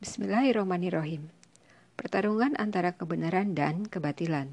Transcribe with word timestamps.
Bismillahirrahmanirrahim. 0.00 1.28
Pertarungan 1.92 2.56
antara 2.56 2.96
kebenaran 2.96 3.52
dan 3.52 3.84
kebatilan. 3.84 4.48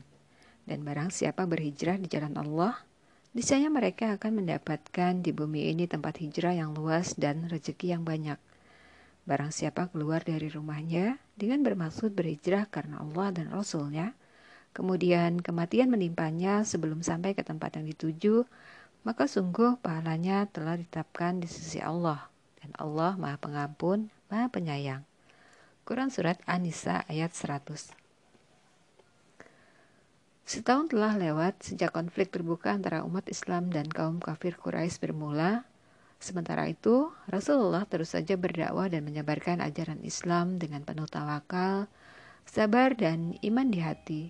Dan 0.67 0.83
barang 0.83 1.08
siapa 1.08 1.47
berhijrah 1.47 1.96
di 1.96 2.12
jalan 2.12 2.35
Allah, 2.35 2.75
niscaya 3.31 3.71
mereka 3.71 4.19
akan 4.19 4.43
mendapatkan 4.43 5.23
di 5.23 5.31
bumi 5.31 5.71
ini 5.71 5.87
tempat 5.87 6.19
hijrah 6.19 6.51
yang 6.51 6.75
luas 6.75 7.15
dan 7.15 7.47
rezeki 7.47 7.95
yang 7.95 8.04
banyak. 8.04 8.36
Barang 9.23 9.55
siapa 9.55 9.88
keluar 9.88 10.28
dari 10.28 10.52
rumahnya 10.52 11.16
dengan 11.39 11.64
bermaksud 11.64 12.11
berhijrah 12.11 12.68
karena 12.68 13.00
Allah 13.00 13.32
dan 13.32 13.48
Rasulnya, 13.48 14.20
kemudian 14.75 15.39
kematian 15.39 15.88
menimpanya 15.88 16.68
sebelum 16.68 17.07
sampai 17.07 17.39
ke 17.39 17.48
tempat 17.48 17.79
yang 17.79 17.88
dituju, 17.88 18.43
maka 19.07 19.32
sungguh 19.32 19.79
pahalanya 19.79 20.52
telah 20.52 20.75
ditetapkan 20.75 21.39
di 21.39 21.48
sisi 21.48 21.79
Allah, 21.79 22.27
dan 22.59 22.75
Allah 22.75 23.16
Maha 23.16 23.39
Pengampun, 23.39 24.11
Maha 24.27 24.52
Penyayang. 24.52 25.07
Quran 25.88 26.12
Surat 26.12 26.36
An-Nisa 26.44 27.08
ayat 27.08 27.32
100 27.32 27.95
Setahun 30.44 30.91
telah 30.91 31.16
lewat 31.16 31.64
sejak 31.64 31.95
konflik 31.95 32.28
terbuka 32.28 32.76
antara 32.76 33.08
umat 33.08 33.23
Islam 33.32 33.72
dan 33.72 33.88
kaum 33.88 34.20
kafir 34.20 34.59
Quraisy 34.59 35.00
bermula. 35.00 35.64
Sementara 36.20 36.68
itu, 36.68 37.16
Rasulullah 37.31 37.88
terus 37.88 38.12
saja 38.12 38.36
berdakwah 38.36 38.92
dan 38.92 39.08
menyebarkan 39.08 39.64
ajaran 39.64 40.04
Islam 40.04 40.59
dengan 40.59 40.84
penuh 40.84 41.08
tawakal, 41.08 41.88
sabar, 42.44 42.92
dan 42.92 43.40
iman 43.40 43.72
di 43.72 43.80
hati. 43.80 44.23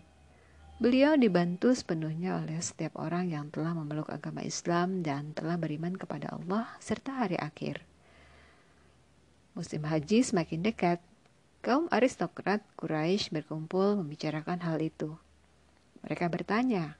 Beliau 0.77 1.17
dibantu 1.17 1.73
sepenuhnya 1.73 2.37
oleh 2.37 2.61
setiap 2.61 3.01
orang 3.01 3.33
yang 3.33 3.49
telah 3.49 3.73
memeluk 3.73 4.13
agama 4.13 4.45
Islam 4.45 5.01
dan 5.01 5.33
telah 5.33 5.57
beriman 5.57 5.97
kepada 5.97 6.37
Allah 6.37 6.69
serta 6.77 7.25
hari 7.25 7.33
akhir. 7.41 7.81
Musim 9.57 9.81
haji 9.89 10.21
semakin 10.21 10.61
dekat. 10.61 11.01
Kaum 11.67 11.91
aristokrat 11.91 12.63
Quraisy 12.79 13.27
berkumpul 13.35 13.99
membicarakan 13.99 14.63
hal 14.63 14.79
itu. 14.79 15.19
Mereka 15.99 16.31
bertanya, 16.31 16.95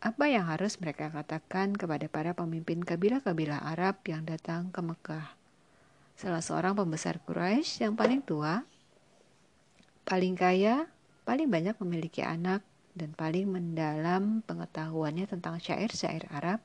apa 0.00 0.24
yang 0.24 0.48
harus 0.48 0.80
mereka 0.80 1.12
katakan 1.12 1.76
kepada 1.76 2.08
para 2.08 2.32
pemimpin 2.32 2.80
kabilah-kabilah 2.80 3.60
Arab 3.60 4.00
yang 4.08 4.24
datang 4.24 4.72
ke 4.72 4.80
Mekah? 4.80 5.36
Salah 6.16 6.40
seorang 6.40 6.72
pembesar 6.72 7.20
Quraisy 7.28 7.84
yang 7.84 7.92
paling 7.92 8.24
tua, 8.24 8.64
paling 10.08 10.32
kaya, 10.32 10.88
paling 11.28 11.52
banyak 11.52 11.76
memiliki 11.84 12.24
anak, 12.24 12.64
dan 12.96 13.12
paling 13.12 13.52
mendalam 13.52 14.40
pengetahuannya 14.48 15.28
tentang 15.28 15.60
syair-syair 15.60 16.24
Arab 16.32 16.64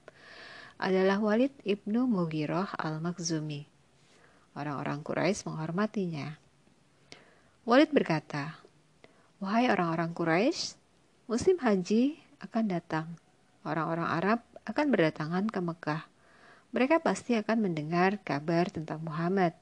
adalah 0.80 1.20
Walid 1.20 1.52
ibnu 1.67 2.08
Mughirah 2.08 2.80
al-Makhzumi. 2.80 3.67
Orang-orang 4.56 5.04
Quraisy 5.04 5.52
menghormatinya. 5.52 6.48
Walid 7.70 7.94
berkata, 7.94 8.58
Wahai 9.38 9.70
orang-orang 9.70 10.09
Quraisy, 10.17 10.73
Musim 11.30 11.62
haji 11.62 12.17
akan 12.42 12.66
datang. 12.66 13.14
Orang-orang 13.61 14.09
Arab 14.09 14.42
akan 14.66 14.89
berdatangan 14.89 15.45
ke 15.45 15.61
Mekah. 15.61 16.02
Mereka 16.73 17.06
pasti 17.06 17.38
akan 17.38 17.70
mendengar 17.70 18.17
kabar 18.26 18.73
tentang 18.73 19.06
Muhammad. 19.06 19.53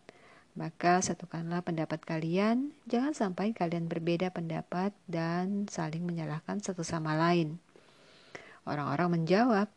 Maka 0.55 1.03
satukanlah 1.03 1.59
pendapat 1.67 1.99
kalian, 2.07 2.71
jangan 2.87 3.11
sampai 3.11 3.51
kalian 3.51 3.91
berbeda 3.91 4.31
pendapat 4.31 4.95
dan 5.11 5.67
saling 5.67 6.07
menyalahkan 6.07 6.63
satu 6.63 6.87
sama 6.87 7.11
lain. 7.11 7.59
Orang-orang 8.63 9.19
menjawab, 9.19 9.67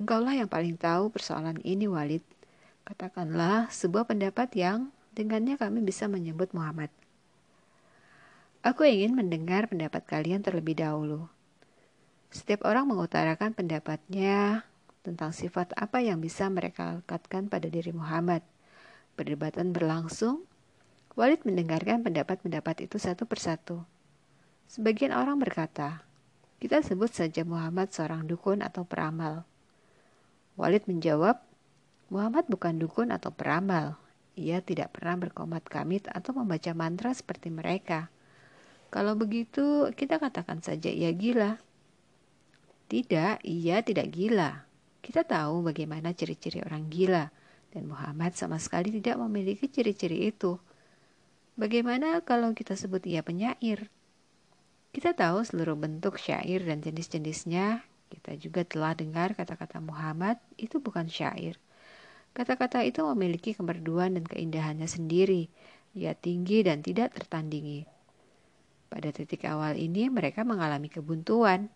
Engkaulah 0.00 0.32
yang 0.32 0.48
paling 0.48 0.80
tahu 0.80 1.12
persoalan 1.12 1.60
ini, 1.60 1.84
Walid. 1.84 2.24
Katakanlah 2.88 3.68
sebuah 3.68 4.08
pendapat 4.08 4.48
yang 4.56 4.88
dengannya 5.12 5.60
kami 5.60 5.84
bisa 5.84 6.08
menyebut 6.08 6.56
Muhammad. 6.56 6.88
Aku 8.60 8.84
ingin 8.84 9.16
mendengar 9.16 9.72
pendapat 9.72 10.04
kalian 10.04 10.44
terlebih 10.44 10.76
dahulu. 10.76 11.32
Setiap 12.28 12.68
orang 12.68 12.92
mengutarakan 12.92 13.56
pendapatnya 13.56 14.68
tentang 15.00 15.32
sifat 15.32 15.72
apa 15.80 16.04
yang 16.04 16.20
bisa 16.20 16.44
mereka 16.52 17.00
lekatkan 17.00 17.48
pada 17.48 17.72
diri 17.72 17.88
Muhammad. 17.96 18.44
Perdebatan 19.16 19.72
berlangsung. 19.72 20.44
Walid 21.16 21.40
mendengarkan 21.48 22.04
pendapat-pendapat 22.04 22.84
itu 22.84 23.00
satu 23.00 23.24
persatu. 23.24 23.80
Sebagian 24.68 25.16
orang 25.16 25.40
berkata, 25.40 26.04
kita 26.60 26.84
sebut 26.84 27.08
saja 27.08 27.48
Muhammad 27.48 27.96
seorang 27.96 28.28
dukun 28.28 28.60
atau 28.60 28.84
peramal. 28.84 29.48
Walid 30.60 30.84
menjawab, 30.84 31.40
Muhammad 32.12 32.44
bukan 32.52 32.76
dukun 32.76 33.08
atau 33.08 33.32
peramal. 33.32 33.96
Ia 34.36 34.60
tidak 34.60 34.92
pernah 34.92 35.16
berkomat 35.16 35.64
kamit 35.64 36.04
atau 36.12 36.36
membaca 36.36 36.76
mantra 36.76 37.16
seperti 37.16 37.48
mereka. 37.48 38.12
Kalau 38.90 39.14
begitu, 39.14 39.86
kita 39.94 40.18
katakan 40.18 40.58
saja 40.66 40.90
ia 40.90 41.14
gila. 41.14 41.62
Tidak, 42.90 43.46
ia 43.46 43.76
tidak 43.86 44.10
gila. 44.10 44.66
Kita 44.98 45.22
tahu 45.22 45.62
bagaimana 45.62 46.10
ciri-ciri 46.10 46.58
orang 46.66 46.90
gila, 46.90 47.30
dan 47.70 47.86
Muhammad 47.86 48.34
sama 48.34 48.58
sekali 48.58 48.90
tidak 48.90 49.14
memiliki 49.22 49.70
ciri-ciri 49.70 50.34
itu. 50.34 50.58
Bagaimana 51.54 52.18
kalau 52.26 52.50
kita 52.50 52.74
sebut 52.74 53.06
ia 53.06 53.22
penyair? 53.22 53.86
Kita 54.90 55.14
tahu 55.14 55.46
seluruh 55.46 55.78
bentuk 55.78 56.18
syair 56.18 56.66
dan 56.66 56.82
jenis-jenisnya. 56.82 57.86
Kita 58.10 58.34
juga 58.34 58.66
telah 58.66 58.98
dengar 58.98 59.38
kata-kata 59.38 59.78
Muhammad 59.78 60.42
itu 60.58 60.82
bukan 60.82 61.06
syair. 61.06 61.62
Kata-kata 62.34 62.82
itu 62.82 63.06
memiliki 63.14 63.54
kemerduan 63.54 64.18
dan 64.18 64.26
keindahannya 64.26 64.90
sendiri. 64.90 65.46
Ia 65.94 66.18
tinggi 66.18 66.66
dan 66.66 66.82
tidak 66.82 67.14
tertandingi. 67.14 67.99
Pada 68.90 69.14
titik 69.14 69.46
awal 69.46 69.78
ini 69.78 70.10
mereka 70.10 70.42
mengalami 70.42 70.90
kebuntuan. 70.90 71.70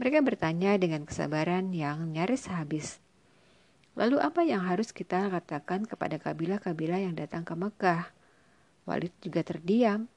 Mereka 0.00 0.24
bertanya 0.24 0.80
dengan 0.80 1.04
kesabaran 1.04 1.76
yang 1.76 2.08
nyaris 2.16 2.48
habis. 2.48 3.04
Lalu 3.96 4.20
apa 4.20 4.44
yang 4.44 4.64
harus 4.64 4.92
kita 4.92 5.28
katakan 5.28 5.84
kepada 5.84 6.16
kabilah-kabilah 6.16 7.00
yang 7.00 7.12
datang 7.16 7.44
ke 7.44 7.52
Mekah? 7.52 8.08
Walid 8.88 9.12
juga 9.20 9.44
terdiam. 9.44 10.08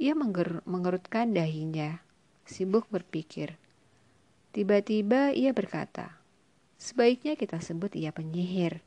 Ia 0.00 0.16
mengerutkan 0.64 1.36
dahinya, 1.36 2.00
sibuk 2.48 2.88
berpikir. 2.88 3.60
Tiba-tiba 4.54 5.36
ia 5.36 5.52
berkata, 5.52 6.16
sebaiknya 6.80 7.36
kita 7.36 7.60
sebut 7.60 7.92
ia 7.92 8.14
penyihir. 8.14 8.80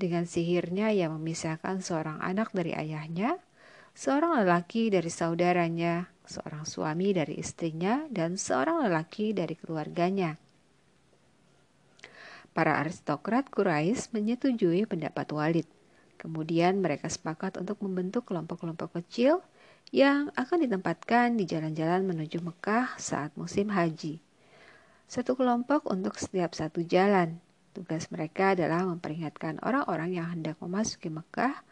Dengan 0.00 0.24
sihirnya 0.24 0.94
ia 0.94 1.12
memisahkan 1.12 1.84
seorang 1.84 2.22
anak 2.24 2.56
dari 2.56 2.72
ayahnya, 2.72 3.36
seorang 4.00 4.40
lelaki 4.40 4.88
dari 4.88 5.12
saudaranya, 5.12 6.08
seorang 6.24 6.64
suami 6.64 7.12
dari 7.12 7.36
istrinya, 7.36 8.08
dan 8.08 8.40
seorang 8.40 8.88
lelaki 8.88 9.36
dari 9.36 9.52
keluarganya. 9.52 10.40
Para 12.56 12.80
aristokrat 12.80 13.52
Quraisy 13.52 14.16
menyetujui 14.16 14.88
pendapat 14.88 15.28
Walid. 15.36 15.68
Kemudian 16.16 16.80
mereka 16.80 17.12
sepakat 17.12 17.60
untuk 17.60 17.84
membentuk 17.84 18.24
kelompok-kelompok 18.24 19.04
kecil 19.04 19.44
yang 19.92 20.32
akan 20.32 20.64
ditempatkan 20.64 21.36
di 21.36 21.44
jalan-jalan 21.44 22.00
menuju 22.08 22.40
Mekah 22.40 22.96
saat 22.96 23.36
musim 23.36 23.68
haji. 23.68 24.16
Satu 25.12 25.36
kelompok 25.36 25.84
untuk 25.92 26.16
setiap 26.16 26.56
satu 26.56 26.80
jalan. 26.80 27.36
Tugas 27.76 28.08
mereka 28.08 28.56
adalah 28.56 28.82
memperingatkan 28.82 29.60
orang-orang 29.60 30.16
yang 30.16 30.26
hendak 30.32 30.56
memasuki 30.58 31.12
Mekah 31.12 31.68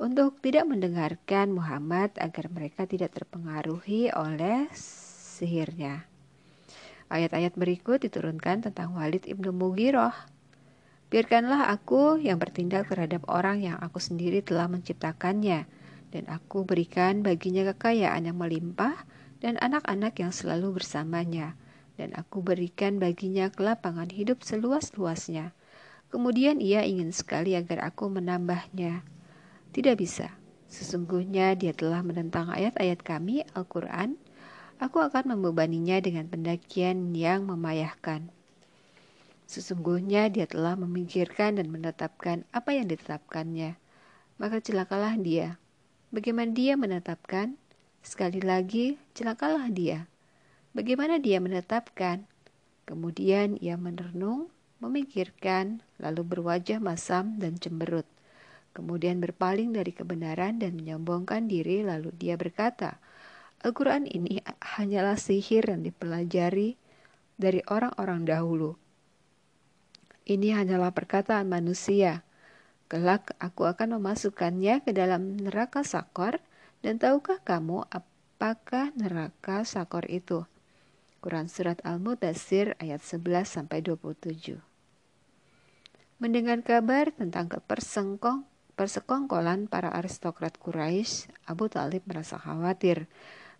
untuk 0.00 0.40
tidak 0.40 0.68
mendengarkan 0.68 1.52
Muhammad 1.52 2.14
agar 2.20 2.48
mereka 2.48 2.88
tidak 2.88 3.12
terpengaruhi 3.16 4.12
oleh 4.12 4.70
sihirnya. 4.74 6.04
Ayat-ayat 7.12 7.52
berikut 7.56 8.00
diturunkan 8.00 8.64
tentang 8.64 8.96
Walid 8.96 9.28
ibnu 9.28 9.52
Mughirah. 9.52 10.16
Biarkanlah 11.12 11.68
aku 11.68 12.16
yang 12.16 12.40
bertindak 12.40 12.88
terhadap 12.88 13.28
orang 13.28 13.60
yang 13.60 13.76
aku 13.76 14.00
sendiri 14.00 14.40
telah 14.40 14.64
menciptakannya, 14.64 15.68
dan 16.08 16.24
aku 16.32 16.64
berikan 16.64 17.20
baginya 17.20 17.68
kekayaan 17.76 18.32
yang 18.32 18.40
melimpah 18.40 18.96
dan 19.44 19.60
anak-anak 19.60 20.16
yang 20.16 20.32
selalu 20.32 20.80
bersamanya, 20.80 21.52
dan 22.00 22.16
aku 22.16 22.40
berikan 22.40 22.96
baginya 22.96 23.52
kelapangan 23.52 24.08
hidup 24.08 24.40
seluas-luasnya. 24.40 25.52
Kemudian 26.08 26.64
ia 26.64 26.80
ingin 26.80 27.12
sekali 27.12 27.60
agar 27.60 27.92
aku 27.92 28.08
menambahnya, 28.08 29.04
tidak 29.72 29.98
bisa. 30.00 30.28
Sesungguhnya 30.72 31.52
dia 31.56 31.76
telah 31.76 32.00
menentang 32.00 32.48
ayat-ayat 32.48 33.00
kami, 33.04 33.44
Al-Quran. 33.52 34.16
Aku 34.80 35.00
akan 35.00 35.36
membebaninya 35.36 36.00
dengan 36.00 36.28
pendakian 36.28 37.12
yang 37.12 37.44
memayahkan. 37.44 38.32
Sesungguhnya 39.48 40.32
dia 40.32 40.48
telah 40.48 40.80
memikirkan 40.80 41.60
dan 41.60 41.68
menetapkan 41.68 42.48
apa 42.56 42.72
yang 42.72 42.88
ditetapkannya. 42.88 43.76
Maka 44.40 44.64
celakalah 44.64 45.16
dia. 45.20 45.60
Bagaimana 46.08 46.52
dia 46.52 46.76
menetapkan? 46.76 47.56
Sekali 48.00 48.40
lagi, 48.40 48.96
celakalah 49.12 49.68
dia. 49.68 50.08
Bagaimana 50.72 51.20
dia 51.20 51.36
menetapkan? 51.36 52.24
Kemudian 52.88 53.60
ia 53.60 53.76
merenung, 53.76 54.48
memikirkan, 54.80 55.84
lalu 56.00 56.26
berwajah 56.26 56.82
masam 56.82 57.38
dan 57.38 57.60
cemberut. 57.60 58.08
Kemudian 58.72 59.20
berpaling 59.20 59.72
dari 59.76 59.92
kebenaran 59.92 60.60
dan 60.60 60.76
menyombongkan 60.76 61.46
diri 61.46 61.84
lalu 61.84 62.10
dia 62.16 62.36
berkata, 62.36 62.98
Al-Quran 63.62 64.10
ini 64.10 64.42
hanyalah 64.58 65.14
sihir 65.14 65.70
yang 65.70 65.86
dipelajari 65.86 66.74
dari 67.38 67.62
orang-orang 67.70 68.26
dahulu. 68.26 68.74
Ini 70.26 70.58
hanyalah 70.58 70.90
perkataan 70.90 71.46
manusia. 71.46 72.26
Kelak 72.90 73.34
aku 73.38 73.66
akan 73.70 74.02
memasukkannya 74.02 74.82
ke 74.82 74.90
dalam 74.90 75.38
neraka 75.38 75.86
sakor 75.86 76.42
dan 76.82 76.98
tahukah 76.98 77.38
kamu 77.42 77.86
apakah 77.88 78.90
neraka 78.98 79.62
sakor 79.62 80.06
itu? 80.10 80.42
Quran 81.22 81.46
Surat 81.46 81.78
Al-Mudassir 81.86 82.74
ayat 82.82 82.98
11 82.98 83.46
sampai 83.46 83.78
27. 83.78 84.58
Mendengar 86.18 86.58
kabar 86.66 87.14
tentang 87.14 87.46
kepersengkong 87.46 88.42
persekongkolan 88.74 89.68
para 89.68 89.92
aristokrat 89.92 90.56
Quraisy, 90.56 91.28
Abu 91.46 91.68
Talib 91.68 92.02
merasa 92.08 92.36
khawatir. 92.40 93.06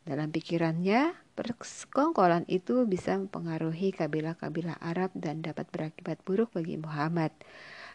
Dalam 0.02 0.34
pikirannya, 0.34 1.14
persekongkolan 1.38 2.48
itu 2.50 2.84
bisa 2.84 3.14
mempengaruhi 3.14 3.94
kabilah-kabilah 3.94 4.82
Arab 4.82 5.14
dan 5.14 5.44
dapat 5.44 5.70
berakibat 5.70 6.18
buruk 6.26 6.50
bagi 6.56 6.74
Muhammad. 6.74 7.30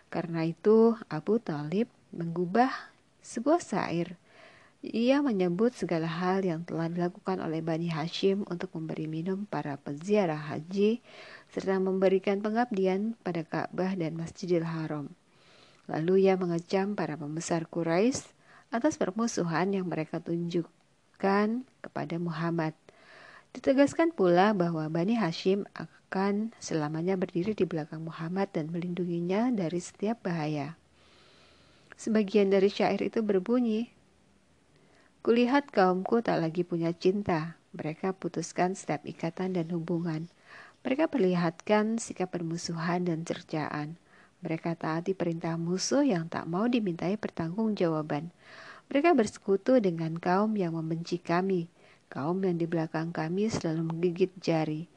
Karena 0.07 0.47
itu, 0.47 0.95
Abu 1.11 1.43
Talib 1.43 1.91
mengubah 2.15 2.71
sebuah 3.19 3.59
syair 3.59 4.15
ia 4.85 5.25
menyebut 5.25 5.73
segala 5.73 6.05
hal 6.05 6.45
yang 6.45 6.61
telah 6.61 6.85
dilakukan 6.85 7.41
oleh 7.41 7.65
Bani 7.65 7.89
Hashim 7.89 8.45
untuk 8.45 8.71
memberi 8.77 9.09
minum 9.09 9.49
para 9.49 9.75
peziarah 9.81 10.37
haji 10.37 11.01
serta 11.49 11.81
memberikan 11.81 12.45
pengabdian 12.45 13.17
pada 13.25 13.41
Ka'bah 13.41 13.97
dan 13.97 14.13
Masjidil 14.13 14.63
Haram. 14.63 15.09
Lalu 15.87 16.27
ia 16.27 16.35
mengecam 16.35 16.93
para 16.93 17.15
pembesar 17.15 17.67
Quraisy 17.67 18.27
atas 18.71 18.99
permusuhan 18.99 19.71
yang 19.71 19.87
mereka 19.87 20.19
tunjukkan 20.19 21.63
kepada 21.83 22.15
Muhammad. 22.19 22.75
Ditegaskan 23.55 24.11
pula 24.11 24.51
bahwa 24.51 24.85
Bani 24.91 25.15
Hashim 25.15 25.63
akan 25.73 26.51
selamanya 26.59 27.15
berdiri 27.15 27.55
di 27.55 27.63
belakang 27.63 28.03
Muhammad 28.03 28.51
dan 28.51 28.69
melindunginya 28.69 29.49
dari 29.55 29.79
setiap 29.79 30.21
bahaya. 30.27 30.75
Sebagian 31.97 32.53
dari 32.53 32.69
syair 32.69 33.01
itu 33.01 33.23
berbunyi, 33.25 33.97
Kulihat 35.27 35.75
kaumku 35.75 36.23
tak 36.23 36.39
lagi 36.39 36.63
punya 36.63 36.95
cinta. 36.95 37.59
Mereka 37.75 38.15
putuskan 38.15 38.79
setiap 38.79 39.03
ikatan 39.03 39.59
dan 39.59 39.67
hubungan. 39.75 40.31
Mereka 40.87 41.11
perlihatkan 41.11 41.99
sikap 41.99 42.31
permusuhan 42.31 43.03
dan 43.03 43.27
cercaan. 43.27 43.99
Mereka 44.45 44.77
taati 44.77 45.17
perintah 45.17 45.57
musuh 45.57 46.05
yang 46.05 46.29
tak 46.29 46.45
mau 46.45 46.69
dimintai 46.69 47.17
pertanggungjawaban. 47.17 48.29
Mereka 48.87 49.17
bersekutu 49.17 49.81
dengan 49.81 50.15
kaum 50.21 50.53
yang 50.55 50.77
membenci 50.77 51.17
kami, 51.17 51.67
kaum 52.07 52.39
yang 52.45 52.55
di 52.55 52.69
belakang 52.69 53.09
kami 53.09 53.49
selalu 53.49 53.89
menggigit 53.89 54.31
jari. 54.39 54.87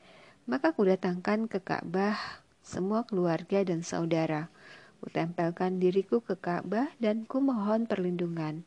Maka 0.45 0.77
kudatangkan 0.77 1.49
ke 1.49 1.59
Ka'bah 1.65 2.21
semua 2.61 3.03
keluarga 3.09 3.65
dan 3.65 3.81
saudara. 3.81 4.53
Kutempelkan 5.01 5.81
diriku 5.81 6.21
ke 6.21 6.37
Ka'bah 6.37 6.93
dan 7.01 7.25
kumohon 7.25 7.89
perlindungan. 7.89 8.63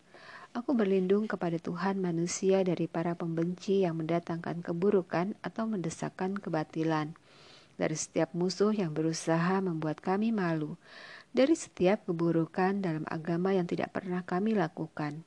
Aku 0.54 0.78
berlindung 0.78 1.26
kepada 1.26 1.58
Tuhan 1.58 1.98
manusia 1.98 2.62
dari 2.62 2.86
para 2.86 3.18
pembenci 3.18 3.86
yang 3.86 3.98
mendatangkan 3.98 4.62
keburukan 4.62 5.34
atau 5.42 5.66
mendesakkan 5.66 6.38
kebatilan, 6.38 7.18
dari 7.80 7.98
setiap 7.98 8.32
musuh 8.38 8.72
yang 8.74 8.94
berusaha 8.94 9.60
membuat 9.60 10.00
kami 10.00 10.30
malu, 10.30 10.78
dari 11.34 11.58
setiap 11.58 12.06
keburukan 12.06 12.80
dalam 12.80 13.04
agama 13.10 13.54
yang 13.54 13.66
tidak 13.66 13.94
pernah 13.96 14.22
kami 14.22 14.54
lakukan. 14.54 15.26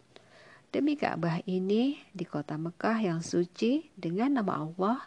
Demi 0.71 0.95
Ka'bah 0.95 1.43
ini 1.47 1.99
di 2.15 2.23
kota 2.29 2.55
Mekah 2.55 3.03
yang 3.03 3.21
suci 3.23 3.91
dengan 3.99 4.39
nama 4.39 4.63
Allah, 4.63 4.99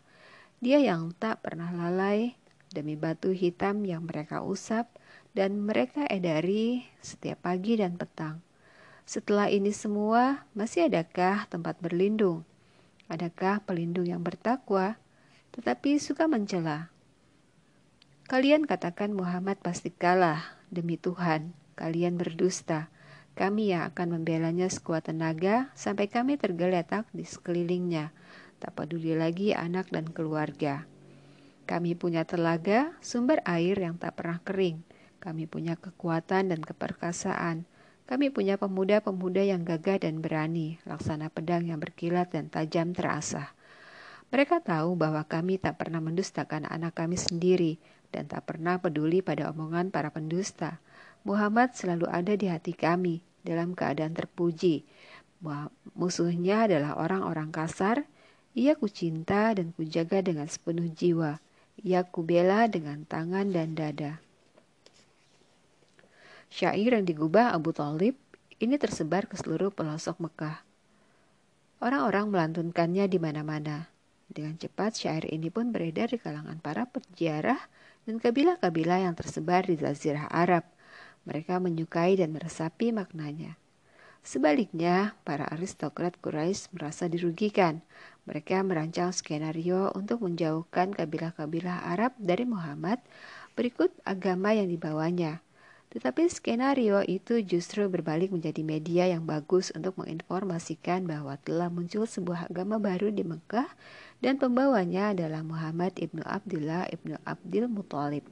Dia 0.59 0.83
yang 0.83 1.15
tak 1.15 1.39
pernah 1.47 1.71
lalai 1.71 2.35
demi 2.75 2.99
batu 2.99 3.31
hitam 3.31 3.87
yang 3.87 4.03
mereka 4.03 4.43
usap 4.43 4.91
dan 5.31 5.63
mereka 5.63 6.03
edari 6.11 6.83
setiap 6.99 7.47
pagi 7.47 7.79
dan 7.79 7.95
petang. 7.95 8.43
Setelah 9.07 9.49
ini 9.49 9.73
semua, 9.73 10.45
masih 10.53 10.85
adakah 10.85 11.49
tempat 11.49 11.79
berlindung? 11.81 12.45
Adakah 13.09 13.63
pelindung 13.65 14.05
yang 14.05 14.21
bertakwa, 14.21 15.01
tetapi 15.55 15.97
suka 15.97 16.29
mencela? 16.29 16.93
Kalian 18.29 18.69
katakan 18.69 19.09
Muhammad 19.17 19.57
pasti 19.57 19.89
kalah, 19.89 20.61
demi 20.69 21.01
Tuhan, 21.01 21.49
kalian 21.73 22.13
berdusta. 22.13 22.93
Kami 23.33 23.73
yang 23.73 23.89
akan 23.89 24.21
membelanya 24.21 24.69
sekuat 24.69 25.09
tenaga 25.09 25.73
sampai 25.73 26.05
kami 26.05 26.37
tergeletak 26.37 27.09
di 27.09 27.25
sekelilingnya, 27.25 28.13
tak 28.61 28.77
peduli 28.77 29.17
lagi 29.17 29.57
anak 29.57 29.89
dan 29.89 30.05
keluarga. 30.13 30.85
Kami 31.65 31.97
punya 31.97 32.21
telaga, 32.21 32.93
sumber 33.01 33.41
air 33.49 33.81
yang 33.81 33.97
tak 33.97 34.21
pernah 34.21 34.37
kering. 34.45 34.85
Kami 35.17 35.49
punya 35.49 35.73
kekuatan 35.73 36.53
dan 36.53 36.61
keperkasaan 36.61 37.65
kami 38.09 38.33
punya 38.33 38.57
pemuda-pemuda 38.57 39.45
yang 39.45 39.61
gagah 39.61 40.01
dan 40.01 40.17
berani, 40.17 40.81
laksana 40.81 41.29
pedang 41.29 41.69
yang 41.69 41.77
berkilat 41.77 42.33
dan 42.33 42.49
tajam 42.49 42.89
terasa. 42.89 43.53
Mereka 44.33 44.65
tahu 44.65 44.97
bahwa 44.97 45.21
kami 45.29 45.61
tak 45.61 45.77
pernah 45.77 46.01
mendustakan 46.01 46.65
anak 46.65 46.97
kami 46.97 47.21
sendiri 47.21 47.77
dan 48.09 48.25
tak 48.25 48.49
pernah 48.49 48.81
peduli 48.81 49.21
pada 49.21 49.49
omongan 49.53 49.93
para 49.93 50.09
pendusta. 50.09 50.81
Muhammad 51.27 51.75
selalu 51.77 52.09
ada 52.09 52.33
di 52.33 52.49
hati 52.49 52.73
kami 52.73 53.21
dalam 53.45 53.77
keadaan 53.77 54.15
terpuji. 54.17 54.83
Musuhnya 55.95 56.67
adalah 56.67 56.99
orang-orang 56.99 57.53
kasar. 57.53 58.03
Ia 58.57 58.75
kucinta 58.75 59.53
dan 59.55 59.71
kujaga 59.77 60.25
dengan 60.25 60.49
sepenuh 60.49 60.89
jiwa. 60.91 61.39
Ia 61.79 62.03
kubela 62.03 62.67
dengan 62.67 63.07
tangan 63.07 63.55
dan 63.55 63.77
dada. 63.77 64.19
Syair 66.49 66.97
yang 66.97 67.05
digubah 67.05 67.53
Abu 67.53 67.71
Talib 67.71 68.17
ini 68.59 68.75
tersebar 68.75 69.29
ke 69.29 69.37
seluruh 69.37 69.71
pelosok 69.71 70.19
Mekah. 70.19 70.65
Orang-orang 71.79 72.27
melantunkannya 72.27 73.07
di 73.07 73.21
mana-mana. 73.21 73.87
Dengan 74.27 74.59
cepat 74.59 74.99
syair 74.99 75.25
ini 75.31 75.47
pun 75.47 75.71
beredar 75.71 76.11
di 76.11 76.19
kalangan 76.19 76.59
para 76.59 76.85
peziarah 76.85 77.57
dan 78.09 78.17
kabilah-kabilah 78.17 79.05
yang 79.05 79.13
tersebar 79.13 79.69
di 79.69 79.77
Jazirah 79.77 80.25
Arab. 80.33 80.65
Mereka 81.29 81.61
menyukai 81.61 82.17
dan 82.17 82.33
meresapi 82.33 82.89
maknanya. 82.89 83.53
Sebaliknya, 84.25 85.13
para 85.21 85.45
aristokrat 85.45 86.17
Quraisy 86.17 86.73
merasa 86.73 87.05
dirugikan. 87.05 87.85
Mereka 88.25 88.65
merancang 88.65 89.13
skenario 89.13 89.93
untuk 89.93 90.25
menjauhkan 90.25 90.89
kabilah-kabilah 90.89 91.85
Arab 91.85 92.17
dari 92.17 92.49
Muhammad 92.49 92.97
berikut 93.53 93.93
agama 94.09 94.57
yang 94.57 94.73
dibawanya. 94.73 95.45
Tetapi 95.93 96.33
skenario 96.33 97.05
itu 97.05 97.45
justru 97.45 97.85
berbalik 97.93 98.33
menjadi 98.33 98.61
media 98.65 99.05
yang 99.05 99.29
bagus 99.29 99.69
untuk 99.77 99.97
menginformasikan 100.01 101.05
bahwa 101.05 101.37
telah 101.45 101.69
muncul 101.69 102.09
sebuah 102.09 102.49
agama 102.49 102.81
baru 102.81 103.13
di 103.13 103.21
Mekah 103.21 103.69
dan 104.19 104.35
pembawanya 104.35 105.15
adalah 105.15 105.43
Muhammad 105.43 105.95
ibnu 105.95 106.19
Abdullah 106.23 106.91
ibnu 106.91 107.15
Abdul 107.23 107.71
Muthalib. 107.71 108.27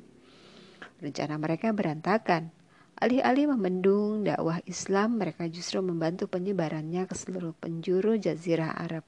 Rencana 1.00 1.40
mereka 1.40 1.72
berantakan. 1.72 2.52
Alih-alih 2.98 3.54
membendung 3.54 4.26
dakwah 4.26 4.58
Islam, 4.66 5.22
mereka 5.22 5.46
justru 5.46 5.86
membantu 5.86 6.26
penyebarannya 6.26 7.06
ke 7.06 7.14
seluruh 7.14 7.54
penjuru 7.54 8.18
Jazirah 8.18 8.74
Arab. 8.74 9.06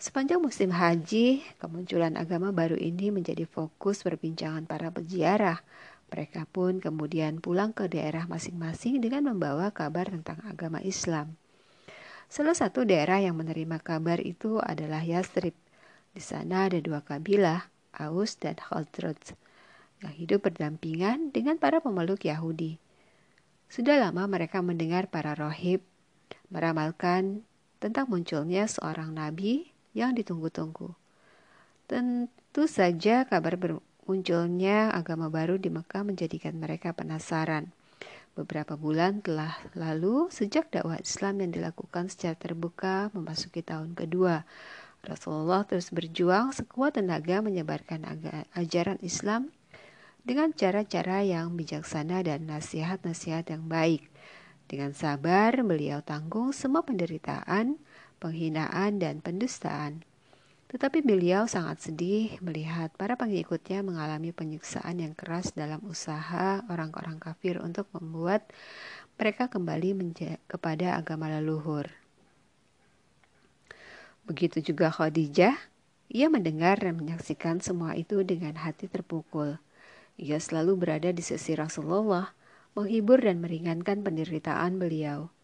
Sepanjang 0.00 0.40
musim 0.40 0.70
haji, 0.72 1.42
kemunculan 1.58 2.14
agama 2.16 2.54
baru 2.54 2.78
ini 2.78 3.10
menjadi 3.10 3.44
fokus 3.44 4.06
perbincangan 4.06 4.64
para 4.70 4.88
peziarah. 4.88 5.60
Mereka 6.08 6.48
pun 6.48 6.78
kemudian 6.78 7.42
pulang 7.42 7.74
ke 7.74 7.90
daerah 7.90 8.24
masing-masing 8.30 9.02
dengan 9.02 9.34
membawa 9.34 9.74
kabar 9.74 10.08
tentang 10.08 10.40
agama 10.46 10.78
Islam. 10.80 11.36
Salah 12.30 12.54
satu 12.54 12.86
daerah 12.86 13.18
yang 13.18 13.34
menerima 13.34 13.82
kabar 13.82 14.22
itu 14.22 14.62
adalah 14.62 15.02
Yastrib. 15.02 15.50
Di 16.14 16.22
sana 16.22 16.70
ada 16.70 16.78
dua 16.78 17.02
kabilah, 17.02 17.66
Aus 17.90 18.38
dan 18.38 18.54
Khazraj, 18.54 19.34
yang 19.98 20.14
hidup 20.14 20.46
berdampingan 20.46 21.34
dengan 21.34 21.58
para 21.58 21.82
pemeluk 21.82 22.22
Yahudi. 22.22 22.78
Sudah 23.66 23.98
lama 23.98 24.30
mereka 24.30 24.62
mendengar 24.62 25.10
para 25.10 25.34
rohib 25.34 25.82
meramalkan 26.54 27.42
tentang 27.82 28.06
munculnya 28.06 28.70
seorang 28.70 29.10
nabi 29.10 29.74
yang 29.90 30.14
ditunggu-tunggu. 30.14 30.94
Tentu 31.90 32.70
saja 32.70 33.26
kabar 33.26 33.58
Munculnya 34.10 34.90
agama 34.90 35.30
baru 35.30 35.54
di 35.54 35.70
Mekah 35.70 36.02
menjadikan 36.02 36.58
mereka 36.58 36.90
penasaran. 36.90 37.70
Beberapa 38.38 38.78
bulan 38.78 39.20
telah 39.26 39.58
lalu 39.74 40.30
sejak 40.30 40.70
dakwah 40.70 41.02
Islam 41.02 41.42
yang 41.42 41.50
dilakukan 41.50 42.06
secara 42.08 42.38
terbuka 42.38 43.10
memasuki 43.10 43.60
tahun 43.60 43.98
kedua. 43.98 44.46
Rasulullah 45.00 45.64
terus 45.64 45.90
berjuang 45.90 46.52
sekuat 46.52 47.00
tenaga 47.00 47.40
menyebarkan 47.40 48.04
ajaran 48.52 49.00
Islam 49.00 49.50
dengan 50.22 50.52
cara-cara 50.52 51.24
yang 51.24 51.56
bijaksana 51.56 52.20
dan 52.20 52.44
nasihat-nasihat 52.44 53.48
yang 53.48 53.66
baik. 53.66 54.06
Dengan 54.70 54.94
sabar, 54.94 55.56
beliau 55.66 55.98
tanggung 56.04 56.54
semua 56.54 56.86
penderitaan, 56.86 57.80
penghinaan, 58.22 59.02
dan 59.02 59.18
pendustaan. 59.18 60.06
Tetapi 60.70 61.02
beliau 61.02 61.50
sangat 61.50 61.82
sedih 61.82 62.38
melihat 62.38 62.94
para 62.94 63.18
pengikutnya 63.18 63.82
mengalami 63.82 64.30
penyiksaan 64.30 65.02
yang 65.02 65.18
keras 65.18 65.50
dalam 65.50 65.82
usaha 65.82 66.62
orang-orang 66.70 67.18
kafir 67.18 67.58
untuk 67.58 67.90
membuat 67.90 68.46
mereka 69.18 69.50
kembali 69.50 69.98
kepada 70.46 70.94
agama 70.94 71.26
leluhur. 71.26 71.90
Begitu 74.30 74.62
juga 74.62 74.94
Khadijah, 74.94 75.58
ia 76.06 76.26
mendengar 76.30 76.78
dan 76.78 77.02
menyaksikan 77.02 77.58
semua 77.58 77.98
itu 77.98 78.22
dengan 78.22 78.54
hati 78.54 78.86
terpukul. 78.86 79.58
Ia 80.22 80.38
selalu 80.38 80.78
berada 80.78 81.10
di 81.10 81.18
sisi 81.18 81.58
Rasulullah, 81.58 82.30
menghibur 82.78 83.18
dan 83.18 83.42
meringankan 83.42 84.06
penderitaan 84.06 84.78
beliau. 84.78 85.34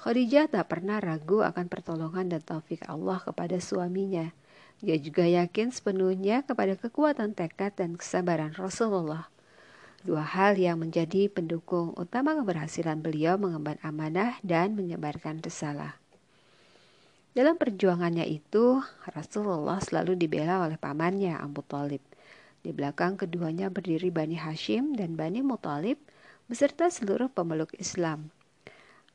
Khadijah 0.00 0.48
tak 0.48 0.72
pernah 0.72 0.96
ragu 0.96 1.44
akan 1.44 1.68
pertolongan 1.68 2.32
dan 2.32 2.40
taufik 2.40 2.88
Allah 2.88 3.20
kepada 3.20 3.60
suaminya. 3.60 4.32
Dia 4.82 4.98
juga 4.98 5.22
yakin 5.22 5.70
sepenuhnya 5.70 6.42
kepada 6.42 6.74
kekuatan 6.74 7.38
tekad 7.38 7.78
dan 7.78 7.94
kesabaran 7.94 8.50
Rasulullah. 8.58 9.30
Dua 10.02 10.26
hal 10.26 10.58
yang 10.58 10.82
menjadi 10.82 11.30
pendukung 11.30 11.94
utama 11.94 12.34
keberhasilan 12.34 12.98
beliau 12.98 13.38
mengemban 13.38 13.78
amanah 13.86 14.42
dan 14.42 14.74
menyebarkan 14.74 15.38
risalah. 15.38 16.02
Dalam 17.30 17.54
perjuangannya 17.62 18.26
itu, 18.26 18.82
Rasulullah 19.06 19.78
selalu 19.78 20.18
dibela 20.18 20.66
oleh 20.66 20.74
pamannya 20.74 21.38
Abu 21.38 21.62
Talib. 21.62 22.02
Di 22.66 22.74
belakang 22.74 23.14
keduanya 23.14 23.70
berdiri 23.70 24.10
Bani 24.10 24.34
Hashim 24.34 24.98
dan 24.98 25.14
Bani 25.14 25.46
Muthalib 25.46 26.02
beserta 26.50 26.90
seluruh 26.90 27.30
pemeluk 27.30 27.70
Islam. 27.78 28.34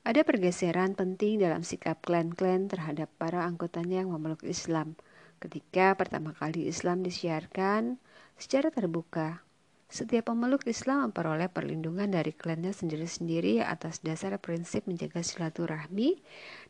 Ada 0.08 0.24
pergeseran 0.24 0.96
penting 0.96 1.44
dalam 1.44 1.68
sikap 1.68 2.00
klan-klan 2.00 2.72
terhadap 2.72 3.12
para 3.20 3.44
anggotanya 3.44 4.08
yang 4.08 4.16
memeluk 4.16 4.48
Islam 4.48 4.96
ketika 5.38 5.94
pertama 5.98 6.34
kali 6.34 6.70
Islam 6.70 7.02
disiarkan 7.02 8.02
secara 8.38 8.70
terbuka 8.70 9.48
setiap 9.88 10.28
pemeluk 10.28 10.68
Islam 10.68 11.08
memperoleh 11.08 11.48
perlindungan 11.48 12.12
dari 12.12 12.36
klannya 12.36 12.76
sendiri-sendiri 12.76 13.64
atas 13.64 14.04
dasar 14.04 14.36
prinsip 14.36 14.84
menjaga 14.84 15.24
silaturahmi 15.24 16.20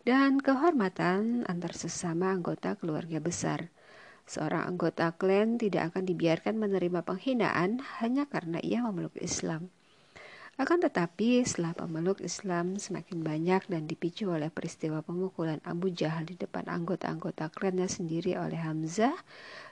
dan 0.06 0.38
kehormatan 0.38 1.42
antar 1.50 1.74
sesama 1.74 2.30
anggota 2.30 2.78
keluarga 2.78 3.18
besar. 3.18 3.74
Seorang 4.30 4.70
anggota 4.70 5.18
klan 5.18 5.58
tidak 5.58 5.96
akan 5.96 6.06
dibiarkan 6.06 6.62
menerima 6.62 7.02
penghinaan 7.02 7.82
hanya 7.98 8.30
karena 8.30 8.62
ia 8.62 8.86
memeluk 8.86 9.18
Islam. 9.18 9.74
Akan 10.58 10.82
tetapi, 10.82 11.46
setelah 11.46 11.78
pemeluk 11.78 12.18
Islam 12.18 12.82
semakin 12.82 13.22
banyak 13.22 13.70
dan 13.70 13.86
dipicu 13.86 14.34
oleh 14.34 14.50
peristiwa 14.50 15.06
pemukulan 15.06 15.62
Abu 15.62 15.94
Jahal 15.94 16.26
di 16.26 16.34
depan 16.34 16.66
anggota-anggota 16.66 17.54
klannya 17.54 17.86
sendiri 17.86 18.34
oleh 18.42 18.58
Hamzah, 18.58 19.14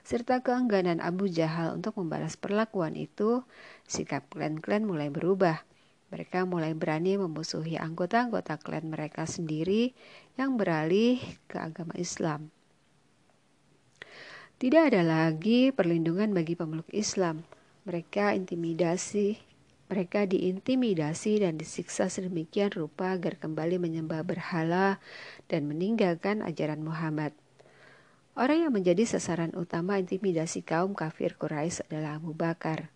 serta 0.06 0.46
keengganan 0.46 1.02
Abu 1.02 1.26
Jahal 1.26 1.74
untuk 1.74 1.98
membalas 1.98 2.38
perlakuan 2.38 2.94
itu, 2.94 3.42
sikap 3.90 4.30
klan-klan 4.30 4.86
mulai 4.86 5.10
berubah. 5.10 5.66
Mereka 6.14 6.46
mulai 6.46 6.70
berani 6.78 7.18
memusuhi 7.18 7.74
anggota-anggota 7.82 8.54
klan 8.62 8.86
mereka 8.86 9.26
sendiri 9.26 9.90
yang 10.38 10.54
beralih 10.54 11.18
ke 11.50 11.58
agama 11.58 11.98
Islam. 11.98 12.54
Tidak 14.62 14.94
ada 14.94 15.02
lagi 15.02 15.74
perlindungan 15.74 16.30
bagi 16.30 16.54
pemeluk 16.54 16.86
Islam. 16.94 17.42
Mereka 17.90 18.38
intimidasi 18.38 19.45
mereka 19.86 20.26
diintimidasi 20.26 21.46
dan 21.46 21.54
disiksa 21.54 22.10
sedemikian 22.10 22.74
rupa 22.74 23.14
agar 23.14 23.38
kembali 23.38 23.78
menyembah 23.78 24.26
berhala 24.26 24.98
dan 25.46 25.70
meninggalkan 25.70 26.42
ajaran 26.42 26.82
Muhammad. 26.82 27.30
Orang 28.36 28.66
yang 28.66 28.74
menjadi 28.74 29.06
sasaran 29.06 29.54
utama 29.54 29.96
intimidasi 29.96 30.66
kaum 30.66 30.92
kafir 30.92 31.38
Quraisy 31.38 31.86
adalah 31.88 32.18
Abu 32.18 32.34
Bakar. 32.34 32.90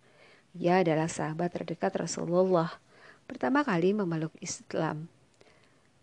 Ia 0.53 0.83
adalah 0.83 1.07
sahabat 1.07 1.55
terdekat 1.55 1.95
Rasulullah, 1.95 2.77
pertama 3.25 3.63
kali 3.63 3.95
memeluk 3.95 4.35
Islam. 4.43 5.07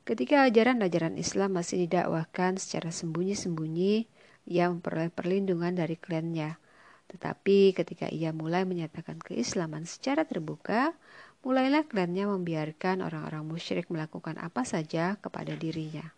Ketika 0.09 0.49
ajaran-ajaran 0.49 1.21
Islam 1.21 1.61
masih 1.61 1.85
didakwahkan 1.85 2.57
secara 2.57 2.89
sembunyi-sembunyi, 2.89 4.09
ia 4.49 4.73
memperoleh 4.73 5.13
perlindungan 5.13 5.77
dari 5.77 6.01
klannya– 6.01 6.57
tetapi 7.09 7.73
ketika 7.73 8.07
ia 8.13 8.31
mulai 8.37 8.69
menyatakan 8.69 9.17
keislaman 9.21 9.89
secara 9.89 10.29
terbuka, 10.29 10.93
mulailah 11.41 11.89
klannya 11.89 12.29
membiarkan 12.29 13.01
orang-orang 13.01 13.49
musyrik 13.49 13.89
melakukan 13.89 14.37
apa 14.37 14.63
saja 14.69 15.17
kepada 15.19 15.57
dirinya. 15.57 16.13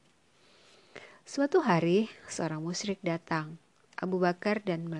Suatu 1.23 1.63
hari, 1.63 2.11
seorang 2.27 2.59
musyrik 2.59 2.99
datang, 3.07 3.55
Abu 3.95 4.19
Bakar 4.19 4.67
dan 4.67 4.91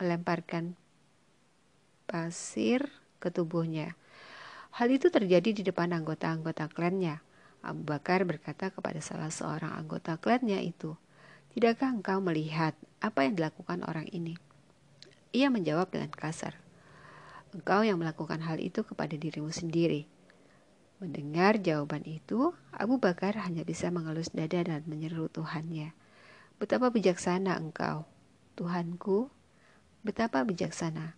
melemparkan 0.00 0.72
pasir 2.08 2.88
ke 3.20 3.28
tubuhnya. 3.28 3.92
Hal 4.72 4.88
itu 4.88 5.12
terjadi 5.12 5.52
di 5.52 5.62
depan 5.66 5.92
anggota-anggota 5.92 6.70
klannya. 6.72 7.20
Abu 7.60 7.82
Bakar 7.84 8.24
berkata 8.24 8.72
kepada 8.72 9.02
salah 9.04 9.28
seorang 9.28 9.74
anggota 9.74 10.16
klannya 10.16 10.62
itu, 10.62 10.96
Tidakkah 11.48 11.90
engkau 11.90 12.22
melihat 12.22 12.76
apa 13.02 13.26
yang 13.26 13.34
dilakukan 13.34 13.82
orang 13.82 14.06
ini? 14.14 14.38
Ia 15.32 15.52
menjawab 15.52 15.92
dengan 15.92 16.08
kasar, 16.08 16.56
Engkau 17.48 17.80
yang 17.80 17.96
melakukan 17.96 18.44
hal 18.44 18.60
itu 18.60 18.84
kepada 18.84 19.16
dirimu 19.16 19.48
sendiri. 19.48 20.04
Mendengar 21.00 21.56
jawaban 21.56 22.04
itu, 22.04 22.52
Abu 22.76 23.00
Bakar 23.00 23.40
hanya 23.40 23.64
bisa 23.64 23.88
mengelus 23.88 24.28
dada 24.36 24.60
dan 24.60 24.84
menyeru 24.84 25.32
Tuhannya. 25.32 25.96
Betapa 26.60 26.92
bijaksana 26.92 27.56
engkau, 27.56 28.04
Tuhanku, 28.52 29.32
betapa 30.04 30.44
bijaksana. 30.44 31.16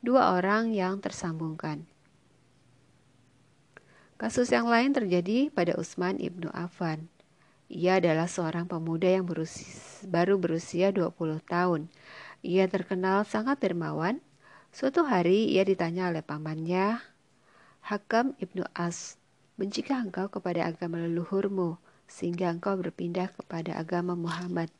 dua 0.00 0.32
orang 0.34 0.72
yang 0.72 0.96
tersambungkan. 0.98 1.84
Kasus 4.16 4.48
yang 4.48 4.64
lain 4.66 4.96
terjadi 4.96 5.52
pada 5.52 5.76
Utsman 5.76 6.16
ibnu 6.18 6.48
Affan. 6.56 7.12
Ia 7.70 8.02
adalah 8.02 8.26
seorang 8.26 8.66
pemuda 8.66 9.06
yang 9.06 9.30
berusia, 9.30 9.70
baru 10.02 10.42
berusia 10.42 10.90
20 10.90 11.38
tahun. 11.46 11.86
Ia 12.42 12.66
terkenal 12.66 13.22
sangat 13.22 13.62
dermawan. 13.62 14.18
Suatu 14.74 15.06
hari 15.06 15.54
ia 15.54 15.62
ditanya 15.62 16.10
oleh 16.10 16.18
pamannya, 16.18 16.98
Hakam 17.86 18.34
ibnu 18.42 18.66
As, 18.74 19.22
Bencikah 19.54 20.02
engkau 20.02 20.26
kepada 20.32 20.66
agama 20.66 20.98
leluhurmu, 20.98 21.76
sehingga 22.10 22.50
engkau 22.50 22.74
berpindah 22.80 23.30
kepada 23.38 23.78
agama 23.78 24.18
Muhammad? 24.18 24.72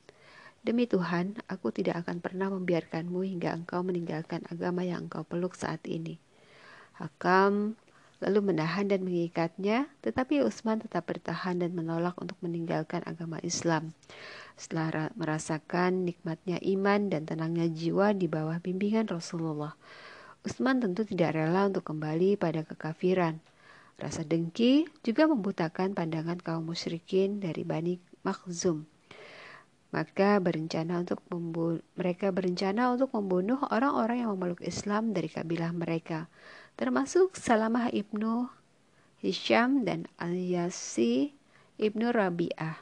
Demi 0.66 0.88
Tuhan, 0.88 1.36
aku 1.46 1.68
tidak 1.68 2.02
akan 2.02 2.18
pernah 2.18 2.48
membiarkanmu 2.48 3.22
hingga 3.22 3.54
engkau 3.54 3.86
meninggalkan 3.86 4.42
agama 4.48 4.82
yang 4.82 5.06
engkau 5.06 5.22
peluk 5.22 5.52
saat 5.52 5.84
ini. 5.84 6.16
Hakam 6.98 7.76
lalu 8.20 8.52
menahan 8.52 8.86
dan 8.86 9.00
mengikatnya, 9.00 9.88
tetapi 10.04 10.44
Utsman 10.44 10.80
tetap 10.80 11.08
bertahan 11.08 11.60
dan 11.60 11.72
menolak 11.72 12.16
untuk 12.20 12.36
meninggalkan 12.44 13.00
agama 13.08 13.40
Islam. 13.40 13.96
Setelah 14.60 15.08
merasakan 15.16 16.04
nikmatnya 16.04 16.60
iman 16.60 17.08
dan 17.08 17.24
tenangnya 17.24 17.64
jiwa 17.72 18.12
di 18.12 18.28
bawah 18.28 18.60
bimbingan 18.60 19.08
Rasulullah, 19.08 19.72
Utsman 20.44 20.80
tentu 20.84 21.04
tidak 21.08 21.36
rela 21.36 21.68
untuk 21.68 21.88
kembali 21.88 22.36
pada 22.36 22.64
kekafiran. 22.64 23.40
Rasa 24.00 24.24
dengki 24.24 24.88
juga 25.04 25.28
membutakan 25.28 25.92
pandangan 25.92 26.40
kaum 26.40 26.72
musyrikin 26.72 27.40
dari 27.40 27.64
Bani 27.64 28.00
Makhzum. 28.24 28.88
Maka 29.90 30.38
berencana 30.38 31.02
untuk 31.02 31.20
mereka 31.98 32.30
berencana 32.30 32.94
untuk 32.94 33.10
membunuh 33.10 33.58
orang-orang 33.74 34.22
yang 34.22 34.30
memeluk 34.32 34.62
Islam 34.62 35.10
dari 35.10 35.26
kabilah 35.26 35.74
mereka, 35.74 36.30
termasuk 36.80 37.36
Salamah 37.36 37.92
ibnu 37.92 38.48
Hisham 39.20 39.84
dan 39.84 40.08
Al-Yasi 40.16 41.36
ibnu 41.76 42.08
Rabi'ah. 42.08 42.80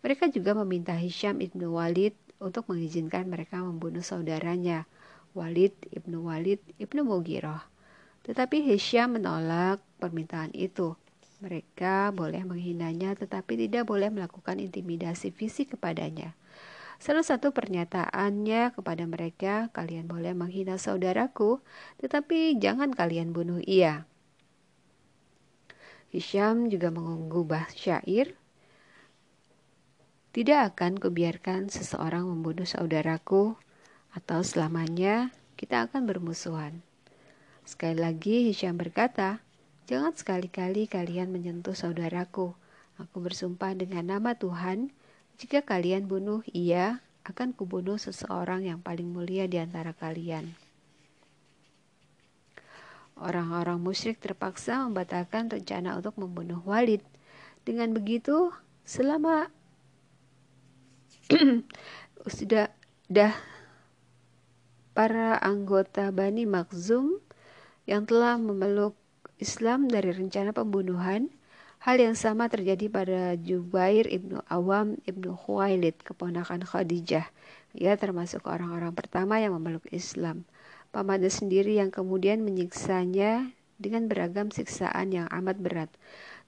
Mereka 0.00 0.32
juga 0.32 0.56
meminta 0.56 0.96
Hisham 0.96 1.44
ibnu 1.44 1.76
Walid 1.76 2.16
untuk 2.40 2.72
mengizinkan 2.72 3.28
mereka 3.28 3.60
membunuh 3.60 4.00
saudaranya, 4.00 4.88
Walid 5.36 5.76
ibnu 5.92 6.24
Walid 6.24 6.64
ibnu 6.80 7.04
Mughirah. 7.04 7.60
Tetapi 8.24 8.64
Hisham 8.64 9.20
menolak 9.20 9.84
permintaan 10.00 10.56
itu. 10.56 10.96
Mereka 11.44 12.16
boleh 12.16 12.40
menghinanya 12.40 13.12
tetapi 13.12 13.68
tidak 13.68 13.84
boleh 13.84 14.08
melakukan 14.08 14.56
intimidasi 14.56 15.28
fisik 15.28 15.76
kepadanya. 15.76 16.32
Salah 17.02 17.26
satu 17.26 17.50
pernyataannya 17.50 18.78
kepada 18.78 19.02
mereka, 19.10 19.74
kalian 19.74 20.06
boleh 20.06 20.38
menghina 20.38 20.78
saudaraku, 20.78 21.58
tetapi 21.98 22.62
jangan 22.62 22.94
kalian 22.94 23.34
bunuh 23.34 23.58
ia. 23.66 24.06
Hisham 26.14 26.70
juga 26.70 26.94
mengubah 26.94 27.66
syair, 27.74 28.38
tidak 30.30 30.78
akan 30.78 31.02
kubiarkan 31.02 31.74
seseorang 31.74 32.22
membunuh 32.22 32.70
saudaraku, 32.70 33.58
atau 34.14 34.46
selamanya 34.46 35.34
kita 35.58 35.90
akan 35.90 36.06
bermusuhan. 36.06 36.86
Sekali 37.66 37.98
lagi 37.98 38.46
Hisham 38.46 38.78
berkata, 38.78 39.42
Jangan 39.90 40.14
sekali-kali 40.14 40.86
kalian 40.86 41.34
menyentuh 41.34 41.74
saudaraku. 41.74 42.54
Aku 43.02 43.18
bersumpah 43.18 43.74
dengan 43.74 44.06
nama 44.06 44.38
Tuhan, 44.38 44.94
jika 45.40 45.64
kalian 45.64 46.08
bunuh 46.10 46.42
ia, 46.50 47.00
akan 47.22 47.54
kubunuh 47.54 47.96
seseorang 47.96 48.66
yang 48.66 48.82
paling 48.82 49.06
mulia 49.06 49.46
di 49.46 49.62
antara 49.62 49.94
kalian. 49.94 50.50
Orang-orang 53.14 53.78
musyrik 53.78 54.18
terpaksa 54.18 54.82
membatalkan 54.82 55.46
rencana 55.46 55.94
untuk 55.94 56.18
membunuh 56.18 56.58
Walid. 56.66 57.04
Dengan 57.62 57.94
begitu, 57.94 58.50
selama 58.82 59.46
sudah 62.26 62.74
dah 63.06 63.30
para 64.92 65.38
anggota 65.38 66.10
Bani 66.10 66.44
Makzum 66.44 67.22
yang 67.86 68.04
telah 68.04 68.36
memeluk 68.36 68.98
Islam 69.38 69.86
dari 69.86 70.10
rencana 70.10 70.50
pembunuhan. 70.50 71.30
Hal 71.82 71.98
yang 71.98 72.14
sama 72.14 72.46
terjadi 72.46 72.86
pada 72.86 73.34
Jubair 73.34 74.06
ibnu 74.06 74.38
Awam 74.46 75.02
ibnu 75.02 75.34
Khuwailid, 75.34 75.98
keponakan 76.06 76.62
Khadijah. 76.62 77.26
Ia 77.74 77.98
termasuk 77.98 78.46
orang-orang 78.46 78.94
pertama 78.94 79.42
yang 79.42 79.58
memeluk 79.58 79.82
Islam. 79.90 80.46
Pamannya 80.94 81.26
sendiri 81.26 81.82
yang 81.82 81.90
kemudian 81.90 82.46
menyiksanya 82.46 83.50
dengan 83.82 84.06
beragam 84.06 84.54
siksaan 84.54 85.10
yang 85.10 85.26
amat 85.34 85.58
berat. 85.58 85.90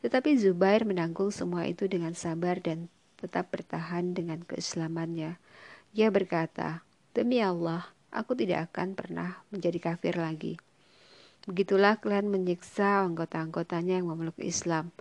Tetapi 0.06 0.38
Zubair 0.38 0.86
menanggung 0.86 1.34
semua 1.34 1.66
itu 1.66 1.90
dengan 1.90 2.14
sabar 2.14 2.62
dan 2.62 2.86
tetap 3.18 3.50
bertahan 3.50 4.14
dengan 4.14 4.38
keislamannya. 4.46 5.42
Ia 5.98 6.14
berkata, 6.14 6.86
Demi 7.10 7.42
Allah, 7.42 7.90
aku 8.14 8.38
tidak 8.38 8.70
akan 8.70 8.94
pernah 8.94 9.42
menjadi 9.50 9.82
kafir 9.82 10.14
lagi. 10.14 10.62
Begitulah 11.44 11.98
klan 11.98 12.30
menyiksa 12.30 13.02
anggota-anggotanya 13.02 13.98
yang 13.98 14.08
memeluk 14.08 14.38
Islam. 14.38 14.94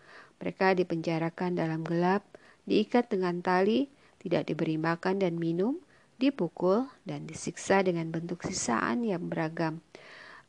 Mereka 0.44 0.76
dipenjarakan 0.76 1.56
dalam 1.56 1.88
gelap, 1.88 2.28
diikat 2.68 3.08
dengan 3.08 3.40
tali, 3.40 3.88
tidak 4.20 4.52
diberi 4.52 4.76
makan 4.76 5.24
dan 5.24 5.40
minum, 5.40 5.80
dipukul, 6.20 6.92
dan 7.08 7.24
disiksa 7.24 7.80
dengan 7.80 8.12
bentuk 8.12 8.44
sisaan 8.44 9.08
yang 9.08 9.32
beragam. 9.32 9.80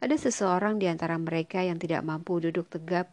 Ada 0.03 0.19
seseorang 0.19 0.83
di 0.83 0.91
antara 0.91 1.15
mereka 1.15 1.63
yang 1.63 1.79
tidak 1.79 2.03
mampu 2.03 2.43
duduk 2.43 2.67
tegap 2.75 3.07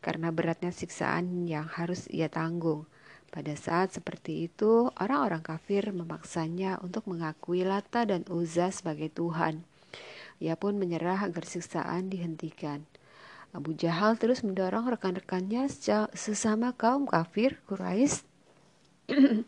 karena 0.00 0.32
beratnya 0.32 0.72
siksaan 0.72 1.44
yang 1.44 1.68
harus 1.68 2.08
ia 2.08 2.32
tanggung. 2.32 2.88
Pada 3.28 3.52
saat 3.52 3.92
seperti 3.92 4.48
itu, 4.48 4.88
orang-orang 4.96 5.44
kafir 5.44 5.92
memaksanya 5.92 6.80
untuk 6.80 7.12
mengakui 7.12 7.60
Lata 7.60 8.08
dan 8.08 8.24
Uzza 8.32 8.72
sebagai 8.72 9.12
Tuhan. 9.12 9.68
Ia 10.40 10.56
pun 10.56 10.80
menyerah 10.80 11.28
agar 11.28 11.44
siksaan 11.44 12.08
dihentikan. 12.08 12.88
Abu 13.52 13.76
Jahal 13.76 14.16
terus 14.16 14.40
mendorong 14.40 14.88
rekan-rekannya 14.88 15.68
sesama 16.16 16.72
kaum 16.72 17.04
kafir 17.04 17.60
Quraisy 17.68 18.24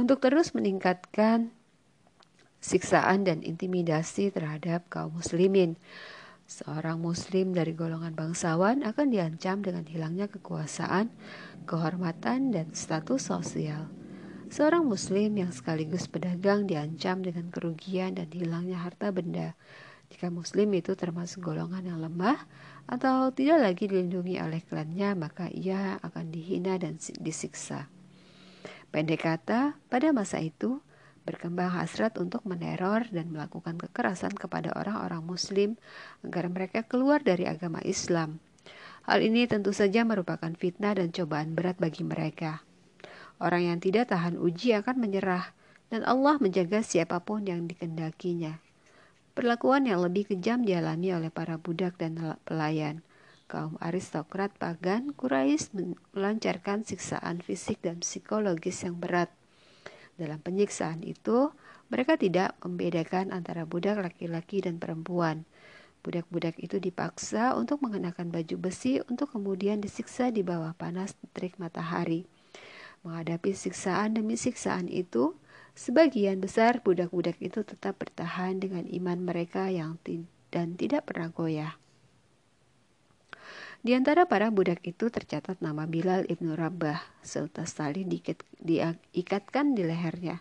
untuk 0.00 0.24
terus 0.24 0.56
meningkatkan 0.56 1.52
siksaan 2.64 3.28
dan 3.28 3.44
intimidasi 3.44 4.32
terhadap 4.32 4.88
kaum 4.88 5.12
muslimin. 5.20 5.76
Seorang 6.48 7.00
muslim 7.00 7.52
dari 7.52 7.76
golongan 7.76 8.16
bangsawan 8.16 8.80
akan 8.84 9.06
diancam 9.12 9.60
dengan 9.60 9.84
hilangnya 9.88 10.28
kekuasaan, 10.28 11.12
kehormatan, 11.68 12.52
dan 12.52 12.72
status 12.72 13.28
sosial. 13.28 13.88
Seorang 14.48 14.84
muslim 14.84 15.36
yang 15.40 15.52
sekaligus 15.52 16.08
pedagang 16.08 16.68
diancam 16.68 17.20
dengan 17.24 17.48
kerugian 17.48 18.16
dan 18.16 18.28
hilangnya 18.28 18.80
harta 18.80 19.08
benda. 19.08 19.56
Jika 20.12 20.28
muslim 20.28 20.68
itu 20.76 20.92
termasuk 20.92 21.42
golongan 21.42 21.84
yang 21.88 21.98
lemah 22.00 22.36
atau 22.84 23.32
tidak 23.32 23.64
lagi 23.64 23.88
dilindungi 23.88 24.36
oleh 24.40 24.60
klannya, 24.60 25.16
maka 25.16 25.48
ia 25.48 25.96
akan 26.04 26.28
dihina 26.28 26.76
dan 26.76 27.00
disiksa. 27.00 27.88
Pendek 28.92 29.26
kata, 29.26 29.74
pada 29.90 30.14
masa 30.14 30.38
itu, 30.38 30.84
berkembang 31.24 31.72
hasrat 31.72 32.20
untuk 32.20 32.44
meneror 32.44 33.08
dan 33.08 33.32
melakukan 33.32 33.80
kekerasan 33.80 34.36
kepada 34.36 34.70
orang-orang 34.76 35.24
muslim 35.24 35.70
agar 36.20 36.52
mereka 36.52 36.84
keluar 36.84 37.24
dari 37.24 37.48
agama 37.48 37.80
Islam. 37.82 38.38
Hal 39.08 39.20
ini 39.24 39.44
tentu 39.48 39.72
saja 39.72 40.04
merupakan 40.04 40.52
fitnah 40.56 40.96
dan 40.96 41.12
cobaan 41.12 41.56
berat 41.56 41.80
bagi 41.80 42.04
mereka. 42.04 42.64
Orang 43.40 43.66
yang 43.66 43.78
tidak 43.80 44.12
tahan 44.12 44.38
uji 44.38 44.76
akan 44.78 44.96
menyerah, 45.00 45.52
dan 45.92 46.06
Allah 46.06 46.40
menjaga 46.40 46.80
siapa 46.80 47.20
pun 47.20 47.44
yang 47.44 47.68
dikendakinya. 47.68 48.60
Perlakuan 49.34 49.90
yang 49.90 49.98
lebih 49.98 50.30
kejam 50.30 50.62
dialami 50.62 51.10
oleh 51.10 51.26
para 51.26 51.58
budak 51.58 51.98
dan 51.98 52.38
pelayan. 52.46 53.02
Kaum 53.50 53.74
aristokrat 53.82 54.54
pagan 54.54 55.10
Quraisy 55.10 55.74
melancarkan 56.14 56.86
siksaan 56.86 57.42
fisik 57.42 57.82
dan 57.82 57.98
psikologis 57.98 58.86
yang 58.86 58.94
berat. 59.02 59.34
Dalam 60.14 60.38
penyiksaan 60.38 61.02
itu, 61.02 61.50
mereka 61.90 62.14
tidak 62.14 62.54
membedakan 62.62 63.34
antara 63.34 63.66
budak 63.66 63.98
laki-laki 63.98 64.62
dan 64.62 64.78
perempuan. 64.78 65.42
Budak-budak 66.06 66.54
itu 66.62 66.78
dipaksa 66.78 67.58
untuk 67.58 67.82
mengenakan 67.82 68.30
baju 68.30 68.56
besi 68.70 69.02
untuk 69.10 69.34
kemudian 69.34 69.82
disiksa 69.82 70.30
di 70.30 70.46
bawah 70.46 70.78
panas 70.78 71.18
terik 71.34 71.58
matahari. 71.58 72.22
Menghadapi 73.02 73.50
siksaan 73.50 74.14
demi 74.14 74.38
siksaan 74.38 74.86
itu, 74.86 75.34
Sebagian 75.74 76.38
besar 76.38 76.78
budak-budak 76.86 77.34
itu 77.42 77.66
tetap 77.66 77.98
bertahan 77.98 78.62
dengan 78.62 78.86
iman 78.86 79.18
mereka 79.18 79.66
yang 79.66 79.98
dan 80.54 80.78
tidak 80.78 81.10
pernah 81.10 81.34
goyah. 81.34 81.74
Di 83.84 83.92
antara 83.92 84.24
para 84.24 84.48
budak 84.48 84.80
itu 84.86 85.12
tercatat 85.12 85.60
nama 85.60 85.84
Bilal 85.84 86.24
ibnu 86.30 86.56
Rabah, 86.56 87.04
seutas 87.20 87.74
tali 87.76 88.06
diikatkan 88.08 89.76
di 89.76 89.82
lehernya. 89.84 90.40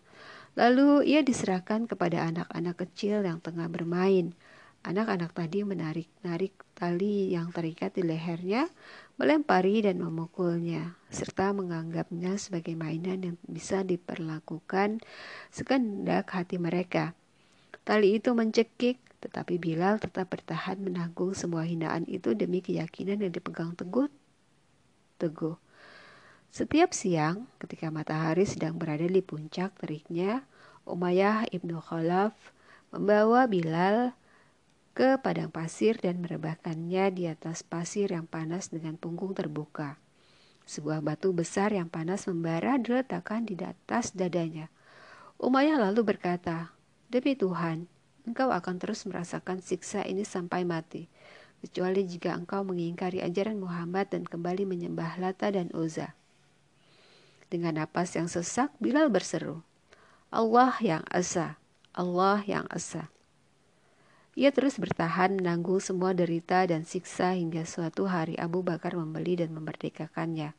Lalu 0.54 1.12
ia 1.12 1.26
diserahkan 1.26 1.90
kepada 1.90 2.30
anak-anak 2.30 2.88
kecil 2.88 3.26
yang 3.26 3.42
tengah 3.42 3.68
bermain. 3.68 4.38
Anak-anak 4.86 5.36
tadi 5.36 5.66
menarik-narik 5.66 6.56
tali 6.78 7.34
yang 7.34 7.50
terikat 7.52 7.92
di 7.98 8.08
lehernya, 8.08 8.70
melempari 9.16 9.86
dan 9.86 10.02
memukulnya, 10.02 10.98
serta 11.14 11.54
menganggapnya 11.54 12.36
sebagai 12.42 12.74
mainan 12.74 13.22
yang 13.22 13.38
bisa 13.46 13.86
diperlakukan 13.86 15.00
sekendak 15.54 16.34
hati 16.34 16.58
mereka. 16.58 17.14
Tali 17.86 18.18
itu 18.18 18.34
mencekik, 18.34 18.98
tetapi 19.22 19.62
Bilal 19.62 20.02
tetap 20.02 20.34
bertahan 20.34 20.82
menanggung 20.82 21.38
semua 21.38 21.68
hinaan 21.68 22.08
itu 22.10 22.34
demi 22.34 22.60
keyakinan 22.60 23.22
yang 23.22 23.32
dipegang 23.32 23.78
teguh. 23.78 24.10
Teguh. 25.22 25.56
Setiap 26.54 26.94
siang, 26.94 27.50
ketika 27.58 27.90
matahari 27.90 28.46
sedang 28.46 28.78
berada 28.78 29.06
di 29.06 29.22
puncak 29.26 29.74
teriknya, 29.78 30.46
Umayyah 30.84 31.50
ibnu 31.50 31.80
Khalaf 31.80 32.36
membawa 32.94 33.50
Bilal 33.50 34.14
ke 34.94 35.18
padang 35.18 35.50
pasir 35.50 35.98
dan 35.98 36.22
merebahkannya 36.22 37.10
di 37.18 37.26
atas 37.26 37.66
pasir 37.66 38.14
yang 38.14 38.30
panas 38.30 38.70
dengan 38.70 38.94
punggung 38.94 39.34
terbuka. 39.34 39.98
Sebuah 40.70 41.02
batu 41.02 41.34
besar 41.34 41.74
yang 41.74 41.90
panas 41.90 42.30
membara 42.30 42.78
diletakkan 42.78 43.44
di 43.44 43.58
atas 43.58 44.14
dadanya. 44.14 44.70
Umayyah 45.42 45.90
lalu 45.90 46.14
berkata, 46.14 46.72
Demi 47.10 47.34
Tuhan, 47.34 47.90
engkau 48.30 48.54
akan 48.54 48.78
terus 48.78 49.04
merasakan 49.10 49.66
siksa 49.66 50.06
ini 50.06 50.22
sampai 50.22 50.62
mati, 50.62 51.10
kecuali 51.66 52.06
jika 52.06 52.38
engkau 52.38 52.62
mengingkari 52.62 53.20
ajaran 53.20 53.58
Muhammad 53.58 54.14
dan 54.14 54.24
kembali 54.30 54.70
menyembah 54.70 55.18
Lata 55.18 55.50
dan 55.50 55.74
Uza. 55.74 56.14
Dengan 57.50 57.82
napas 57.82 58.18
yang 58.18 58.26
sesak, 58.26 58.74
Bilal 58.82 59.14
berseru, 59.14 59.62
Allah 60.34 60.74
yang 60.82 61.06
Esa, 61.14 61.62
Allah 61.94 62.42
yang 62.50 62.66
Esa. 62.74 63.13
Ia 64.34 64.50
terus 64.50 64.82
bertahan 64.82 65.38
menanggung 65.38 65.78
semua 65.78 66.18
derita 66.18 66.66
dan 66.66 66.90
siksa 66.90 67.38
hingga 67.38 67.70
suatu 67.70 68.10
hari 68.10 68.34
Abu 68.42 68.66
Bakar 68.66 68.98
membeli 68.98 69.38
dan 69.38 69.54
memerdekakannya. 69.54 70.58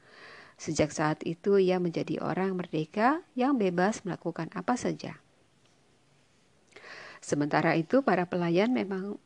Sejak 0.54 0.94
saat 0.94 1.26
itu 1.26 1.58
ia 1.58 1.82
menjadi 1.82 2.22
orang 2.22 2.54
merdeka 2.54 3.26
yang 3.34 3.58
bebas 3.58 4.06
melakukan 4.06 4.46
apa 4.54 4.78
saja. 4.78 5.18
Sementara 7.18 7.74
itu 7.74 8.06
para 8.06 8.30
pelayan 8.30 8.70
memang 8.70 9.18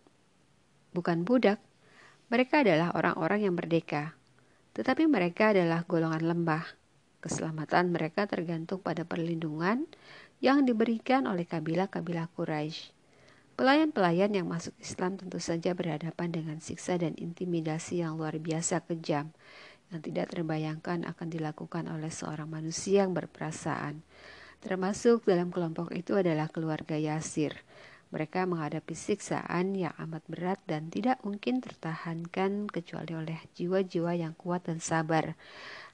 bukan 0.96 1.28
budak. 1.28 1.60
Mereka 2.32 2.64
adalah 2.64 2.96
orang-orang 2.96 3.44
yang 3.44 3.52
merdeka. 3.52 4.16
Tetapi 4.72 5.04
mereka 5.04 5.52
adalah 5.52 5.84
golongan 5.84 6.24
lembah. 6.24 6.64
Keselamatan 7.20 7.92
mereka 7.92 8.24
tergantung 8.24 8.80
pada 8.80 9.04
perlindungan 9.04 9.84
yang 10.40 10.64
diberikan 10.64 11.26
oleh 11.28 11.44
kabilah-kabilah 11.44 12.30
Quraisy. 12.32 12.97
Pelayan-pelayan 13.58 14.30
yang 14.38 14.46
masuk 14.46 14.70
Islam 14.78 15.18
tentu 15.18 15.42
saja 15.42 15.74
berhadapan 15.74 16.30
dengan 16.30 16.62
siksa 16.62 16.94
dan 16.94 17.18
intimidasi 17.18 18.06
yang 18.06 18.14
luar 18.14 18.38
biasa 18.38 18.86
kejam 18.86 19.34
yang 19.90 19.98
tidak 19.98 20.30
terbayangkan 20.30 21.02
akan 21.02 21.26
dilakukan 21.26 21.90
oleh 21.90 22.06
seorang 22.06 22.46
manusia 22.46 23.02
yang 23.02 23.18
berperasaan. 23.18 24.06
Termasuk 24.62 25.26
dalam 25.26 25.50
kelompok 25.50 25.90
itu 25.90 26.14
adalah 26.14 26.46
keluarga 26.46 26.94
Yasir. 26.94 27.66
Mereka 28.14 28.46
menghadapi 28.46 28.94
siksaan 28.94 29.74
yang 29.74 29.90
amat 30.06 30.22
berat 30.30 30.62
dan 30.70 30.86
tidak 30.94 31.18
mungkin 31.26 31.58
tertahankan 31.58 32.70
kecuali 32.70 33.18
oleh 33.18 33.42
jiwa-jiwa 33.58 34.22
yang 34.22 34.38
kuat 34.38 34.70
dan 34.70 34.78
sabar. 34.78 35.34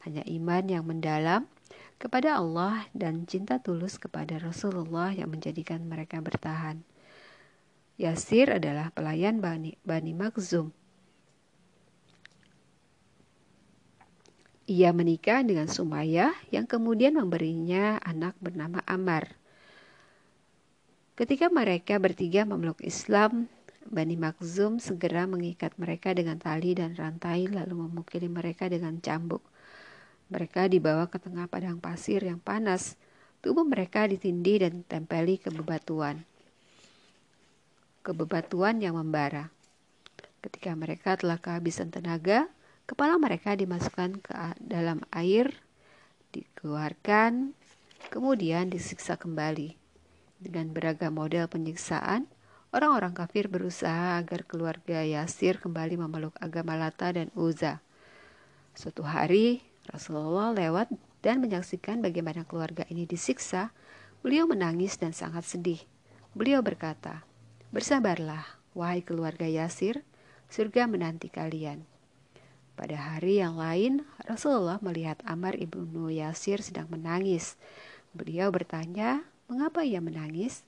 Hanya 0.04 0.20
iman 0.28 0.68
yang 0.68 0.84
mendalam 0.84 1.48
kepada 1.96 2.36
Allah 2.36 2.84
dan 2.92 3.24
cinta 3.24 3.56
tulus 3.56 3.96
kepada 3.96 4.36
Rasulullah 4.36 5.16
yang 5.16 5.32
menjadikan 5.32 5.80
mereka 5.88 6.20
bertahan. 6.20 6.84
Yasir 7.94 8.50
adalah 8.50 8.90
pelayan 8.90 9.38
Bani, 9.38 9.78
Bani 9.86 10.10
Makhzum. 10.18 10.74
Ia 14.66 14.90
menikah 14.90 15.46
dengan 15.46 15.70
Sumayyah 15.70 16.34
yang 16.50 16.66
kemudian 16.66 17.14
memberinya 17.14 18.02
anak 18.02 18.34
bernama 18.42 18.82
Ammar. 18.82 19.38
Ketika 21.14 21.46
mereka 21.46 21.94
bertiga 22.02 22.42
memeluk 22.42 22.82
Islam, 22.82 23.46
Bani 23.86 24.18
Makhzum 24.18 24.82
segera 24.82 25.30
mengikat 25.30 25.78
mereka 25.78 26.10
dengan 26.18 26.42
tali 26.42 26.74
dan 26.74 26.98
rantai 26.98 27.46
lalu 27.46 27.86
memukuli 27.86 28.26
mereka 28.26 28.66
dengan 28.66 28.98
cambuk. 28.98 29.46
Mereka 30.34 30.66
dibawa 30.66 31.06
ke 31.06 31.22
tengah 31.22 31.46
padang 31.46 31.78
pasir 31.78 32.26
yang 32.26 32.42
panas. 32.42 32.98
Tubuh 33.38 33.62
mereka 33.62 34.10
ditindih 34.10 34.66
dan 34.66 34.82
tempeli 34.82 35.38
ke 35.38 35.54
bebatuan 35.54 36.26
ke 38.04 38.12
bebatuan 38.12 38.84
yang 38.84 39.00
membara. 39.00 39.48
Ketika 40.44 40.76
mereka 40.76 41.16
telah 41.16 41.40
kehabisan 41.40 41.88
tenaga, 41.88 42.52
kepala 42.84 43.16
mereka 43.16 43.56
dimasukkan 43.56 44.20
ke 44.20 44.32
dalam 44.60 45.00
air, 45.08 45.56
dikeluarkan, 46.36 47.56
kemudian 48.12 48.68
disiksa 48.68 49.16
kembali. 49.16 49.72
Dengan 50.36 50.68
beragam 50.76 51.16
model 51.16 51.48
penyiksaan, 51.48 52.28
orang-orang 52.76 53.16
kafir 53.16 53.48
berusaha 53.48 54.20
agar 54.20 54.44
keluarga 54.44 55.00
Yasir 55.00 55.56
kembali 55.56 55.96
memeluk 55.96 56.36
agama 56.36 56.76
Lata 56.76 57.08
dan 57.08 57.32
Uza. 57.32 57.80
Suatu 58.76 59.00
hari, 59.00 59.64
Rasulullah 59.88 60.52
lewat 60.52 60.92
dan 61.24 61.40
menyaksikan 61.40 62.04
bagaimana 62.04 62.44
keluarga 62.44 62.84
ini 62.92 63.08
disiksa. 63.08 63.72
Beliau 64.20 64.44
menangis 64.44 65.00
dan 65.00 65.16
sangat 65.16 65.48
sedih. 65.48 65.80
Beliau 66.36 66.60
berkata, 66.60 67.24
Bersabarlah, 67.74 68.46
wahai 68.78 69.02
keluarga 69.02 69.50
Yasir, 69.50 70.06
surga 70.46 70.86
menanti 70.86 71.26
kalian. 71.26 71.82
Pada 72.78 72.94
hari 72.94 73.42
yang 73.42 73.58
lain, 73.58 74.06
Rasulullah 74.22 74.78
melihat 74.78 75.18
Amar 75.26 75.58
ibnu 75.58 76.06
Yasir 76.06 76.62
sedang 76.62 76.86
menangis. 76.86 77.58
Beliau 78.14 78.54
bertanya, 78.54 79.26
mengapa 79.50 79.82
ia 79.82 79.98
menangis? 79.98 80.62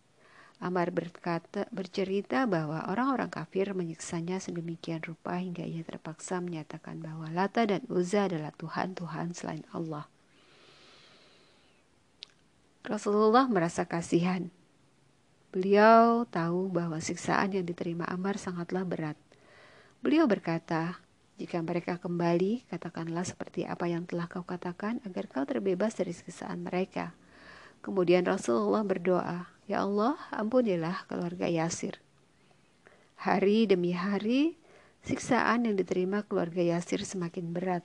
Amar 0.59 0.91
berkata, 0.91 1.71
bercerita 1.71 2.43
bahwa 2.51 2.83
orang-orang 2.91 3.31
kafir 3.31 3.71
menyiksanya 3.71 4.43
sedemikian 4.43 4.99
rupa 5.07 5.39
hingga 5.39 5.63
ia 5.63 5.87
terpaksa 5.87 6.43
menyatakan 6.43 6.99
bahwa 6.99 7.31
Lata 7.31 7.71
dan 7.71 7.87
Uzza 7.87 8.27
adalah 8.27 8.51
Tuhan-Tuhan 8.59 9.31
selain 9.31 9.63
Allah. 9.71 10.11
Rasulullah 12.83 13.47
merasa 13.47 13.87
kasihan 13.87 14.51
Beliau 15.55 16.27
tahu 16.27 16.69
bahwa 16.69 16.99
siksaan 16.99 17.55
yang 17.55 17.65
diterima 17.65 18.05
Amar 18.11 18.37
sangatlah 18.37 18.83
berat. 18.83 19.19
Beliau 20.03 20.27
berkata, 20.27 20.99
jika 21.37 21.61
mereka 21.61 22.01
kembali, 22.01 22.65
katakanlah 22.73 23.23
seperti 23.29 23.69
apa 23.69 23.85
yang 23.85 24.09
telah 24.09 24.25
kau 24.25 24.41
katakan 24.41 25.05
agar 25.05 25.29
kau 25.29 25.45
terbebas 25.45 25.93
dari 25.93 26.17
siksaan 26.17 26.65
mereka. 26.65 27.13
Kemudian 27.85 28.25
Rasulullah 28.25 28.81
berdoa, 28.83 29.47
Ya 29.69 29.85
Allah, 29.85 30.17
ampunilah 30.33 31.05
keluarga 31.07 31.45
Yasir. 31.45 32.01
Hari 33.21 33.69
demi 33.69 33.93
hari, 33.93 34.57
siksaan 35.05 35.69
yang 35.69 35.77
diterima 35.77 36.25
keluarga 36.25 36.65
Yasir 36.65 37.05
semakin 37.05 37.53
berat. 37.53 37.85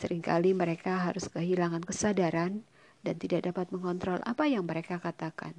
Seringkali 0.00 0.56
mereka 0.56 1.04
harus 1.04 1.28
kehilangan 1.28 1.84
kesadaran 1.84 2.64
dan 3.04 3.14
tidak 3.20 3.50
dapat 3.52 3.68
mengontrol 3.74 4.24
apa 4.24 4.48
yang 4.48 4.64
mereka 4.64 4.96
katakan. 4.96 5.52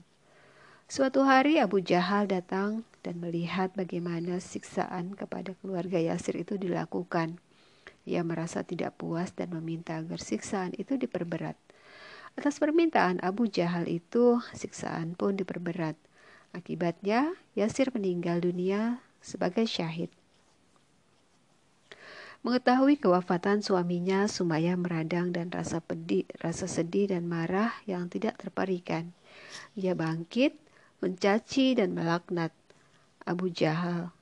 Suatu 0.92 1.24
hari 1.24 1.56
Abu 1.56 1.80
Jahal 1.80 2.28
datang 2.28 2.84
dan 3.00 3.24
melihat 3.24 3.72
bagaimana 3.80 4.44
siksaan 4.44 5.16
kepada 5.16 5.56
keluarga 5.64 5.96
Yasir 5.96 6.36
itu 6.36 6.60
dilakukan. 6.60 7.40
Ia 8.04 8.28
merasa 8.28 8.68
tidak 8.68 9.00
puas 9.00 9.32
dan 9.32 9.56
meminta 9.56 9.96
agar 9.96 10.20
siksaan 10.20 10.76
itu 10.76 11.00
diperberat. 11.00 11.56
Atas 12.36 12.60
permintaan 12.60 13.24
Abu 13.24 13.48
Jahal 13.48 13.88
itu, 13.88 14.44
siksaan 14.52 15.16
pun 15.16 15.40
diperberat. 15.40 15.96
Akibatnya, 16.52 17.40
Yasir 17.56 17.96
meninggal 17.96 18.44
dunia 18.44 19.00
sebagai 19.24 19.64
syahid. 19.72 20.12
Mengetahui 22.44 23.00
kewafatan 23.00 23.64
suaminya, 23.64 24.28
Sumaya 24.28 24.76
meradang 24.76 25.32
dan 25.32 25.56
rasa 25.56 25.80
pedih, 25.80 26.28
rasa 26.44 26.68
sedih 26.68 27.16
dan 27.16 27.32
marah 27.32 27.72
yang 27.88 28.12
tidak 28.12 28.36
terparikan. 28.44 29.16
Ia 29.80 29.96
bangkit 29.96 30.61
mencaci 31.02 31.74
dan 31.74 31.98
melaknat 31.98 32.54
Abu 33.26 33.50
Jahal. 33.50 34.14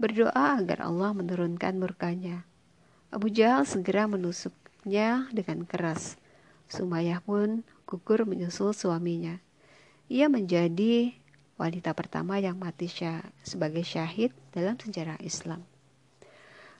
Berdoa 0.00 0.56
agar 0.56 0.88
Allah 0.88 1.12
menurunkan 1.12 1.76
murkanya. 1.76 2.48
Abu 3.12 3.28
Jahal 3.28 3.68
segera 3.68 4.08
menusuknya 4.08 5.28
dengan 5.36 5.68
keras. 5.68 6.16
Sumayyah 6.72 7.20
pun 7.20 7.60
gugur 7.84 8.24
menyusul 8.24 8.72
suaminya. 8.72 9.36
Ia 10.08 10.32
menjadi 10.32 11.12
wanita 11.60 11.92
pertama 11.92 12.40
yang 12.40 12.56
mati 12.56 12.88
syah, 12.88 13.20
sebagai 13.44 13.84
syahid 13.84 14.32
dalam 14.56 14.80
sejarah 14.80 15.20
Islam. 15.20 15.60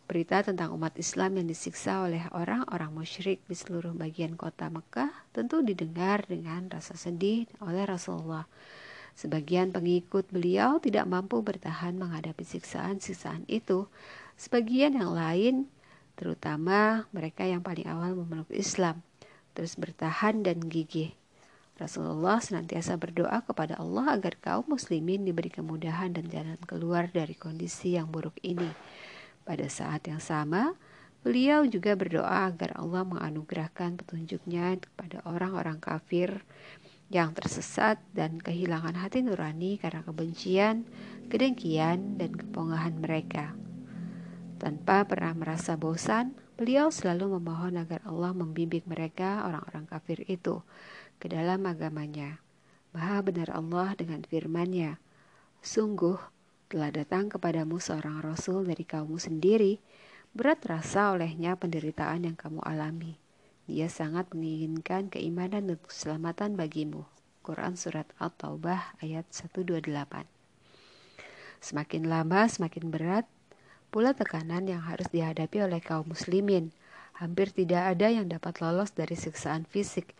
Berita 0.08 0.40
tentang 0.40 0.72
umat 0.72 0.96
Islam 0.96 1.36
yang 1.36 1.46
disiksa 1.52 2.00
oleh 2.00 2.24
orang-orang 2.32 2.90
musyrik 2.96 3.44
di 3.44 3.52
seluruh 3.52 3.92
bagian 3.92 4.40
kota 4.40 4.72
Mekah 4.72 5.12
tentu 5.36 5.60
didengar 5.60 6.24
dengan 6.24 6.66
rasa 6.72 6.96
sedih 6.96 7.44
oleh 7.60 7.84
Rasulullah 7.84 8.48
Sebagian 9.12 9.70
pengikut 9.70 10.28
beliau 10.32 10.80
tidak 10.80 11.04
mampu 11.04 11.44
bertahan 11.44 11.94
menghadapi 12.00 12.42
siksaan-siksaan 12.42 13.44
itu. 13.46 13.86
Sebagian 14.40 14.96
yang 14.96 15.12
lain, 15.12 15.68
terutama 16.16 17.04
mereka 17.12 17.44
yang 17.44 17.60
paling 17.60 17.84
awal 17.86 18.16
memeluk 18.16 18.48
Islam, 18.50 19.04
terus 19.52 19.76
bertahan 19.76 20.40
dan 20.40 20.64
gigih. 20.66 21.12
Rasulullah 21.80 22.38
senantiasa 22.38 23.00
berdoa 23.00 23.42
kepada 23.42 23.80
Allah 23.80 24.14
agar 24.14 24.36
kaum 24.38 24.70
muslimin 24.70 25.24
diberi 25.24 25.48
kemudahan 25.48 26.12
dan 26.12 26.28
jalan 26.28 26.60
keluar 26.68 27.08
dari 27.08 27.32
kondisi 27.32 27.96
yang 27.96 28.12
buruk 28.12 28.36
ini. 28.44 28.68
Pada 29.42 29.66
saat 29.66 30.06
yang 30.06 30.22
sama, 30.22 30.78
beliau 31.26 31.66
juga 31.66 31.98
berdoa 31.98 32.46
agar 32.46 32.78
Allah 32.78 33.02
menganugerahkan 33.02 33.98
petunjuknya 33.98 34.78
kepada 34.78 35.26
orang-orang 35.26 35.82
kafir 35.82 36.46
yang 37.12 37.36
tersesat 37.36 38.00
dan 38.16 38.40
kehilangan 38.40 38.96
hati 38.96 39.20
nurani 39.20 39.76
karena 39.76 40.00
kebencian, 40.00 40.88
kedengkian, 41.28 42.16
dan 42.16 42.32
kepongahan 42.32 42.96
mereka. 42.96 43.52
Tanpa 44.56 45.04
pernah 45.04 45.36
merasa 45.36 45.76
bosan, 45.76 46.32
beliau 46.56 46.88
selalu 46.88 47.36
memohon 47.36 47.76
agar 47.76 48.00
Allah 48.08 48.32
membimbing 48.32 48.88
mereka 48.88 49.44
orang-orang 49.44 49.84
kafir 49.84 50.24
itu 50.24 50.64
ke 51.20 51.28
dalam 51.28 51.68
agamanya. 51.68 52.40
Maha 52.96 53.20
benar 53.20 53.52
Allah 53.52 53.92
dengan 53.92 54.24
firman-Nya. 54.24 54.96
Sungguh 55.60 56.16
telah 56.72 56.88
datang 56.88 57.28
kepadamu 57.28 57.76
seorang 57.76 58.24
rasul 58.24 58.64
dari 58.64 58.88
kaummu 58.88 59.20
sendiri, 59.20 59.76
berat 60.32 60.64
rasa 60.64 61.12
olehnya 61.12 61.60
penderitaan 61.60 62.24
yang 62.24 62.36
kamu 62.40 62.64
alami. 62.64 63.21
Dia 63.70 63.86
sangat 63.86 64.34
menginginkan 64.34 65.06
keimanan 65.06 65.70
dan 65.70 65.78
keselamatan 65.78 66.58
bagimu. 66.58 67.06
Quran 67.46 67.78
Surat 67.78 68.10
At-Taubah 68.18 68.98
ayat 68.98 69.26
128 69.30 69.86
Semakin 71.62 72.10
lama 72.10 72.50
semakin 72.50 72.90
berat 72.90 73.26
pula 73.94 74.18
tekanan 74.18 74.66
yang 74.66 74.82
harus 74.82 75.06
dihadapi 75.14 75.62
oleh 75.62 75.78
kaum 75.78 76.10
muslimin. 76.10 76.74
Hampir 77.22 77.54
tidak 77.54 77.94
ada 77.94 78.10
yang 78.10 78.26
dapat 78.26 78.58
lolos 78.58 78.90
dari 78.98 79.14
siksaan 79.14 79.62
fisik. 79.70 80.10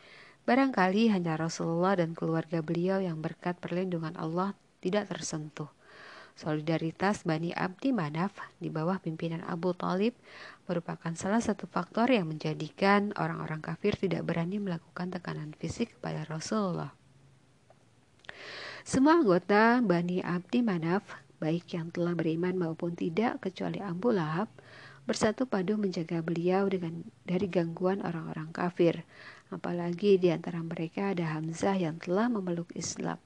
Barangkali 0.47 1.11
hanya 1.11 1.35
Rasulullah 1.35 1.99
dan 1.99 2.15
keluarga 2.15 2.63
beliau 2.63 3.03
yang 3.03 3.19
berkat 3.19 3.59
perlindungan 3.59 4.15
Allah 4.15 4.55
tidak 4.79 5.11
tersentuh. 5.11 5.71
Solidaritas 6.39 7.29
Bani 7.29 7.53
Abdi 7.53 7.93
Manaf 7.93 8.35
di 8.57 8.73
bawah 8.73 8.99
pimpinan 8.99 9.45
Abu 9.45 9.77
Talib 9.77 10.17
merupakan 10.67 11.13
salah 11.19 11.43
satu 11.43 11.67
faktor 11.67 12.11
yang 12.11 12.31
menjadikan 12.31 13.11
orang-orang 13.19 13.59
kafir 13.59 13.99
tidak 13.99 14.23
berani 14.27 14.63
melakukan 14.63 15.11
tekanan 15.11 15.53
fisik 15.59 15.99
kepada 15.99 16.23
Rasulullah. 16.29 16.95
Semua 18.83 19.23
anggota 19.23 19.79
Bani 19.79 20.19
Abdi 20.23 20.59
Manaf, 20.63 21.07
baik 21.39 21.75
yang 21.75 21.95
telah 21.95 22.19
beriman 22.19 22.59
maupun 22.59 22.99
tidak 22.99 23.39
kecuali 23.43 23.79
Abu 23.79 24.11
Lahab, 24.11 24.51
bersatu 25.03 25.47
padu 25.47 25.79
menjaga 25.79 26.23
beliau 26.23 26.67
dengan 26.71 27.03
dari 27.27 27.51
gangguan 27.51 28.03
orang-orang 28.03 28.51
kafir. 28.55 29.03
Apalagi 29.51 30.17
di 30.17 30.31
antara 30.31 30.63
mereka 30.63 31.13
ada 31.13 31.37
Hamzah 31.37 31.77
yang 31.77 31.99
telah 31.99 32.31
memeluk 32.31 32.71
Islam. 32.73 33.19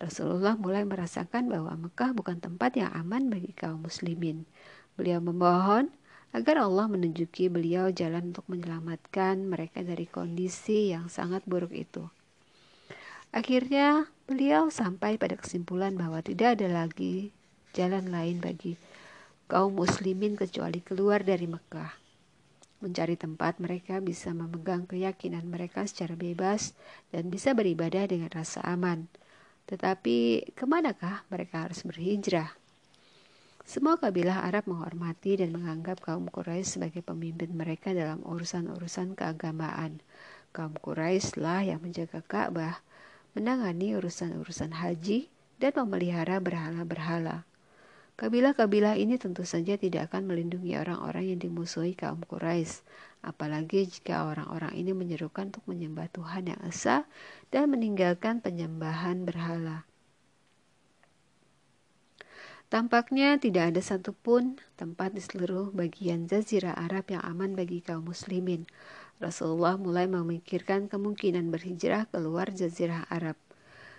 Rasulullah 0.00 0.56
mulai 0.56 0.88
merasakan 0.88 1.52
bahwa 1.52 1.76
Mekah 1.76 2.16
bukan 2.16 2.40
tempat 2.40 2.72
yang 2.80 2.88
aman 2.96 3.28
bagi 3.28 3.52
kaum 3.52 3.84
muslimin. 3.84 4.48
Beliau 4.96 5.20
memohon 5.20 5.92
agar 6.30 6.62
Allah 6.62 6.86
menunjuki 6.86 7.50
beliau 7.50 7.90
jalan 7.90 8.30
untuk 8.30 8.46
menyelamatkan 8.46 9.42
mereka 9.50 9.82
dari 9.82 10.06
kondisi 10.06 10.94
yang 10.94 11.10
sangat 11.10 11.42
buruk 11.42 11.74
itu. 11.74 12.06
Akhirnya, 13.30 14.10
beliau 14.26 14.70
sampai 14.70 15.18
pada 15.18 15.38
kesimpulan 15.38 15.94
bahwa 15.94 16.22
tidak 16.22 16.58
ada 16.58 16.66
lagi 16.70 17.30
jalan 17.74 18.10
lain 18.10 18.42
bagi 18.42 18.74
kaum 19.50 19.74
muslimin 19.74 20.38
kecuali 20.38 20.78
keluar 20.82 21.26
dari 21.26 21.46
Mekah. 21.50 21.98
Mencari 22.80 23.18
tempat 23.18 23.58
mereka 23.58 23.98
bisa 23.98 24.30
memegang 24.30 24.86
keyakinan 24.86 25.46
mereka 25.46 25.84
secara 25.84 26.14
bebas 26.14 26.72
dan 27.10 27.28
bisa 27.28 27.52
beribadah 27.52 28.06
dengan 28.06 28.30
rasa 28.30 28.62
aman. 28.64 29.10
Tetapi 29.66 30.50
ke 30.54 30.64
manakah 30.66 31.22
mereka 31.30 31.66
harus 31.68 31.82
berhijrah? 31.86 32.59
Semua 33.70 33.94
kabilah 33.94 34.42
Arab 34.50 34.66
menghormati 34.66 35.38
dan 35.38 35.54
menganggap 35.54 36.02
kaum 36.02 36.26
Quraisy 36.26 36.74
sebagai 36.82 37.06
pemimpin 37.06 37.54
mereka 37.54 37.94
dalam 37.94 38.18
urusan-urusan 38.26 39.14
keagamaan. 39.14 40.02
Kaum 40.50 40.74
Quraisy 40.74 41.38
lah 41.38 41.62
yang 41.62 41.78
menjaga 41.78 42.18
Ka'bah, 42.18 42.82
menangani 43.38 43.94
urusan-urusan 43.94 44.74
haji, 44.74 45.30
dan 45.62 45.70
memelihara 45.78 46.42
berhala-berhala. 46.42 47.46
Kabilah-kabilah 48.18 48.98
ini 48.98 49.22
tentu 49.22 49.46
saja 49.46 49.78
tidak 49.78 50.10
akan 50.10 50.26
melindungi 50.26 50.74
orang-orang 50.74 51.30
yang 51.30 51.38
dimusuhi 51.38 51.94
kaum 51.94 52.26
Quraisy, 52.26 52.82
apalagi 53.22 53.86
jika 53.86 54.26
orang-orang 54.26 54.74
ini 54.74 54.90
menyerukan 54.98 55.54
untuk 55.54 55.62
menyembah 55.70 56.10
Tuhan 56.10 56.50
yang 56.50 56.58
esa 56.66 57.06
dan 57.54 57.70
meninggalkan 57.70 58.42
penyembahan 58.42 59.22
berhala. 59.22 59.86
Tampaknya 62.70 63.34
tidak 63.34 63.74
ada 63.74 63.82
satupun 63.82 64.54
tempat 64.78 65.10
di 65.10 65.18
seluruh 65.18 65.74
bagian 65.74 66.30
Jazirah 66.30 66.78
Arab 66.78 67.10
yang 67.10 67.18
aman 67.26 67.58
bagi 67.58 67.82
kaum 67.82 68.06
muslimin. 68.06 68.62
Rasulullah 69.18 69.74
mulai 69.74 70.06
memikirkan 70.06 70.86
kemungkinan 70.86 71.50
berhijrah 71.50 72.06
keluar 72.14 72.54
Jazirah 72.54 73.10
Arab. 73.10 73.34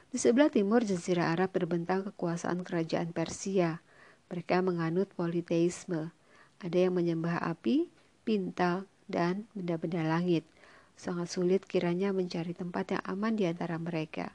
Di 0.07 0.15
sebelah 0.15 0.47
timur 0.47 0.87
Jazirah 0.87 1.35
Arab 1.35 1.51
terbentang 1.51 2.07
kekuasaan 2.15 2.63
kerajaan 2.63 3.11
Persia. 3.11 3.83
Mereka 4.31 4.63
menganut 4.63 5.11
politeisme. 5.19 6.15
Ada 6.63 6.87
yang 6.87 6.95
menyembah 6.95 7.43
api, 7.43 7.91
bintang, 8.23 8.87
dan 9.11 9.51
benda-benda 9.51 10.07
langit. 10.07 10.47
Sangat 10.95 11.27
sulit 11.27 11.67
kiranya 11.67 12.15
mencari 12.15 12.55
tempat 12.55 12.95
yang 12.95 13.03
aman 13.03 13.35
di 13.35 13.51
antara 13.51 13.75
mereka. 13.75 14.31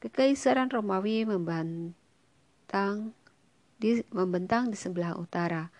Kekaisaran 0.00 0.72
Romawi 0.72 1.28
membantang 1.28 3.12
di, 3.78 4.02
membentang 4.14 4.70
di 4.70 4.78
sebelah 4.78 5.18
utara. 5.18 5.70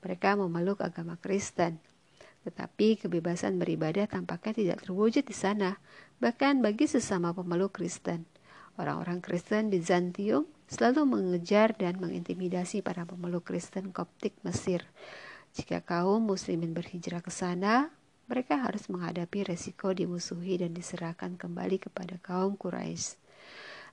Mereka 0.00 0.38
memeluk 0.38 0.80
agama 0.80 1.18
Kristen. 1.20 1.76
Tetapi 2.40 3.04
kebebasan 3.04 3.60
beribadah 3.60 4.08
tampaknya 4.08 4.56
tidak 4.56 4.78
terwujud 4.88 5.24
di 5.28 5.36
sana, 5.36 5.76
bahkan 6.24 6.64
bagi 6.64 6.88
sesama 6.88 7.36
pemeluk 7.36 7.76
Kristen. 7.76 8.24
Orang-orang 8.80 9.20
Kristen 9.20 9.68
di 9.68 9.84
Zantium 9.84 10.48
selalu 10.64 11.04
mengejar 11.04 11.76
dan 11.76 12.00
mengintimidasi 12.00 12.80
para 12.80 13.04
pemeluk 13.04 13.44
Kristen 13.44 13.92
Koptik 13.92 14.32
Mesir. 14.40 14.88
Jika 15.52 15.84
kaum 15.84 16.32
muslimin 16.32 16.72
berhijrah 16.72 17.20
ke 17.20 17.28
sana, 17.28 17.92
mereka 18.24 18.56
harus 18.56 18.88
menghadapi 18.88 19.44
resiko 19.52 19.92
dimusuhi 19.92 20.64
dan 20.64 20.72
diserahkan 20.72 21.36
kembali 21.36 21.76
kepada 21.82 22.16
kaum 22.22 22.56
Quraisy. 22.56 23.20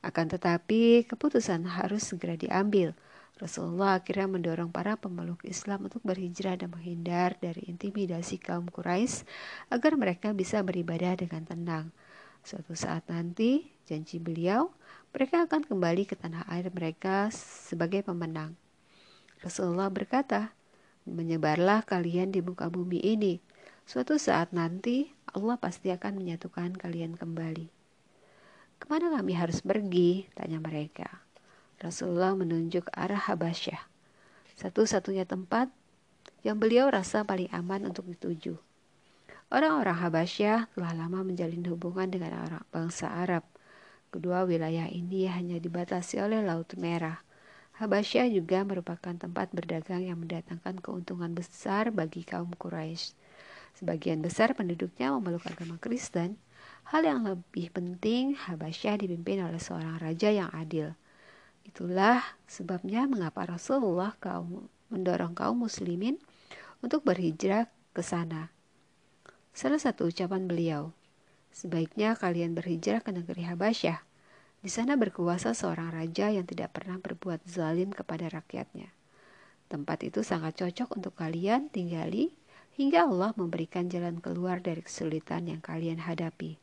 Akan 0.05 0.29
tetapi, 0.31 1.03
keputusan 1.03 1.67
harus 1.67 2.15
segera 2.15 2.39
diambil– 2.39 2.95
Rasulullah 3.37 4.01
akhirnya 4.01 4.25
mendorong 4.25 4.73
para 4.73 4.97
pemeluk 4.97 5.45
Islam 5.45 5.85
untuk 5.85 6.01
berhijrah 6.01 6.57
dan 6.57 6.73
menghindar 6.73 7.37
dari 7.37 7.69
intimidasi 7.69 8.41
kaum 8.41 8.65
Quraisy 8.65 9.29
agar 9.69 9.93
mereka 9.93 10.33
bisa 10.33 10.65
beribadah 10.65 11.13
dengan 11.13 11.45
tenang. 11.45 11.85
Suatu 12.41 12.73
saat 12.73 13.05
nanti, 13.05 13.69
janji 13.85 14.17
beliau, 14.17 14.73
mereka 15.13 15.45
akan 15.45 15.69
kembali 15.69 16.09
ke 16.09 16.17
tanah 16.17 16.49
air 16.49 16.73
mereka 16.73 17.29
sebagai 17.29 18.01
pemenang. 18.01 18.57
Rasulullah 19.45 19.93
berkata, 19.93 20.57
"Menyebarlah 21.05 21.85
kalian 21.85 22.33
di 22.33 22.41
muka 22.41 22.73
bumi 22.73 22.97
ini. 23.05 23.37
Suatu 23.85 24.17
saat 24.17 24.49
nanti, 24.49 25.13
Allah 25.29 25.61
pasti 25.61 25.93
akan 25.93 26.17
menyatukan 26.17 26.73
kalian 26.73 27.13
kembali." 27.13 27.69
Ke 28.81 28.85
mana 28.89 29.13
kami 29.13 29.37
harus 29.37 29.61
pergi? 29.61 30.25
tanya 30.33 30.57
mereka. 30.57 31.26
Rasulullah 31.77 32.33
menunjuk 32.33 32.89
arah 32.89 33.21
Habasyah, 33.21 33.85
satu-satunya 34.57 35.29
tempat 35.29 35.69
yang 36.41 36.57
beliau 36.57 36.89
rasa 36.89 37.21
paling 37.21 37.53
aman 37.53 37.85
untuk 37.85 38.09
dituju. 38.09 38.57
Orang-orang 39.53 39.95
Habasyah 40.01 40.73
telah 40.73 40.93
lama 40.97 41.21
menjalin 41.21 41.63
hubungan 41.69 42.09
dengan 42.09 42.35
orang 42.35 42.65
bangsa 42.73 43.07
Arab. 43.13 43.45
Kedua 44.09 44.43
wilayah 44.43 44.89
ini 44.89 45.29
hanya 45.29 45.61
dibatasi 45.61 46.17
oleh 46.17 46.41
Laut 46.41 46.67
Merah. 46.75 47.21
Habasyah 47.77 48.25
juga 48.33 48.65
merupakan 48.65 49.13
tempat 49.13 49.53
berdagang 49.53 50.01
yang 50.01 50.17
mendatangkan 50.17 50.81
keuntungan 50.81 51.37
besar 51.37 51.93
bagi 51.93 52.25
kaum 52.25 52.51
Quraisy. 52.57 53.13
Sebagian 53.77 54.25
besar 54.25 54.57
penduduknya 54.57 55.13
memeluk 55.13 55.45
agama 55.45 55.77
Kristen. 55.77 56.41
Hal 56.89 57.05
yang 57.05 57.21
lebih 57.21 57.69
penting, 57.69 58.33
Habasyah 58.33 58.97
dipimpin 59.05 59.45
oleh 59.45 59.61
seorang 59.61 60.01
raja 60.01 60.33
yang 60.33 60.49
adil. 60.49 60.97
Itulah 61.67 62.23
sebabnya 62.47 63.05
mengapa 63.05 63.43
Rasulullah 63.43 64.15
kaum 64.23 64.71
mendorong 64.87 65.35
kaum 65.35 65.67
muslimin 65.67 66.15
untuk 66.79 67.03
berhijrah 67.03 67.67
ke 67.91 67.99
sana. 67.99 68.49
Salah 69.51 69.81
satu 69.81 70.07
ucapan 70.07 70.47
beliau, 70.47 70.95
sebaiknya 71.51 72.15
kalian 72.15 72.55
berhijrah 72.55 73.03
ke 73.03 73.11
negeri 73.11 73.43
Habasyah. 73.49 73.99
Di 74.57 74.69
sana 74.73 74.97
berkuasa 74.97 75.53
seorang 75.53 75.93
raja 75.93 76.33
yang 76.33 76.45
tidak 76.47 76.73
pernah 76.73 76.97
berbuat 76.97 77.45
zalim 77.45 77.93
kepada 77.93 78.31
rakyatnya. 78.31 78.89
Tempat 79.67 80.07
itu 80.07 80.23
sangat 80.23 80.57
cocok 80.63 80.97
untuk 80.97 81.13
kalian 81.19 81.67
tinggali 81.67 82.31
hingga 82.79 83.09
Allah 83.09 83.35
memberikan 83.35 83.89
jalan 83.91 84.23
keluar 84.23 84.63
dari 84.63 84.85
kesulitan 84.85 85.49
yang 85.49 85.59
kalian 85.59 85.99
hadapi. 85.99 86.55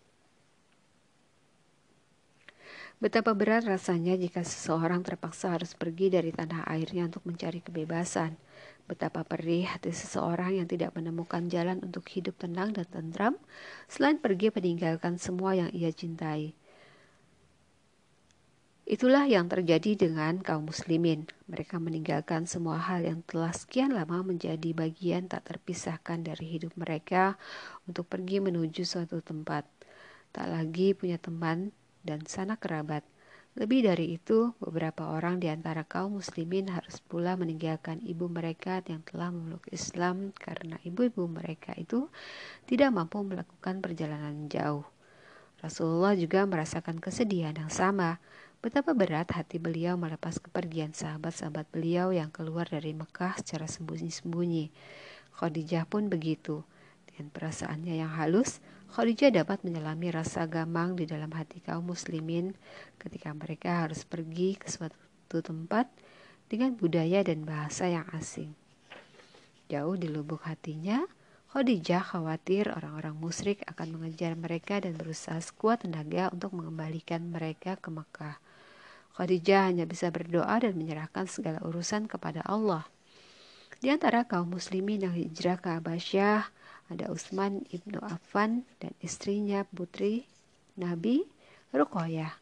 Betapa 3.05 3.37
berat 3.37 3.69
rasanya 3.69 4.17
jika 4.17 4.40
seseorang 4.40 5.05
terpaksa 5.05 5.53
harus 5.53 5.77
pergi 5.77 6.09
dari 6.09 6.33
tanah 6.33 6.64
airnya 6.64 7.05
untuk 7.05 7.29
mencari 7.29 7.61
kebebasan. 7.61 8.33
Betapa 8.88 9.29
perih 9.29 9.69
hati 9.69 9.93
seseorang 9.93 10.57
yang 10.57 10.64
tidak 10.64 10.97
menemukan 10.97 11.45
jalan 11.53 11.85
untuk 11.85 12.09
hidup 12.09 12.33
tenang 12.40 12.73
dan 12.73 12.88
tentram 12.88 13.37
selain 13.93 14.17
pergi 14.17 14.49
meninggalkan 14.57 15.21
semua 15.21 15.53
yang 15.53 15.69
ia 15.77 15.93
cintai. 15.93 16.57
Itulah 18.88 19.29
yang 19.29 19.53
terjadi 19.53 20.09
dengan 20.09 20.40
kaum 20.40 20.73
muslimin. 20.73 21.29
Mereka 21.45 21.77
meninggalkan 21.77 22.49
semua 22.49 22.81
hal 22.81 23.05
yang 23.05 23.21
telah 23.29 23.53
sekian 23.53 23.93
lama 23.93 24.25
menjadi 24.25 24.73
bagian 24.73 25.29
tak 25.29 25.45
terpisahkan 25.45 26.25
dari 26.25 26.57
hidup 26.57 26.73
mereka 26.81 27.37
untuk 27.85 28.09
pergi 28.09 28.40
menuju 28.40 28.81
suatu 28.88 29.21
tempat. 29.21 29.69
Tak 30.33 30.49
lagi 30.49 30.97
punya 30.97 31.21
teman 31.21 31.69
dan 32.05 32.23
sanak 32.29 32.62
kerabat. 32.62 33.03
Lebih 33.55 33.87
dari 33.87 34.19
itu, 34.19 34.51
beberapa 34.59 35.14
orang 35.14 35.38
di 35.38 35.47
antara 35.47 35.87
kaum 35.87 36.19
muslimin 36.19 36.75
harus 36.75 36.99
pula 36.99 37.38
meninggalkan 37.38 38.03
ibu 38.03 38.27
mereka 38.27 38.83
yang 38.90 39.07
telah 39.07 39.31
memeluk 39.31 39.62
Islam 39.71 40.35
karena 40.35 40.75
ibu-ibu 40.83 41.31
mereka 41.31 41.71
itu 41.79 42.11
tidak 42.67 42.90
mampu 42.90 43.23
melakukan 43.23 43.79
perjalanan 43.79 44.51
jauh. 44.51 44.83
Rasulullah 45.62 46.19
juga 46.19 46.43
merasakan 46.45 46.99
kesedihan 46.99 47.55
yang 47.55 47.71
sama. 47.71 48.19
Betapa 48.59 48.90
berat 48.90 49.31
hati 49.33 49.62
beliau 49.62 49.95
melepas 49.95 50.43
kepergian 50.43 50.90
sahabat-sahabat 50.90 51.71
beliau 51.71 52.11
yang 52.11 52.35
keluar 52.35 52.67
dari 52.67 52.90
Mekah 52.90 53.38
secara 53.38 53.71
sembunyi-sembunyi. 53.71 54.75
Khadijah 55.38 55.87
pun 55.87 56.11
begitu. 56.11 56.67
Dengan 57.07 57.31
perasaannya 57.31 58.03
yang 58.03 58.11
halus, 58.19 58.59
Khadijah 58.95 59.43
dapat 59.43 59.67
menyelami 59.67 60.15
rasa 60.15 60.47
gamang 60.47 60.95
di 60.95 61.03
dalam 61.03 61.35
hati 61.35 61.59
kaum 61.59 61.83
muslimin 61.83 62.55
ketika 63.03 63.35
mereka 63.35 63.83
harus 63.83 64.07
pergi 64.07 64.55
ke 64.55 64.71
suatu 64.71 65.43
tempat 65.43 65.91
dengan 66.47 66.79
budaya 66.79 67.27
dan 67.27 67.43
bahasa 67.43 67.91
yang 67.91 68.07
asing. 68.15 68.55
Jauh 69.67 69.99
di 69.99 70.07
lubuk 70.07 70.47
hatinya, 70.47 71.03
Khadijah 71.51 72.07
khawatir 72.07 72.71
orang-orang 72.71 73.19
musyrik 73.19 73.67
akan 73.67 73.99
mengejar 73.99 74.39
mereka 74.39 74.79
dan 74.79 74.95
berusaha 74.95 75.43
sekuat 75.43 75.83
tenaga 75.83 76.31
untuk 76.31 76.55
mengembalikan 76.55 77.27
mereka 77.27 77.75
ke 77.75 77.91
Mekah. 77.91 78.39
Khadijah 79.19 79.75
hanya 79.75 79.91
bisa 79.91 80.15
berdoa 80.15 80.63
dan 80.63 80.79
menyerahkan 80.79 81.27
segala 81.27 81.59
urusan 81.67 82.07
kepada 82.07 82.47
Allah. 82.47 82.87
Di 83.83 83.91
antara 83.91 84.23
kaum 84.23 84.55
muslimin 84.55 85.03
yang 85.03 85.19
hijrah 85.19 85.59
ke 85.59 85.83
Abasyah, 85.83 86.47
ada 86.92 87.09
Utsman 87.09 87.64
ibnu 87.73 87.97
Affan 88.05 88.68
dan 88.81 88.92
istrinya 89.01 89.64
putri 89.73 90.29
Nabi 90.77 91.25
Rukoyah. 91.73 92.35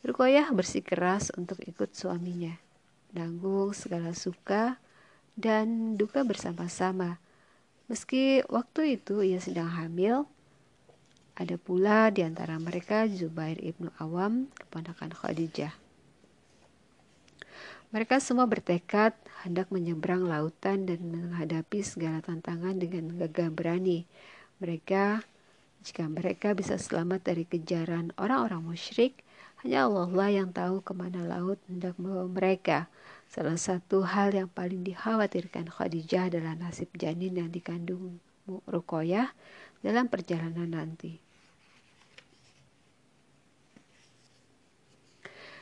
Rukoyah 0.00 0.48
bersikeras 0.56 1.28
untuk 1.36 1.60
ikut 1.66 1.92
suaminya, 1.92 2.56
nanggung 3.12 3.76
segala 3.76 4.16
suka 4.16 4.80
dan 5.36 5.98
duka 6.00 6.24
bersama-sama. 6.24 7.20
Meski 7.90 8.40
waktu 8.48 8.96
itu 8.96 9.20
ia 9.20 9.42
sedang 9.42 9.68
hamil, 9.68 10.24
ada 11.34 11.56
pula 11.56 12.12
di 12.12 12.20
antara 12.20 12.56
mereka 12.60 13.08
Zubair 13.08 13.58
ibnu 13.60 13.90
Awam, 13.98 14.48
keponakan 14.56 15.10
Khadijah. 15.12 15.72
Mereka 17.90 18.22
semua 18.22 18.46
bertekad 18.46 19.16
hendak 19.40 19.72
menyeberang 19.72 20.28
lautan 20.28 20.84
dan 20.84 21.00
menghadapi 21.08 21.80
segala 21.80 22.20
tantangan 22.20 22.76
dengan 22.76 23.16
gagah 23.16 23.48
berani. 23.48 24.04
Mereka, 24.60 25.24
jika 25.80 26.04
mereka 26.08 26.52
bisa 26.52 26.76
selamat 26.76 27.24
dari 27.32 27.48
kejaran 27.48 28.12
orang-orang 28.20 28.60
musyrik, 28.60 29.24
hanya 29.64 29.88
Allah 29.88 30.08
lah 30.08 30.30
yang 30.32 30.52
tahu 30.52 30.84
ke 30.84 30.92
mana 30.92 31.24
laut 31.24 31.60
hendak 31.68 31.96
membawa 31.96 32.28
mereka. 32.28 32.88
Salah 33.28 33.56
satu 33.56 34.04
hal 34.04 34.32
yang 34.32 34.48
paling 34.48 34.84
dikhawatirkan 34.84 35.68
Khadijah 35.68 36.32
adalah 36.32 36.56
nasib 36.56 36.88
janin 36.96 37.36
yang 37.36 37.52
dikandung 37.52 38.20
Rukoyah 38.48 39.30
dalam 39.84 40.08
perjalanan 40.08 40.68
nanti. 40.68 41.29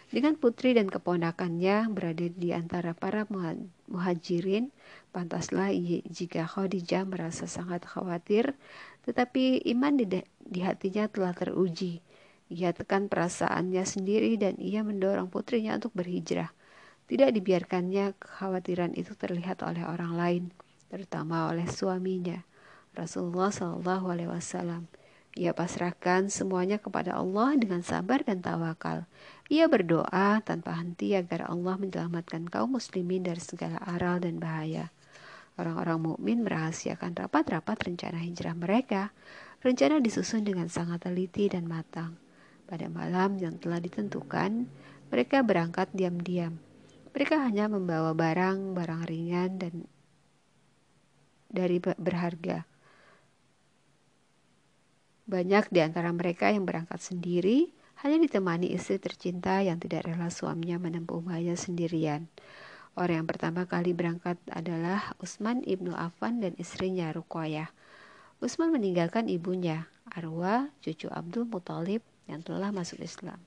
Dengan 0.09 0.41
putri 0.41 0.73
dan 0.73 0.89
keponakannya 0.89 1.93
berada 1.93 2.33
di 2.33 2.57
antara 2.57 2.97
para 2.97 3.29
muhajirin, 3.29 4.73
pantaslah 5.13 5.69
jika 6.09 6.49
Khadijah 6.49 7.05
merasa 7.05 7.45
sangat 7.45 7.85
khawatir, 7.85 8.57
tetapi 9.05 9.61
iman 9.77 10.01
di, 10.01 10.09
di 10.41 10.61
hatinya 10.65 11.13
telah 11.13 11.37
teruji. 11.37 12.01
Ia 12.49 12.73
tekan 12.73 13.13
perasaannya 13.13 13.85
sendiri 13.85 14.41
dan 14.41 14.57
ia 14.57 14.81
mendorong 14.81 15.29
putrinya 15.29 15.77
untuk 15.77 15.93
berhijrah. 15.93 16.57
Tidak 17.05 17.29
dibiarkannya 17.29 18.17
kekhawatiran 18.17 18.97
itu 18.97 19.13
terlihat 19.13 19.61
oleh 19.61 19.85
orang 19.85 20.17
lain, 20.17 20.45
terutama 20.89 21.53
oleh 21.53 21.69
suaminya, 21.69 22.41
Rasulullah 22.97 23.53
Shallallahu 23.53 24.09
Alaihi 24.09 24.33
Wasallam. 24.33 24.89
Ia 25.37 25.53
pasrahkan 25.55 26.33
semuanya 26.33 26.81
kepada 26.81 27.15
Allah 27.15 27.55
dengan 27.55 27.85
sabar 27.85 28.25
dan 28.25 28.43
tawakal. 28.43 29.07
Ia 29.49 29.65
berdoa 29.65 30.45
tanpa 30.45 30.77
henti 30.77 31.17
agar 31.17 31.49
Allah 31.49 31.81
menyelamatkan 31.81 32.53
kaum 32.53 32.77
muslimin 32.77 33.25
dari 33.25 33.41
segala 33.41 33.81
aral 33.81 34.21
dan 34.21 34.37
bahaya. 34.37 34.93
Orang-orang 35.57 35.99
mukmin 36.05 36.45
merahasiakan 36.45 37.17
rapat-rapat 37.17 37.89
rencana 37.89 38.21
hijrah 38.21 38.53
mereka. 38.53 39.11
Rencana 39.65 40.05
disusun 40.05 40.45
dengan 40.45 40.69
sangat 40.69 41.09
teliti 41.09 41.49
dan 41.49 41.65
matang. 41.65 42.15
Pada 42.69 42.87
malam 42.93 43.41
yang 43.41 43.57
telah 43.57 43.81
ditentukan, 43.81 44.69
mereka 45.09 45.41
berangkat 45.41 45.89
diam-diam. 45.97 46.61
Mereka 47.17 47.41
hanya 47.41 47.73
membawa 47.73 48.13
barang-barang 48.13 49.03
ringan 49.09 49.57
dan 49.57 49.75
dari 51.49 51.81
berharga 51.81 52.69
banyak 55.29 55.69
di 55.69 55.81
antara 55.85 56.09
mereka 56.09 56.49
yang 56.49 56.65
berangkat 56.65 57.05
sendiri, 57.05 57.69
hanya 58.05 58.19
ditemani 58.23 58.71
istri 58.71 59.03
tercinta 59.03 59.59
yang 59.59 59.83
tidak 59.83 60.07
rela 60.07 60.31
suaminya 60.31 60.79
menempuh 60.79 61.19
bahaya 61.19 61.59
sendirian. 61.59 62.31
Orang 62.99 63.23
yang 63.23 63.29
pertama 63.31 63.67
kali 63.67 63.95
berangkat 63.95 64.39
adalah 64.51 65.15
Usman 65.23 65.63
ibnu 65.63 65.95
Affan 65.95 66.43
dan 66.43 66.55
istrinya 66.59 67.11
Ruqayyah. 67.15 67.71
Usman 68.39 68.71
meninggalkan 68.71 69.27
ibunya, 69.27 69.91
Arwa, 70.11 70.71
cucu 70.83 71.11
Abdul 71.11 71.47
Muthalib 71.51 72.03
yang 72.31 72.43
telah 72.43 72.71
masuk 72.71 73.03
Islam. 73.03 73.43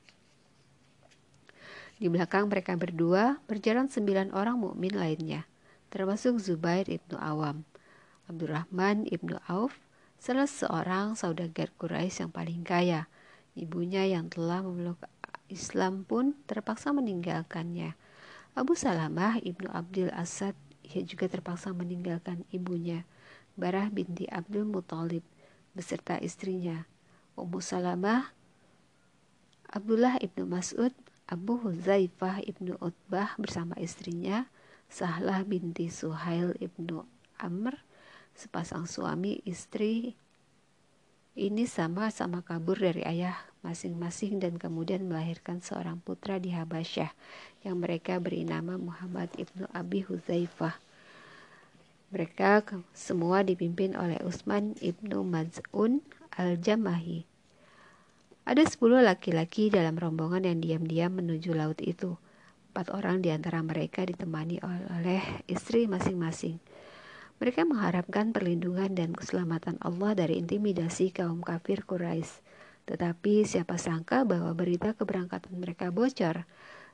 Di 2.01 2.09
belakang 2.09 2.49
mereka 2.49 2.73
berdua 2.75 3.37
berjalan 3.45 3.85
sembilan 3.85 4.33
orang 4.33 4.57
mukmin 4.57 4.95
lainnya, 4.95 5.45
termasuk 5.93 6.41
Zubair 6.41 6.89
ibnu 6.89 7.13
Awam, 7.15 7.63
Abdurrahman 8.25 9.05
ibnu 9.05 9.37
Auf, 9.45 9.77
salah 10.17 10.49
seorang 10.49 11.13
saudagar 11.13 11.69
Quraisy 11.77 12.25
yang 12.25 12.31
paling 12.33 12.63
kaya. 12.65 13.05
Ibunya 13.53 14.07
yang 14.07 14.31
telah 14.31 14.63
memeluk 14.63 15.01
Islam 15.51 16.07
pun 16.07 16.33
terpaksa 16.47 16.95
meninggalkannya. 16.95 17.93
Abu 18.55 18.75
Salamah 18.75 19.39
ibnu 19.43 19.67
Abdul 19.71 20.11
Asad 20.11 20.55
ia 20.91 21.01
juga 21.07 21.31
terpaksa 21.31 21.71
meninggalkan 21.71 22.43
ibunya, 22.51 23.07
Barah 23.55 23.87
binti 23.87 24.27
Abdul 24.27 24.67
Muthalib 24.67 25.23
beserta 25.71 26.19
istrinya, 26.19 26.83
Ummu 27.39 27.63
Salamah, 27.63 28.35
Abdullah 29.71 30.19
ibnu 30.19 30.43
Mas'ud, 30.43 30.91
Abu 31.31 31.55
Huzaifah 31.63 32.43
ibnu 32.43 32.75
Utbah 32.83 33.39
bersama 33.39 33.79
istrinya, 33.79 34.51
Sahlah 34.91 35.47
binti 35.47 35.87
Suhail 35.87 36.59
ibnu 36.59 37.07
Amr, 37.39 37.79
sepasang 38.35 38.83
suami 38.83 39.39
istri 39.47 40.19
ini 41.31 41.63
sama-sama 41.63 42.43
kabur 42.43 42.75
dari 42.75 43.07
ayah 43.07 43.39
masing-masing 43.63 44.43
dan 44.43 44.59
kemudian 44.59 45.07
melahirkan 45.07 45.63
seorang 45.63 46.03
putra 46.03 46.41
di 46.43 46.51
Habasyah 46.51 47.07
yang 47.63 47.79
mereka 47.79 48.19
beri 48.19 48.43
nama 48.43 48.75
Muhammad 48.75 49.31
ibnu 49.39 49.63
Abi 49.71 50.03
Huzaifah. 50.03 50.75
Mereka 52.11 52.67
semua 52.91 53.47
dipimpin 53.47 53.95
oleh 53.95 54.19
Utsman 54.27 54.75
ibnu 54.83 55.23
Maz'un 55.23 56.03
al-Jamahi. 56.35 57.23
Ada 58.43 58.67
sepuluh 58.67 58.99
laki-laki 58.99 59.71
dalam 59.71 59.95
rombongan 59.95 60.43
yang 60.43 60.59
diam-diam 60.59 61.15
menuju 61.15 61.55
laut 61.55 61.79
itu. 61.79 62.19
Empat 62.75 62.91
orang 62.91 63.23
di 63.23 63.31
antara 63.31 63.63
mereka 63.63 64.03
ditemani 64.03 64.59
oleh 64.63 65.23
istri 65.47 65.87
masing-masing. 65.87 66.59
Mereka 67.41 67.65
mengharapkan 67.65 68.29
perlindungan 68.29 68.93
dan 68.93 69.17
keselamatan 69.17 69.81
Allah 69.81 70.13
dari 70.13 70.37
intimidasi 70.37 71.09
kaum 71.09 71.41
kafir 71.41 71.81
Quraisy. 71.89 72.45
Tetapi 72.85 73.49
siapa 73.49 73.81
sangka 73.81 74.21
bahwa 74.29 74.53
berita 74.53 74.93
keberangkatan 74.93 75.57
mereka 75.57 75.89
bocor. 75.89 76.45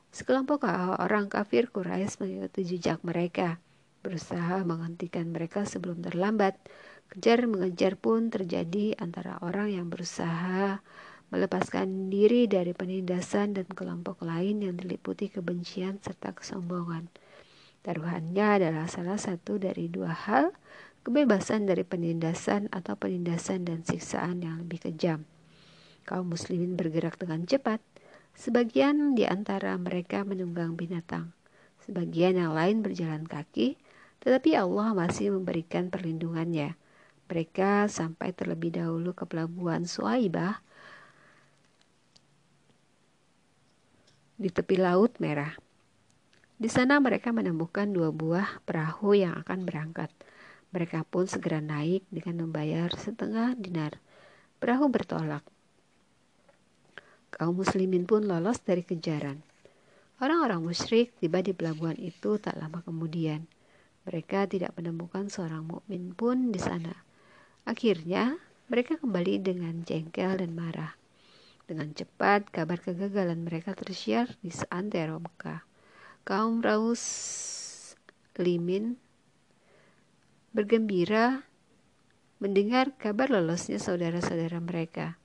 Sekelompok 0.08 0.64
orang 1.04 1.28
kafir 1.28 1.68
Quraisy 1.68 2.24
mengikuti 2.24 2.64
jejak 2.64 3.04
mereka, 3.04 3.60
berusaha 4.00 4.64
menghentikan 4.64 5.28
mereka 5.28 5.68
sebelum 5.68 6.00
terlambat. 6.00 6.56
Kejar 7.12 7.44
mengejar 7.44 8.00
pun 8.00 8.32
terjadi 8.32 8.96
antara 8.96 9.36
orang 9.44 9.68
yang 9.68 9.92
berusaha 9.92 10.80
melepaskan 11.28 12.08
diri 12.08 12.48
dari 12.48 12.72
penindasan 12.72 13.52
dan 13.52 13.68
kelompok 13.68 14.24
lain 14.24 14.64
yang 14.64 14.80
diliputi 14.80 15.28
kebencian 15.28 16.00
serta 16.00 16.32
kesombongan. 16.32 17.12
Taruhannya 17.88 18.60
adalah 18.60 18.84
salah 18.84 19.16
satu 19.16 19.56
dari 19.56 19.88
dua 19.88 20.12
hal, 20.12 20.52
kebebasan 21.08 21.64
dari 21.64 21.88
penindasan 21.88 22.68
atau 22.68 23.00
penindasan 23.00 23.64
dan 23.64 23.80
siksaan 23.80 24.44
yang 24.44 24.60
lebih 24.60 24.84
kejam. 24.84 25.24
Kaum 26.04 26.28
muslimin 26.28 26.76
bergerak 26.76 27.16
dengan 27.16 27.48
cepat, 27.48 27.80
sebagian 28.36 29.16
di 29.16 29.24
antara 29.24 29.72
mereka 29.80 30.20
menunggang 30.20 30.76
binatang, 30.76 31.32
sebagian 31.80 32.36
yang 32.36 32.52
lain 32.52 32.84
berjalan 32.84 33.24
kaki, 33.24 33.80
tetapi 34.20 34.52
Allah 34.52 34.92
masih 34.92 35.32
memberikan 35.32 35.88
perlindungannya. 35.88 36.76
Mereka 37.24 37.88
sampai 37.88 38.36
terlebih 38.36 38.76
dahulu 38.76 39.16
ke 39.16 39.24
pelabuhan 39.24 39.88
Suaibah 39.88 40.60
di 44.36 44.52
tepi 44.52 44.76
laut 44.76 45.16
merah. 45.24 45.56
Di 46.58 46.66
sana 46.66 46.98
mereka 46.98 47.30
menemukan 47.30 47.86
dua 47.86 48.10
buah 48.10 48.58
perahu 48.66 49.14
yang 49.14 49.38
akan 49.46 49.62
berangkat. 49.62 50.10
Mereka 50.74 51.06
pun 51.06 51.30
segera 51.30 51.62
naik 51.62 52.02
dengan 52.10 52.42
membayar 52.42 52.90
setengah 52.98 53.54
dinar. 53.54 54.02
Perahu 54.58 54.90
bertolak. 54.90 55.46
Kaum 57.30 57.62
muslimin 57.62 58.10
pun 58.10 58.26
lolos 58.26 58.58
dari 58.58 58.82
kejaran. 58.82 59.38
Orang-orang 60.18 60.58
musyrik 60.58 61.14
tiba 61.22 61.46
di 61.46 61.54
pelabuhan 61.54 61.94
itu 61.94 62.42
tak 62.42 62.58
lama 62.58 62.82
kemudian. 62.82 63.46
Mereka 64.02 64.50
tidak 64.50 64.74
menemukan 64.74 65.30
seorang 65.30 65.62
mukmin 65.62 66.10
pun 66.10 66.50
di 66.50 66.58
sana. 66.58 67.06
Akhirnya, 67.70 68.34
mereka 68.66 68.98
kembali 68.98 69.46
dengan 69.46 69.86
jengkel 69.86 70.42
dan 70.42 70.58
marah. 70.58 70.98
Dengan 71.70 71.94
cepat, 71.94 72.50
kabar 72.50 72.82
kegagalan 72.82 73.46
mereka 73.46 73.78
tersiar 73.78 74.34
di 74.42 74.50
seantero 74.50 75.22
Mekah 75.22 75.67
kaum 76.28 76.60
Raus 76.60 77.00
Limin 78.36 79.00
bergembira 80.52 81.40
mendengar 82.36 82.92
kabar 83.00 83.32
lolosnya 83.32 83.80
saudara-saudara 83.80 84.60
mereka. 84.60 85.16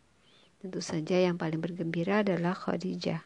Tentu 0.64 0.80
saja 0.80 1.20
yang 1.20 1.36
paling 1.36 1.60
bergembira 1.60 2.24
adalah 2.24 2.56
Khadijah. 2.56 3.20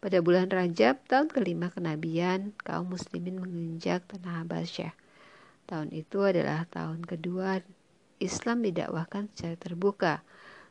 Pada 0.00 0.24
bulan 0.24 0.48
Rajab, 0.48 1.04
tahun 1.04 1.28
kelima 1.28 1.68
kenabian, 1.68 2.56
kaum 2.64 2.96
muslimin 2.96 3.36
menginjak 3.36 4.08
tanah 4.08 4.40
Habasyah. 4.40 4.96
Tahun 5.68 5.92
itu 5.92 6.24
adalah 6.24 6.64
tahun 6.72 7.04
kedua 7.04 7.60
Islam 8.24 8.64
didakwahkan 8.64 9.28
secara 9.36 9.60
terbuka. 9.60 10.24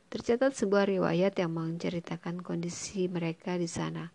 Tercatat 0.09 0.57
sebuah 0.57 0.89
riwayat 0.89 1.37
yang 1.37 1.53
menceritakan 1.53 2.41
kondisi 2.41 3.05
mereka 3.05 3.61
di 3.61 3.69
sana. 3.69 4.09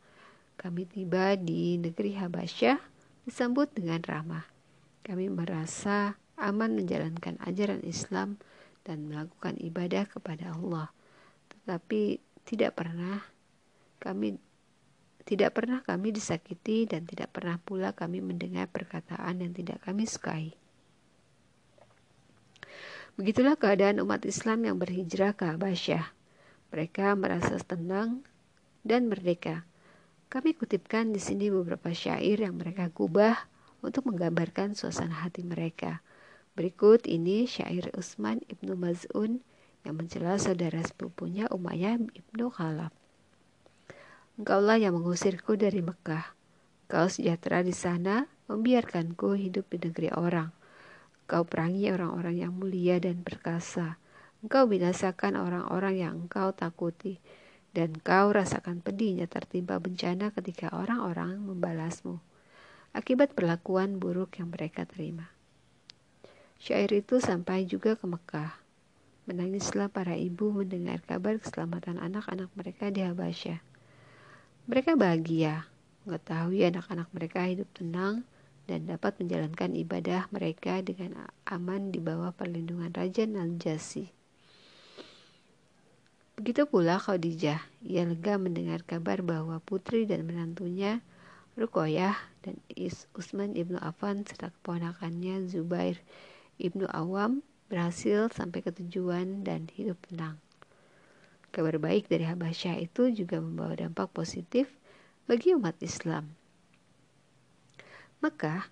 Kami 0.57 0.89
tiba 0.89 1.37
di 1.37 1.77
negeri 1.77 2.17
Habasyah, 2.17 2.81
disambut 3.29 3.69
dengan 3.77 4.01
ramah. 4.01 4.45
Kami 5.05 5.29
merasa 5.29 6.17
aman 6.37 6.77
menjalankan 6.77 7.37
ajaran 7.45 7.85
Islam 7.85 8.41
dan 8.83 9.09
melakukan 9.09 9.57
ibadah 9.61 10.09
kepada 10.09 10.57
Allah. 10.57 10.89
Tetapi 11.53 12.19
tidak 12.47 12.79
pernah 12.79 13.21
kami 14.01 14.39
tidak 15.27 15.59
pernah 15.59 15.83
kami 15.83 16.15
disakiti 16.15 16.87
dan 16.87 17.03
tidak 17.03 17.35
pernah 17.35 17.59
pula 17.59 17.91
kami 17.91 18.23
mendengar 18.23 18.71
perkataan 18.71 19.43
yang 19.43 19.51
tidak 19.51 19.83
kami 19.83 20.07
sukai. 20.07 20.55
Begitulah 23.19 23.59
keadaan 23.59 23.99
umat 24.07 24.23
Islam 24.23 24.63
yang 24.71 24.79
berhijrah 24.79 25.35
ke 25.35 25.51
Habasyah. 25.51 26.15
Mereka 26.71 27.19
merasa 27.19 27.59
tenang 27.59 28.23
dan 28.87 29.11
merdeka. 29.11 29.67
Kami 30.27 30.59
kutipkan 30.59 31.15
di 31.15 31.23
sini 31.23 31.55
beberapa 31.55 31.95
syair 31.95 32.43
yang 32.43 32.59
mereka 32.59 32.91
kubah 32.91 33.47
untuk 33.79 34.11
menggambarkan 34.11 34.75
suasana 34.75 35.23
hati 35.23 35.47
mereka. 35.47 36.03
Berikut 36.59 37.07
ini 37.07 37.47
syair 37.47 37.95
Utsman 37.95 38.43
ibnu 38.51 38.75
Maz'un 38.75 39.45
yang 39.87 39.95
mencela 39.95 40.35
saudara 40.35 40.83
sepupunya 40.83 41.47
Umayyah 41.47 42.03
ibnu 42.03 42.51
Khalaf. 42.51 42.91
Engkaulah 44.37 44.83
yang 44.83 44.99
mengusirku 44.99 45.55
dari 45.55 45.79
Mekah. 45.79 46.35
Kau 46.91 47.07
sejahtera 47.07 47.63
di 47.63 47.73
sana, 47.73 48.27
membiarkanku 48.51 49.39
hidup 49.39 49.71
di 49.71 49.79
negeri 49.79 50.11
orang. 50.11 50.51
Kau 51.31 51.47
perangi 51.47 51.87
orang-orang 51.91 52.43
yang 52.43 52.53
mulia 52.55 52.99
dan 52.99 53.23
perkasa. 53.23 53.99
Engkau 54.43 54.67
binasakan 54.67 55.39
orang-orang 55.39 55.95
yang 55.99 56.13
engkau 56.27 56.51
takuti. 56.51 57.19
Dan 57.77 58.01
kau 58.01 58.33
rasakan 58.33 58.81
pedihnya 58.81 59.29
tertimpa 59.29 59.77
bencana 59.77 60.33
ketika 60.33 60.73
orang-orang 60.73 61.45
membalasmu. 61.45 62.25
Akibat 62.97 63.37
perlakuan 63.37 64.01
buruk 64.01 64.41
yang 64.41 64.49
mereka 64.49 64.89
terima. 64.89 65.29
Syair 66.57 66.89
itu 66.97 67.21
sampai 67.21 67.69
juga 67.69 68.01
ke 68.01 68.09
Mekah. 68.09 68.57
Menangislah 69.29 69.93
para 69.93 70.17
ibu 70.17 70.57
mendengar 70.57 71.05
kabar 71.05 71.37
keselamatan 71.37 72.01
anak-anak 72.01 72.49
mereka 72.57 72.89
di 72.89 73.05
Habasyah. 73.05 73.61
Mereka 74.65 74.97
bahagia 74.97 75.69
mengetahui 76.09 76.65
anak-anak 76.65 77.13
mereka 77.13 77.45
hidup 77.45 77.69
tenang 77.77 78.25
dan 78.65 78.89
dapat 78.89 79.21
menjalankan 79.21 79.77
ibadah 79.77 80.33
mereka 80.33 80.81
dengan 80.81 81.29
aman 81.45 81.93
di 81.93 82.01
bawah 82.01 82.33
perlindungan 82.33 82.89
Raja 82.97 83.29
Naljasi. 83.29 84.09
Begitu 86.37 86.69
pula 86.69 87.01
Khadijah, 87.01 87.65
ia 87.81 88.05
lega 88.05 88.37
mendengar 88.37 88.85
kabar 88.85 89.25
bahwa 89.25 89.57
putri 89.65 90.05
dan 90.05 90.29
menantunya 90.29 91.01
Rukoyah 91.57 92.13
dan 92.45 92.61
Is 92.69 93.09
Usman 93.17 93.57
ibnu 93.57 93.81
Affan 93.81 94.29
serta 94.29 94.53
keponakannya 94.53 95.49
Zubair 95.49 95.97
ibnu 96.61 96.85
Awam 96.93 97.41
berhasil 97.73 98.29
sampai 98.29 98.61
ke 98.61 98.69
tujuan 98.69 99.49
dan 99.49 99.65
hidup 99.73 99.97
tenang. 100.13 100.37
Kabar 101.57 101.81
baik 101.81 102.13
dari 102.13 102.29
Habasyah 102.29 102.85
itu 102.85 103.09
juga 103.17 103.41
membawa 103.41 103.73
dampak 103.73 104.13
positif 104.13 104.69
bagi 105.25 105.57
umat 105.57 105.81
Islam. 105.81 106.37
Maka 108.21 108.69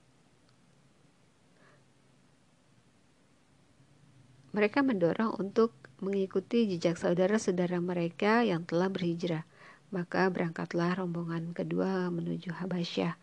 mereka 4.52 4.84
mendorong 4.84 5.40
untuk 5.40 5.72
mengikuti 6.04 6.68
jejak 6.68 7.00
saudara-saudara 7.00 7.80
mereka 7.80 8.44
yang 8.44 8.68
telah 8.68 8.92
berhijrah. 8.92 9.48
Maka 9.88 10.28
berangkatlah 10.28 11.00
rombongan 11.00 11.56
kedua 11.56 12.12
menuju 12.12 12.52
Habasyah. 12.52 13.16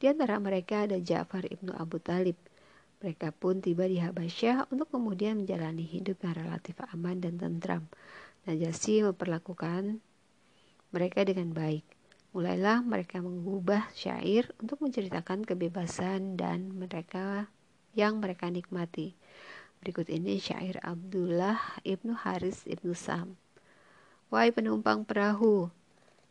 Di 0.00 0.10
antara 0.10 0.40
mereka 0.40 0.88
ada 0.88 0.96
Ja'far 0.96 1.46
ibnu 1.46 1.70
Abu 1.76 2.00
Talib. 2.00 2.34
Mereka 3.04 3.34
pun 3.36 3.60
tiba 3.60 3.84
di 3.84 4.00
Habasyah 4.00 4.72
untuk 4.72 4.88
kemudian 4.88 5.44
menjalani 5.44 5.84
hidup 5.84 6.22
yang 6.24 6.34
relatif 6.46 6.78
aman 6.90 7.20
dan 7.20 7.36
tentram. 7.36 7.86
Najasi 8.48 9.06
memperlakukan 9.06 10.02
mereka 10.90 11.20
dengan 11.22 11.54
baik. 11.54 11.84
Mulailah 12.32 12.80
mereka 12.80 13.20
mengubah 13.20 13.92
syair 13.92 14.48
untuk 14.56 14.80
menceritakan 14.80 15.44
kebebasan 15.44 16.40
dan 16.40 16.72
mereka 16.72 17.52
yang 17.92 18.24
mereka 18.24 18.48
nikmati. 18.48 19.12
Berikut 19.82 20.06
ini 20.14 20.38
syair 20.38 20.78
Abdullah 20.78 21.58
ibnu 21.82 22.14
Haris 22.14 22.62
ibnu 22.70 22.94
Sam. 22.94 23.34
Wahai 24.30 24.54
penumpang 24.54 25.02
perahu, 25.02 25.74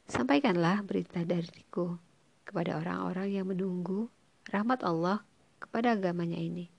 sampaikanlah 0.08 0.80
berita 0.88 1.20
dariku 1.28 1.99
kepada 2.47 2.80
orang-orang 2.80 3.28
yang 3.36 3.52
menunggu 3.52 4.08
rahmat 4.47 4.88
Allah 4.88 5.28
kepada 5.60 5.99
agamanya 5.99 6.39
ini. 6.39 6.72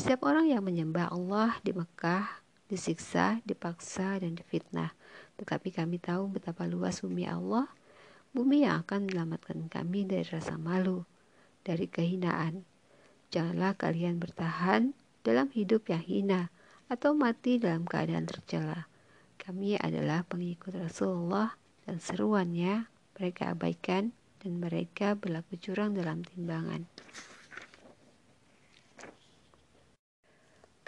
Setiap 0.00 0.24
orang 0.24 0.48
yang 0.48 0.64
menyembah 0.64 1.12
Allah 1.12 1.60
di 1.60 1.76
Mekah 1.76 2.40
disiksa, 2.72 3.40
dipaksa, 3.44 4.20
dan 4.20 4.36
difitnah. 4.36 4.92
Tetapi 5.40 5.72
kami 5.72 6.00
tahu 6.00 6.40
betapa 6.40 6.68
luas 6.68 7.00
bumi 7.00 7.24
Allah, 7.24 7.68
bumi 8.36 8.64
yang 8.68 8.84
akan 8.84 9.08
menyelamatkan 9.08 9.68
kami 9.68 10.04
dari 10.04 10.24
rasa 10.28 10.60
malu, 10.60 11.08
dari 11.64 11.88
kehinaan. 11.88 12.64
Janganlah 13.28 13.76
kalian 13.76 14.20
bertahan 14.20 14.96
dalam 15.28 15.52
hidup 15.52 15.92
yang 15.92 16.00
hina 16.00 16.48
atau 16.88 17.12
mati 17.12 17.60
dalam 17.60 17.84
keadaan 17.84 18.24
tercela. 18.24 18.88
Kami 19.36 19.76
adalah 19.76 20.24
pengikut 20.24 20.72
Rasulullah 20.72 21.52
dan 21.84 22.00
seruannya 22.00 22.88
mereka 23.20 23.52
abaikan 23.52 24.16
dan 24.40 24.56
mereka 24.56 25.12
berlaku 25.12 25.60
curang 25.60 25.92
dalam 25.92 26.24
timbangan. 26.24 26.88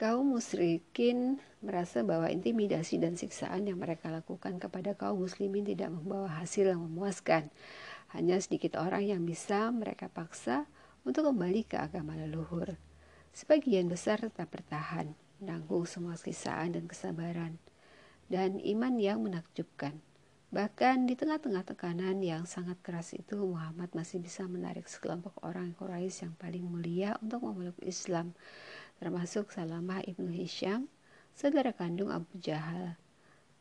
Kaum 0.00 0.32
musyrikin 0.32 1.36
merasa 1.60 2.00
bahwa 2.00 2.32
intimidasi 2.32 2.96
dan 2.96 3.20
siksaan 3.20 3.68
yang 3.68 3.76
mereka 3.76 4.08
lakukan 4.08 4.56
kepada 4.56 4.96
kaum 4.96 5.20
muslimin 5.20 5.68
tidak 5.68 5.92
membawa 5.92 6.40
hasil 6.40 6.72
yang 6.72 6.80
memuaskan. 6.80 7.52
Hanya 8.16 8.40
sedikit 8.40 8.80
orang 8.80 9.04
yang 9.04 9.28
bisa 9.28 9.68
mereka 9.68 10.08
paksa 10.08 10.64
untuk 11.04 11.28
kembali 11.28 11.68
ke 11.68 11.76
agama 11.76 12.16
leluhur. 12.16 12.80
Sebagian 13.40 13.88
besar 13.88 14.20
tetap 14.20 14.52
bertahan, 14.52 15.16
menanggung 15.40 15.88
semua 15.88 16.12
siksaan 16.12 16.76
dan 16.76 16.84
kesabaran, 16.84 17.56
dan 18.28 18.60
iman 18.60 19.00
yang 19.00 19.24
menakjubkan. 19.24 19.96
Bahkan 20.52 21.08
di 21.08 21.16
tengah-tengah 21.16 21.64
tekanan 21.64 22.20
yang 22.20 22.44
sangat 22.44 22.76
keras 22.84 23.16
itu, 23.16 23.40
Muhammad 23.40 23.96
masih 23.96 24.20
bisa 24.20 24.44
menarik 24.44 24.84
sekelompok 24.84 25.40
orang 25.40 25.72
Quraisy 25.72 26.28
yang 26.28 26.36
paling 26.36 26.68
mulia 26.68 27.16
untuk 27.24 27.48
memeluk 27.48 27.80
Islam 27.80 28.36
termasuk 29.00 29.48
Salamah 29.48 30.04
ibnu 30.04 30.28
Hisham, 30.28 30.92
saudara 31.32 31.72
kandung 31.72 32.12
Abu 32.12 32.36
Jahal, 32.44 33.00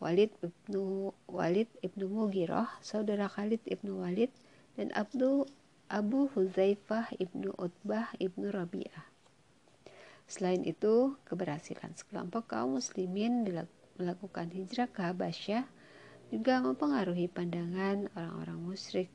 Walid 0.03 0.35
ibnu 0.43 1.15
Walid 1.31 1.71
ibnu 1.79 2.11
Mughirah, 2.11 2.67
saudara 2.83 3.31
Khalid 3.31 3.63
ibnu 3.63 4.03
Walid, 4.03 4.35
dan 4.75 4.91
Abdu 4.91 5.47
Abu 5.87 6.27
Huzaifah 6.35 7.15
ibnu 7.15 7.55
Utbah 7.55 8.11
ibnu 8.19 8.51
Rabi'ah. 8.51 9.08
Selain 10.29 10.61
itu, 10.61 11.17
keberhasilan 11.25 11.97
sekelompok 11.97 12.53
kaum 12.53 12.77
muslimin 12.77 13.41
melakukan 13.97 14.53
hijrah 14.53 14.85
ke 14.85 15.01
Habasyah 15.01 15.65
juga 16.29 16.61
mempengaruhi 16.61 17.25
pandangan 17.25 18.13
orang-orang 18.13 18.59
musyrik. 18.61 19.09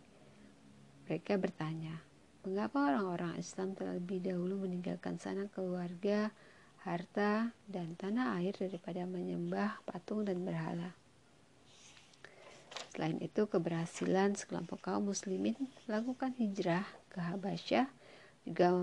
Mereka 1.06 1.38
bertanya, 1.38 2.02
Mengapa 2.44 2.92
orang-orang 2.92 3.40
Islam 3.40 3.72
terlebih 3.72 4.20
dahulu 4.20 4.68
meninggalkan 4.68 5.16
sana 5.16 5.48
keluarga, 5.48 6.28
harta, 6.84 7.56
dan 7.64 7.96
tanah 7.96 8.36
air 8.36 8.52
daripada 8.52 9.08
menyembah 9.08 9.80
patung 9.88 10.28
dan 10.28 10.44
berhala? 10.44 10.92
Selain 12.92 13.16
itu, 13.24 13.48
keberhasilan 13.48 14.36
sekelompok 14.36 14.84
kaum 14.84 15.08
muslimin 15.08 15.56
melakukan 15.88 16.36
hijrah 16.36 16.84
ke 17.08 17.24
Habasyah 17.24 17.88
juga 18.44 18.76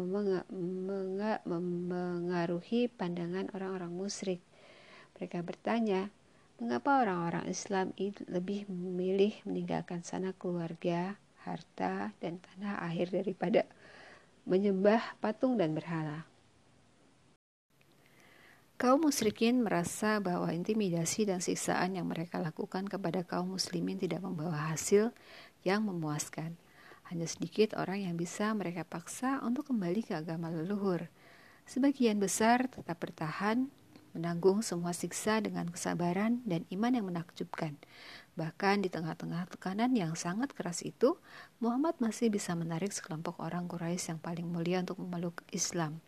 mempengaruhi 1.46 2.90
pandangan 2.90 3.54
orang-orang 3.54 3.94
musyrik. 3.94 4.42
Mereka 5.18 5.46
bertanya, 5.46 6.10
mengapa 6.58 7.06
orang-orang 7.06 7.46
Islam 7.46 7.94
lebih 8.26 8.66
memilih 8.70 9.38
meninggalkan 9.46 10.02
sana 10.02 10.34
keluarga, 10.34 11.18
harta, 11.46 12.14
dan 12.22 12.38
tanah 12.42 12.86
air 12.90 13.10
daripada 13.10 13.66
menyembah 14.46 15.18
patung 15.22 15.58
dan 15.58 15.74
berhala. 15.78 16.26
Kaum 18.82 19.06
musyrikin 19.06 19.62
merasa 19.62 20.18
bahwa 20.18 20.50
intimidasi 20.50 21.30
dan 21.30 21.38
siksaan 21.38 22.02
yang 22.02 22.10
mereka 22.10 22.42
lakukan 22.42 22.90
kepada 22.90 23.22
kaum 23.22 23.54
muslimin 23.54 24.02
tidak 24.02 24.26
membawa 24.26 24.74
hasil 24.74 25.14
yang 25.62 25.86
memuaskan. 25.86 26.58
Hanya 27.12 27.28
sedikit 27.28 27.76
orang 27.76 28.08
yang 28.08 28.16
bisa 28.16 28.56
mereka 28.56 28.88
paksa 28.88 29.44
untuk 29.44 29.68
kembali 29.68 30.00
ke 30.08 30.16
agama 30.16 30.48
leluhur. 30.48 31.12
Sebagian 31.68 32.24
besar 32.24 32.72
tetap 32.72 33.04
bertahan, 33.04 33.68
menanggung 34.16 34.64
semua 34.64 34.96
siksa 34.96 35.44
dengan 35.44 35.68
kesabaran 35.68 36.40
dan 36.48 36.64
iman 36.72 36.96
yang 36.96 37.06
menakjubkan. 37.12 37.76
Bahkan 38.40 38.88
di 38.88 38.90
tengah-tengah 38.92 39.44
tekanan 39.52 39.92
yang 39.92 40.16
sangat 40.16 40.56
keras 40.56 40.88
itu, 40.88 41.20
Muhammad 41.60 42.00
masih 42.00 42.32
bisa 42.32 42.56
menarik 42.56 42.96
sekelompok 42.96 43.44
orang 43.44 43.68
Quraisy 43.68 44.16
yang 44.16 44.20
paling 44.24 44.48
mulia 44.48 44.80
untuk 44.80 45.04
memeluk 45.04 45.44
Islam. 45.52 46.00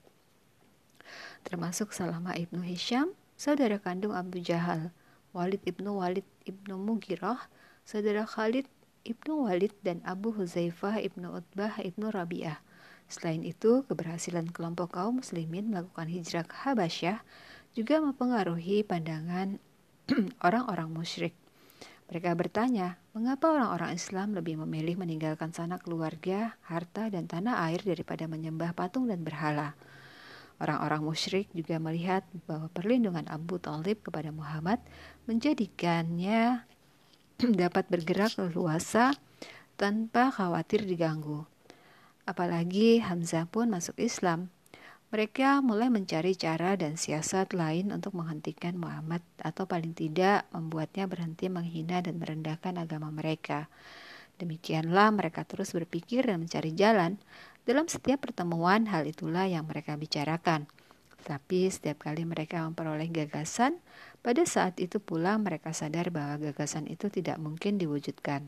Termasuk 1.43 1.91
Salama 1.91 2.31
ibnu 2.39 2.63
Hisham, 2.63 3.11
saudara 3.35 3.75
kandung 3.75 4.15
Abu 4.15 4.39
Jahal, 4.39 4.95
Walid 5.35 5.59
ibnu 5.67 5.99
Walid 5.99 6.23
ibnu 6.47 6.79
Mugirah, 6.79 7.51
saudara 7.83 8.23
Khalid 8.23 8.71
Ibnu 9.03 9.43
Walid 9.43 9.75
dan 9.83 9.99
Abu 10.07 10.31
Huzaifah 10.31 11.03
Ibnu 11.03 11.35
Utbah 11.35 11.75
Ibnu 11.75 12.07
Rabi'ah. 12.07 12.63
Selain 13.11 13.43
itu, 13.43 13.83
keberhasilan 13.83 14.47
kelompok 14.55 14.95
kaum 14.95 15.19
muslimin 15.19 15.67
melakukan 15.67 16.07
hijrah 16.07 16.47
ke 16.47 16.55
Habasyah 16.55 17.19
juga 17.75 17.99
mempengaruhi 17.99 18.87
pandangan 18.87 19.59
orang-orang 20.47 20.87
musyrik. 20.87 21.35
Mereka 22.07 22.31
bertanya, 22.35 22.95
mengapa 23.11 23.51
orang-orang 23.51 23.91
Islam 23.95 24.39
lebih 24.39 24.55
memilih 24.63 24.95
meninggalkan 24.95 25.51
sanak 25.51 25.83
keluarga, 25.83 26.55
harta, 26.63 27.11
dan 27.11 27.27
tanah 27.27 27.59
air 27.67 27.83
daripada 27.83 28.23
menyembah 28.31 28.71
patung 28.71 29.11
dan 29.11 29.19
berhala? 29.19 29.75
Orang-orang 30.63 31.03
musyrik 31.03 31.51
juga 31.51 31.75
melihat 31.75 32.23
bahwa 32.47 32.71
perlindungan 32.71 33.27
Abu 33.27 33.59
Talib 33.59 33.99
kepada 33.99 34.31
Muhammad 34.31 34.79
menjadikannya 35.27 36.63
dapat 37.61 37.89
bergerak 37.89 38.37
leluasa 38.37 39.15
tanpa 39.75 40.29
khawatir 40.29 40.85
diganggu. 40.85 41.45
Apalagi 42.23 43.03
Hamzah 43.03 43.49
pun 43.49 43.67
masuk 43.67 43.99
Islam. 43.99 44.53
Mereka 45.13 45.61
mulai 45.61 45.93
mencari 45.93 46.33
cara 46.33 46.73
dan 46.73 46.97
siasat 46.97 47.53
lain 47.53 47.93
untuk 47.93 48.17
menghentikan 48.17 48.73
Muhammad 48.73 49.21
atau 49.37 49.69
paling 49.69 49.93
tidak 49.93 50.49
membuatnya 50.49 51.05
berhenti 51.05 51.53
menghina 51.53 52.01
dan 52.01 52.17
merendahkan 52.17 52.81
agama 52.81 53.13
mereka. 53.13 53.69
Demikianlah 54.41 55.13
mereka 55.13 55.45
terus 55.45 55.77
berpikir 55.77 56.25
dan 56.25 56.41
mencari 56.41 56.73
jalan. 56.73 57.21
Dalam 57.61 57.85
setiap 57.85 58.25
pertemuan 58.25 58.89
hal 58.89 59.05
itulah 59.05 59.45
yang 59.45 59.69
mereka 59.69 59.93
bicarakan. 59.93 60.65
Tapi 61.23 61.69
setiap 61.69 62.03
kali 62.03 62.25
mereka 62.25 62.65
memperoleh 62.67 63.07
gagasan, 63.07 63.79
pada 64.23 64.47
saat 64.47 64.79
itu 64.79 65.03
pula 65.03 65.35
mereka 65.35 65.75
sadar 65.75 66.07
bahwa 66.09 66.39
gagasan 66.39 66.87
itu 66.87 67.11
tidak 67.11 67.37
mungkin 67.37 67.75
diwujudkan. 67.75 68.47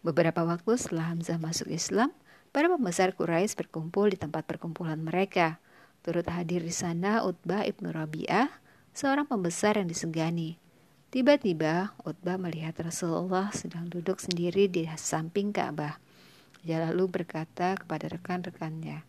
Beberapa 0.00 0.42
waktu 0.48 0.80
setelah 0.80 1.12
Hamzah 1.12 1.36
masuk 1.36 1.68
Islam, 1.68 2.10
para 2.48 2.72
pembesar 2.72 3.12
Quraisy 3.12 3.52
berkumpul 3.54 4.16
di 4.16 4.18
tempat 4.18 4.48
perkumpulan 4.48 4.98
mereka. 4.98 5.60
Turut 6.04 6.24
hadir 6.28 6.64
di 6.64 6.72
sana 6.72 7.24
Utbah 7.24 7.64
ibnu 7.68 7.92
Rabi'ah, 7.92 8.48
seorang 8.96 9.28
pembesar 9.28 9.76
yang 9.76 9.88
disegani. 9.88 10.56
Tiba-tiba 11.12 11.94
Utbah 12.02 12.36
melihat 12.40 12.80
Rasulullah 12.80 13.52
sedang 13.54 13.86
duduk 13.86 14.18
sendiri 14.18 14.66
di 14.66 14.88
samping 14.98 15.54
Ka'bah. 15.54 16.00
Dia 16.64 16.80
lalu 16.80 17.06
berkata 17.12 17.76
kepada 17.76 18.08
rekan-rekannya, 18.08 19.04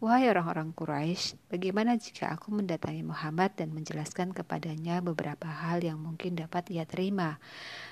Wahai 0.00 0.32
orang-orang 0.32 0.72
Quraisy, 0.72 1.36
bagaimana 1.52 1.92
jika 2.00 2.32
aku 2.32 2.48
mendatangi 2.56 3.04
Muhammad 3.04 3.52
dan 3.52 3.76
menjelaskan 3.76 4.32
kepadanya 4.32 5.04
beberapa 5.04 5.44
hal 5.44 5.84
yang 5.84 6.00
mungkin 6.00 6.40
dapat 6.40 6.72
ia 6.72 6.88
terima? 6.88 7.36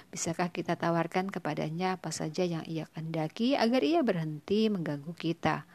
Bisakah 0.09 0.49
kita 0.49 0.81
tawarkan 0.81 1.29
kepadanya 1.29 2.01
apa 2.01 2.09
saja 2.09 2.49
yang 2.49 2.65
ia 2.65 2.89
kendaki 2.97 3.61
agar 3.61 3.85
ia 3.85 4.01
berhenti 4.01 4.73
mengganggu 4.73 5.13
kita? 5.13 5.69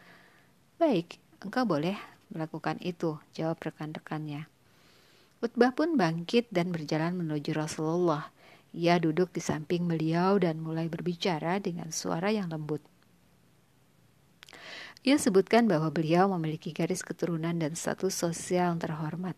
Baik, 0.82 1.22
engkau 1.46 1.70
boleh 1.70 2.02
melakukan 2.34 2.82
itu, 2.82 3.22
jawab 3.38 3.62
rekan-rekannya. 3.62 4.50
Utbah 5.38 5.70
pun 5.78 6.02
bangkit 6.02 6.50
dan 6.50 6.74
berjalan 6.74 7.14
menuju 7.14 7.54
Rasulullah. 7.54 8.34
Ia 8.74 8.98
duduk 8.98 9.30
di 9.30 9.42
samping 9.44 9.86
beliau 9.86 10.42
dan 10.42 10.58
mulai 10.58 10.90
berbicara 10.90 11.62
dengan 11.62 11.94
suara 11.94 12.34
yang 12.34 12.50
lembut. 12.50 12.93
Ia 15.04 15.20
sebutkan 15.20 15.68
bahwa 15.68 15.92
beliau 15.92 16.32
memiliki 16.32 16.72
garis 16.72 17.04
keturunan 17.04 17.52
dan 17.60 17.76
status 17.76 18.16
sosial 18.16 18.72
yang 18.72 18.80
terhormat. 18.80 19.36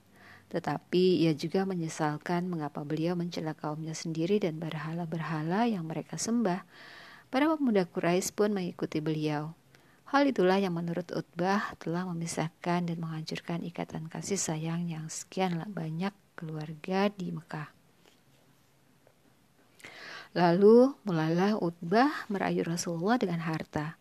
Tetapi 0.53 1.25
ia 1.25 1.33
juga 1.33 1.65
menyesalkan 1.65 2.45
mengapa 2.45 2.85
beliau 2.85 3.17
mencela 3.17 3.57
kaumnya 3.57 3.97
sendiri 3.97 4.37
dan 4.37 4.61
berhala-berhala 4.61 5.65
yang 5.65 5.89
mereka 5.89 6.21
sembah. 6.21 6.61
Para 7.33 7.49
pemuda 7.49 7.89
Quraisy 7.89 8.37
pun 8.37 8.53
mengikuti 8.53 9.01
beliau. 9.01 9.57
Hal 10.13 10.29
itulah 10.29 10.61
yang 10.61 10.77
menurut 10.77 11.09
Utbah 11.09 11.73
telah 11.81 12.05
memisahkan 12.13 12.85
dan 12.85 12.97
menghancurkan 13.01 13.65
ikatan 13.65 14.05
kasih 14.05 14.37
sayang 14.37 14.85
yang 14.85 15.09
sekian 15.09 15.65
banyak 15.73 16.13
keluarga 16.37 17.09
di 17.09 17.33
Mekah. 17.33 17.73
Lalu 20.37 20.93
mulailah 21.09 21.57
Utbah 21.57 22.29
merayu 22.29 22.61
Rasulullah 22.61 23.17
dengan 23.17 23.41
harta 23.41 23.97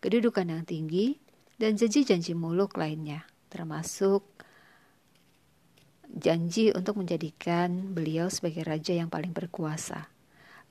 kedudukan 0.00 0.48
yang 0.48 0.62
tinggi, 0.64 1.20
dan 1.56 1.76
janji-janji 1.76 2.36
muluk 2.36 2.76
lainnya, 2.76 3.24
termasuk 3.48 4.24
janji 6.12 6.72
untuk 6.72 7.00
menjadikan 7.00 7.92
beliau 7.96 8.28
sebagai 8.28 8.64
raja 8.64 8.92
yang 8.92 9.08
paling 9.08 9.32
berkuasa. 9.32 10.08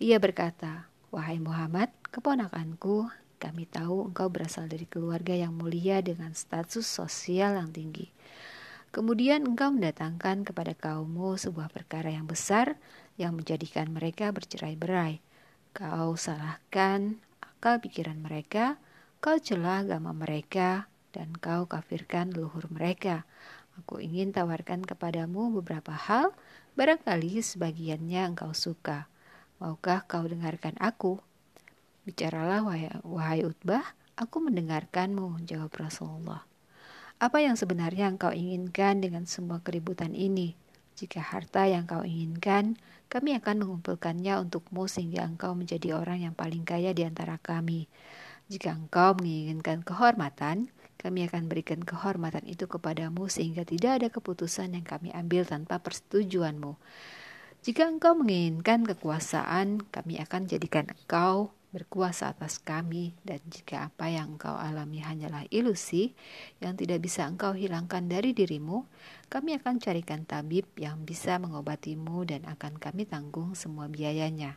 Ia 0.02 0.18
berkata, 0.22 0.90
"Wahai 1.10 1.42
Muhammad, 1.42 1.90
keponakanku, 2.10 3.10
kami 3.36 3.68
tahu 3.68 4.10
engkau 4.10 4.32
berasal 4.32 4.66
dari 4.66 4.88
keluarga 4.88 5.36
yang 5.36 5.54
mulia 5.54 6.00
dengan 6.00 6.34
status 6.34 6.88
sosial 6.88 7.60
yang 7.60 7.70
tinggi. 7.70 8.10
Kemudian 8.96 9.44
engkau 9.44 9.76
mendatangkan 9.76 10.48
kepada 10.48 10.72
kaummu 10.72 11.36
sebuah 11.36 11.68
perkara 11.68 12.16
yang 12.16 12.26
besar 12.26 12.80
yang 13.20 13.36
menjadikan 13.36 13.92
mereka 13.92 14.32
bercerai-berai. 14.32 15.20
Kau 15.76 16.16
salahkan 16.16 17.20
akal 17.44 17.84
pikiran 17.84 18.16
mereka, 18.24 18.80
Kau 19.26 19.42
celah 19.42 19.82
agama 19.82 20.14
mereka 20.14 20.86
dan 21.10 21.34
kau 21.34 21.66
kafirkan 21.66 22.30
leluhur 22.30 22.70
mereka. 22.70 23.26
Aku 23.82 23.98
ingin 23.98 24.30
tawarkan 24.30 24.86
kepadamu 24.86 25.50
beberapa 25.50 25.98
hal, 25.98 26.30
barangkali 26.78 27.42
sebagiannya 27.42 28.22
engkau 28.22 28.54
suka. 28.54 29.10
Maukah 29.58 30.06
kau 30.06 30.22
dengarkan 30.30 30.78
aku? 30.78 31.18
Bicaralah 32.06 32.62
wahai, 32.70 32.94
wahai 33.02 33.42
Utbah, 33.50 33.98
aku 34.14 34.46
mendengarkanmu, 34.46 35.42
jawab 35.50 35.74
Rasulullah. 35.74 36.46
Apa 37.18 37.42
yang 37.42 37.58
sebenarnya 37.58 38.14
engkau 38.14 38.30
inginkan 38.30 39.02
dengan 39.02 39.26
semua 39.26 39.58
keributan 39.66 40.14
ini? 40.14 40.54
Jika 41.02 41.18
harta 41.18 41.66
yang 41.66 41.90
kau 41.90 42.06
inginkan, 42.06 42.78
kami 43.10 43.34
akan 43.34 43.66
mengumpulkannya 43.66 44.38
untukmu 44.38 44.86
sehingga 44.86 45.26
engkau 45.26 45.58
menjadi 45.58 45.98
orang 45.98 46.30
yang 46.30 46.38
paling 46.38 46.62
kaya 46.62 46.94
di 46.94 47.02
antara 47.02 47.42
kami. 47.42 47.90
Jika 48.46 48.78
engkau 48.78 49.18
menginginkan 49.18 49.82
kehormatan, 49.82 50.70
kami 51.02 51.26
akan 51.26 51.50
berikan 51.50 51.82
kehormatan 51.82 52.46
itu 52.46 52.70
kepadamu 52.70 53.26
sehingga 53.26 53.66
tidak 53.66 54.02
ada 54.02 54.08
keputusan 54.14 54.78
yang 54.78 54.86
kami 54.86 55.10
ambil 55.14 55.46
tanpa 55.50 55.82
persetujuanmu. 55.82 56.78
Jika 57.66 57.90
engkau 57.90 58.14
menginginkan 58.14 58.86
kekuasaan, 58.86 59.90
kami 59.90 60.22
akan 60.22 60.46
jadikan 60.46 60.86
engkau 60.94 61.50
berkuasa 61.76 62.32
atas 62.32 62.62
kami 62.64 63.12
dan 63.28 63.44
jika 63.52 63.92
apa 63.92 64.08
yang 64.08 64.40
engkau 64.40 64.56
alami 64.56 65.04
hanyalah 65.04 65.44
ilusi 65.52 66.16
yang 66.64 66.80
tidak 66.80 67.04
bisa 67.04 67.28
engkau 67.28 67.52
hilangkan 67.52 68.08
dari 68.08 68.32
dirimu, 68.32 68.88
kami 69.28 69.60
akan 69.60 69.84
carikan 69.84 70.24
tabib 70.24 70.70
yang 70.80 71.04
bisa 71.04 71.36
mengobatimu 71.36 72.24
dan 72.30 72.48
akan 72.48 72.80
kami 72.80 73.04
tanggung 73.04 73.58
semua 73.60 73.92
biayanya. 73.92 74.56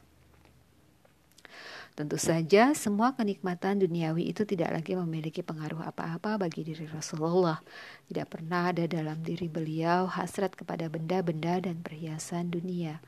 Tentu 1.98 2.14
saja, 2.14 2.70
semua 2.78 3.18
kenikmatan 3.18 3.82
duniawi 3.82 4.30
itu 4.30 4.46
tidak 4.46 4.70
lagi 4.70 4.94
memiliki 4.94 5.42
pengaruh 5.42 5.82
apa-apa 5.82 6.38
bagi 6.38 6.62
diri 6.62 6.86
Rasulullah. 6.86 7.58
Tidak 8.06 8.22
pernah 8.30 8.70
ada 8.70 8.86
dalam 8.86 9.18
diri 9.18 9.50
beliau 9.50 10.06
hasrat 10.06 10.54
kepada 10.54 10.86
benda-benda 10.86 11.58
dan 11.58 11.82
perhiasan 11.82 12.54
dunia. 12.54 13.02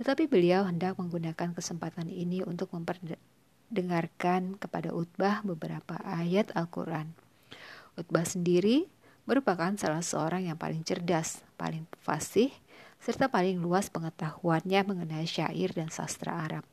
Tetapi 0.00 0.24
beliau 0.24 0.64
hendak 0.64 0.96
menggunakan 0.96 1.52
kesempatan 1.52 2.08
ini 2.08 2.40
untuk 2.40 2.72
memperdengarkan 2.72 4.56
kepada 4.56 4.88
Utbah 4.96 5.44
beberapa 5.44 6.00
ayat 6.00 6.48
Al-Quran. 6.56 7.12
Utbah 8.00 8.24
sendiri 8.24 8.88
merupakan 9.28 9.76
salah 9.76 10.00
seorang 10.00 10.48
yang 10.48 10.56
paling 10.56 10.80
cerdas, 10.80 11.44
paling 11.60 11.84
fasih, 12.00 12.48
serta 13.04 13.28
paling 13.28 13.60
luas 13.60 13.92
pengetahuannya 13.92 14.80
mengenai 14.88 15.28
syair 15.28 15.76
dan 15.76 15.92
sastra 15.92 16.40
Arab. 16.40 16.64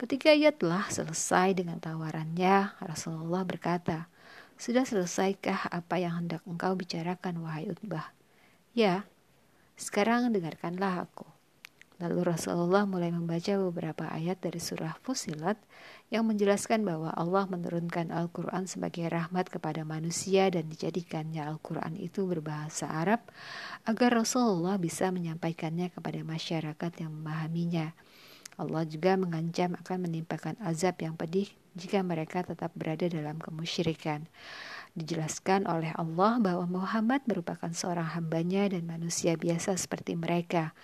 Ketika 0.00 0.32
ia 0.32 0.48
telah 0.48 0.88
selesai 0.88 1.60
dengan 1.60 1.76
tawarannya, 1.76 2.72
Rasulullah 2.80 3.44
berkata, 3.44 4.08
Sudah 4.56 4.88
selesaikah 4.88 5.68
apa 5.68 6.00
yang 6.00 6.24
hendak 6.24 6.40
engkau 6.48 6.72
bicarakan, 6.72 7.44
wahai 7.44 7.68
Utbah? 7.68 8.08
Ya, 8.72 9.04
sekarang 9.76 10.32
dengarkanlah 10.32 11.04
aku. 11.04 11.28
Lalu 12.00 12.32
Rasulullah 12.32 12.88
mulai 12.88 13.12
membaca 13.12 13.60
beberapa 13.60 14.08
ayat 14.08 14.40
dari 14.40 14.56
surah 14.56 14.96
Fusilat 15.04 15.60
yang 16.08 16.24
menjelaskan 16.24 16.80
bahwa 16.80 17.12
Allah 17.12 17.44
menurunkan 17.44 18.08
Al-Quran 18.08 18.64
sebagai 18.64 19.04
rahmat 19.04 19.52
kepada 19.52 19.84
manusia 19.84 20.48
dan 20.48 20.64
dijadikannya 20.72 21.44
Al-Quran 21.44 22.00
itu 22.00 22.24
berbahasa 22.24 22.88
Arab 22.88 23.20
agar 23.84 24.16
Rasulullah 24.16 24.80
bisa 24.80 25.12
menyampaikannya 25.12 25.92
kepada 25.92 26.24
masyarakat 26.24 26.92
yang 27.04 27.12
memahaminya. 27.20 27.92
Allah 28.60 28.84
juga 28.84 29.16
mengancam 29.16 29.72
akan 29.80 30.04
menimpakan 30.04 30.60
azab 30.60 31.00
yang 31.00 31.16
pedih 31.16 31.48
jika 31.72 32.04
mereka 32.04 32.44
tetap 32.44 32.68
berada 32.76 33.08
dalam 33.08 33.40
kemusyrikan. 33.40 34.28
Dijelaskan 34.92 35.70
oleh 35.70 35.94
Allah 35.94 36.42
bahwa 36.42 36.66
Muhammad 36.66 37.22
merupakan 37.24 37.70
seorang 37.70 38.10
hambanya 38.18 38.68
dan 38.68 38.84
manusia 38.90 39.38
biasa 39.38 39.78
seperti 39.78 40.18
mereka. 40.18 40.74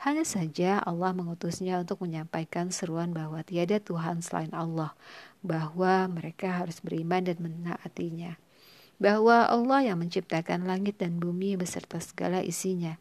Hanya 0.00 0.22
saja 0.22 0.78
Allah 0.80 1.10
mengutusnya 1.10 1.82
untuk 1.82 2.06
menyampaikan 2.06 2.70
seruan 2.70 3.10
bahwa 3.10 3.42
tiada 3.42 3.82
Tuhan 3.82 4.22
selain 4.22 4.54
Allah, 4.54 4.94
bahwa 5.42 6.06
mereka 6.06 6.62
harus 6.62 6.78
beriman 6.78 7.26
dan 7.26 7.42
menaatinya. 7.42 8.38
Bahwa 9.02 9.44
Allah 9.50 9.92
yang 9.92 9.98
menciptakan 10.00 10.64
langit 10.64 11.02
dan 11.02 11.18
bumi 11.18 11.58
beserta 11.58 11.98
segala 11.98 12.46
isinya, 12.46 12.96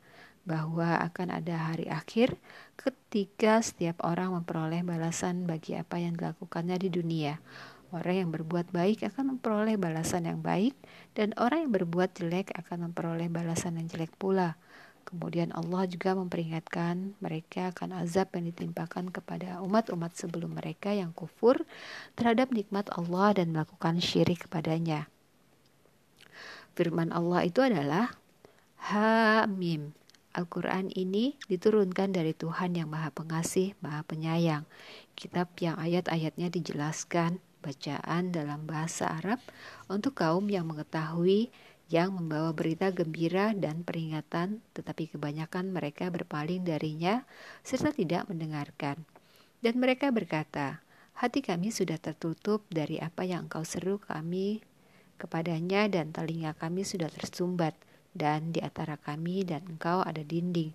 bahwa 0.45 1.01
akan 1.01 1.41
ada 1.41 1.73
hari 1.73 1.89
akhir 1.89 2.37
ketika 2.77 3.59
setiap 3.65 3.97
orang 4.05 4.37
memperoleh 4.37 4.85
balasan 4.85 5.49
bagi 5.49 5.73
apa 5.73 5.97
yang 5.97 6.13
dilakukannya 6.13 6.77
di 6.77 6.89
dunia. 6.93 7.41
Orang 7.89 8.15
yang 8.15 8.29
berbuat 8.29 8.69
baik 8.69 9.05
akan 9.05 9.37
memperoleh 9.37 9.77
balasan 9.77 10.29
yang 10.29 10.41
baik, 10.45 10.77
dan 11.17 11.33
orang 11.37 11.69
yang 11.69 11.73
berbuat 11.73 12.13
jelek 12.17 12.53
akan 12.53 12.89
memperoleh 12.89 13.29
balasan 13.29 13.77
yang 13.81 13.89
jelek 13.89 14.13
pula. 14.17 14.57
Kemudian 15.05 15.53
Allah 15.53 15.85
juga 15.85 16.17
memperingatkan 16.17 17.13
mereka 17.21 17.69
akan 17.69 18.01
azab 18.01 18.33
yang 18.33 18.49
ditimpakan 18.49 19.13
kepada 19.13 19.61
umat-umat 19.61 20.17
sebelum 20.17 20.57
mereka 20.57 20.97
yang 20.97 21.13
kufur 21.13 21.61
terhadap 22.17 22.49
nikmat 22.49 22.89
Allah 22.89 23.37
dan 23.37 23.53
melakukan 23.53 24.01
syirik 24.01 24.49
kepadanya. 24.49 25.05
Firman 26.73 27.13
Allah 27.13 27.45
itu 27.45 27.61
adalah 27.61 28.17
Hamim 28.91 29.93
Al-Quran 30.35 30.91
ini 30.91 31.39
diturunkan 31.47 32.11
dari 32.11 32.35
Tuhan 32.35 32.75
yang 32.75 32.91
Maha 32.91 33.07
Pengasih, 33.15 33.71
Maha 33.79 34.03
Penyayang. 34.03 34.67
Kitab 35.15 35.55
yang 35.63 35.79
ayat-ayatnya 35.79 36.51
dijelaskan 36.51 37.39
bacaan 37.63 38.35
dalam 38.35 38.67
bahasa 38.67 39.15
Arab 39.15 39.39
untuk 39.87 40.19
kaum 40.19 40.51
yang 40.51 40.67
mengetahui 40.67 41.55
yang 41.87 42.11
membawa 42.17 42.51
berita 42.51 42.91
gembira 42.91 43.55
dan 43.55 43.87
peringatan, 43.87 44.59
tetapi 44.75 45.15
kebanyakan 45.15 45.71
mereka 45.71 46.11
berpaling 46.11 46.67
darinya 46.67 47.23
serta 47.63 47.95
tidak 47.95 48.27
mendengarkan. 48.27 49.07
Dan 49.63 49.79
mereka 49.79 50.11
berkata, 50.11 50.83
"Hati 51.15 51.39
kami 51.39 51.71
sudah 51.71 51.95
tertutup 51.95 52.67
dari 52.67 52.99
apa 52.99 53.23
yang 53.23 53.47
engkau 53.47 53.63
seru 53.63 54.03
kami 54.03 54.65
kepadanya, 55.15 55.87
dan 55.87 56.11
telinga 56.11 56.57
kami 56.59 56.83
sudah 56.83 57.07
tersumbat." 57.07 57.77
Dan 58.15 58.55
di 58.55 58.63
antara 58.63 58.95
kami 58.95 59.43
dan 59.43 59.67
engkau 59.67 59.99
ada 60.01 60.23
dinding. 60.23 60.71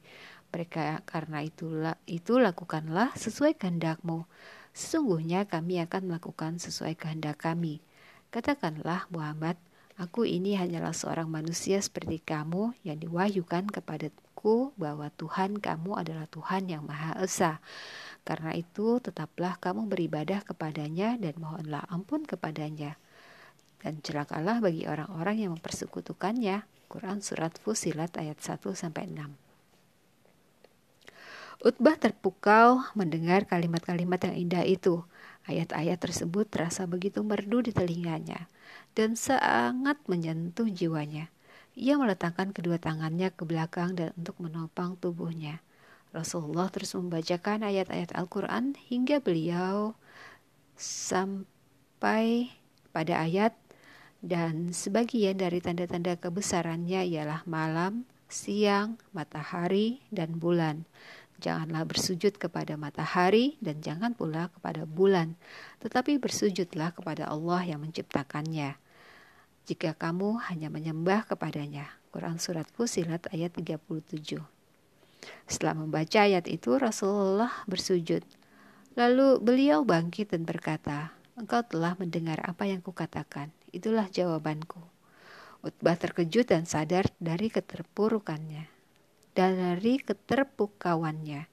Mereka 0.52 1.08
karena 1.08 1.40
itulah 1.40 1.96
itu 2.04 2.36
lakukanlah 2.36 3.16
sesuai 3.16 3.56
kehendakmu. 3.56 4.28
Sesungguhnya 4.76 5.48
kami 5.48 5.82
akan 5.82 6.12
melakukan 6.14 6.60
sesuai 6.60 6.94
kehendak 6.94 7.42
kami. 7.42 7.82
Katakanlah 8.30 9.10
Muhammad, 9.10 9.58
aku 9.98 10.22
ini 10.22 10.54
hanyalah 10.54 10.94
seorang 10.94 11.26
manusia 11.26 11.82
seperti 11.82 12.22
kamu 12.22 12.78
yang 12.86 12.98
diwahyukan 13.02 13.66
kepadaku 13.66 14.70
bahwa 14.78 15.10
Tuhan 15.18 15.58
kamu 15.58 15.98
adalah 15.98 16.26
Tuhan 16.30 16.70
yang 16.70 16.86
Maha 16.86 17.18
Esa. 17.18 17.58
Karena 18.22 18.54
itu 18.54 19.02
tetaplah 19.02 19.58
kamu 19.58 19.90
beribadah 19.90 20.46
kepadanya 20.46 21.18
dan 21.18 21.34
mohonlah 21.38 21.82
ampun 21.90 22.22
kepadanya. 22.22 22.94
Dan 23.80 24.04
celakalah 24.04 24.60
bagi 24.60 24.84
orang-orang 24.84 25.46
yang 25.46 25.50
mempersekutukannya. 25.56 26.79
Quran 26.90 27.22
Surat 27.22 27.54
Fusilat 27.62 28.18
ayat 28.18 28.42
1 28.42 28.58
sampai 28.74 29.06
6. 29.06 29.30
Utbah 31.62 31.94
terpukau 31.94 32.82
mendengar 32.98 33.46
kalimat-kalimat 33.46 34.18
yang 34.26 34.34
indah 34.34 34.66
itu. 34.66 35.06
Ayat-ayat 35.46 36.02
tersebut 36.02 36.50
terasa 36.50 36.90
begitu 36.90 37.22
merdu 37.22 37.62
di 37.62 37.70
telinganya 37.70 38.50
dan 38.98 39.14
sangat 39.14 40.02
menyentuh 40.10 40.66
jiwanya. 40.66 41.30
Ia 41.78 41.94
meletakkan 41.94 42.50
kedua 42.50 42.82
tangannya 42.82 43.30
ke 43.30 43.46
belakang 43.46 43.94
dan 43.94 44.10
untuk 44.18 44.34
menopang 44.42 44.98
tubuhnya. 44.98 45.62
Rasulullah 46.10 46.66
terus 46.74 46.90
membacakan 46.98 47.62
ayat-ayat 47.62 48.18
Al-Quran 48.18 48.74
hingga 48.90 49.22
beliau 49.22 49.94
sampai 50.74 52.50
pada 52.90 53.22
ayat 53.22 53.54
dan 54.20 54.76
sebagian 54.76 55.40
dari 55.40 55.64
tanda-tanda 55.64 56.16
kebesarannya 56.20 57.08
ialah 57.08 57.40
malam, 57.48 58.04
siang, 58.28 59.00
matahari, 59.16 60.04
dan 60.12 60.36
bulan. 60.36 60.84
Janganlah 61.40 61.88
bersujud 61.88 62.36
kepada 62.36 62.76
matahari 62.76 63.56
dan 63.64 63.80
jangan 63.80 64.12
pula 64.12 64.52
kepada 64.52 64.84
bulan, 64.84 65.40
tetapi 65.80 66.20
bersujudlah 66.20 66.92
kepada 66.92 67.32
Allah 67.32 67.64
yang 67.64 67.80
menciptakannya. 67.80 68.76
Jika 69.64 69.96
kamu 69.96 70.36
hanya 70.52 70.68
menyembah 70.68 71.24
kepadanya. 71.24 71.88
Quran 72.10 72.42
Surat 72.42 72.66
Fusilat 72.74 73.30
ayat 73.30 73.54
37 73.54 73.78
Setelah 75.46 75.74
membaca 75.78 76.18
ayat 76.26 76.50
itu, 76.50 76.74
Rasulullah 76.74 77.54
bersujud. 77.70 78.26
Lalu 78.98 79.38
beliau 79.38 79.86
bangkit 79.86 80.34
dan 80.34 80.42
berkata, 80.42 81.14
Engkau 81.38 81.62
telah 81.62 81.94
mendengar 81.96 82.42
apa 82.42 82.66
yang 82.66 82.82
kukatakan. 82.82 83.54
Itulah 83.70 84.10
jawabanku. 84.10 84.82
Utbah 85.62 85.94
terkejut 85.94 86.50
dan 86.50 86.66
sadar 86.66 87.06
dari 87.22 87.52
keterpurukannya. 87.52 88.66
Dan 89.30 89.50
dari 89.56 90.02
keterpukauannya. 90.02 91.46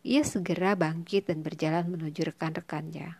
Ia 0.00 0.22
segera 0.24 0.74
bangkit 0.74 1.28
dan 1.30 1.44
berjalan 1.46 1.86
menuju 1.86 2.34
rekan-rekannya. 2.34 3.14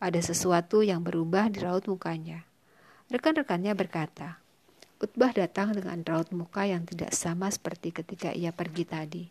Ada 0.00 0.20
sesuatu 0.32 0.80
yang 0.80 1.04
berubah 1.04 1.52
di 1.52 1.60
raut 1.60 1.84
mukanya. 1.84 2.48
Rekan-rekannya 3.10 3.74
berkata, 3.74 4.40
Utbah 5.00 5.32
datang 5.32 5.72
dengan 5.72 6.00
raut 6.04 6.28
muka 6.28 6.68
yang 6.68 6.84
tidak 6.84 7.16
sama 7.16 7.48
seperti 7.48 7.88
ketika 7.88 8.36
ia 8.36 8.52
pergi 8.52 8.84
tadi. 8.84 9.24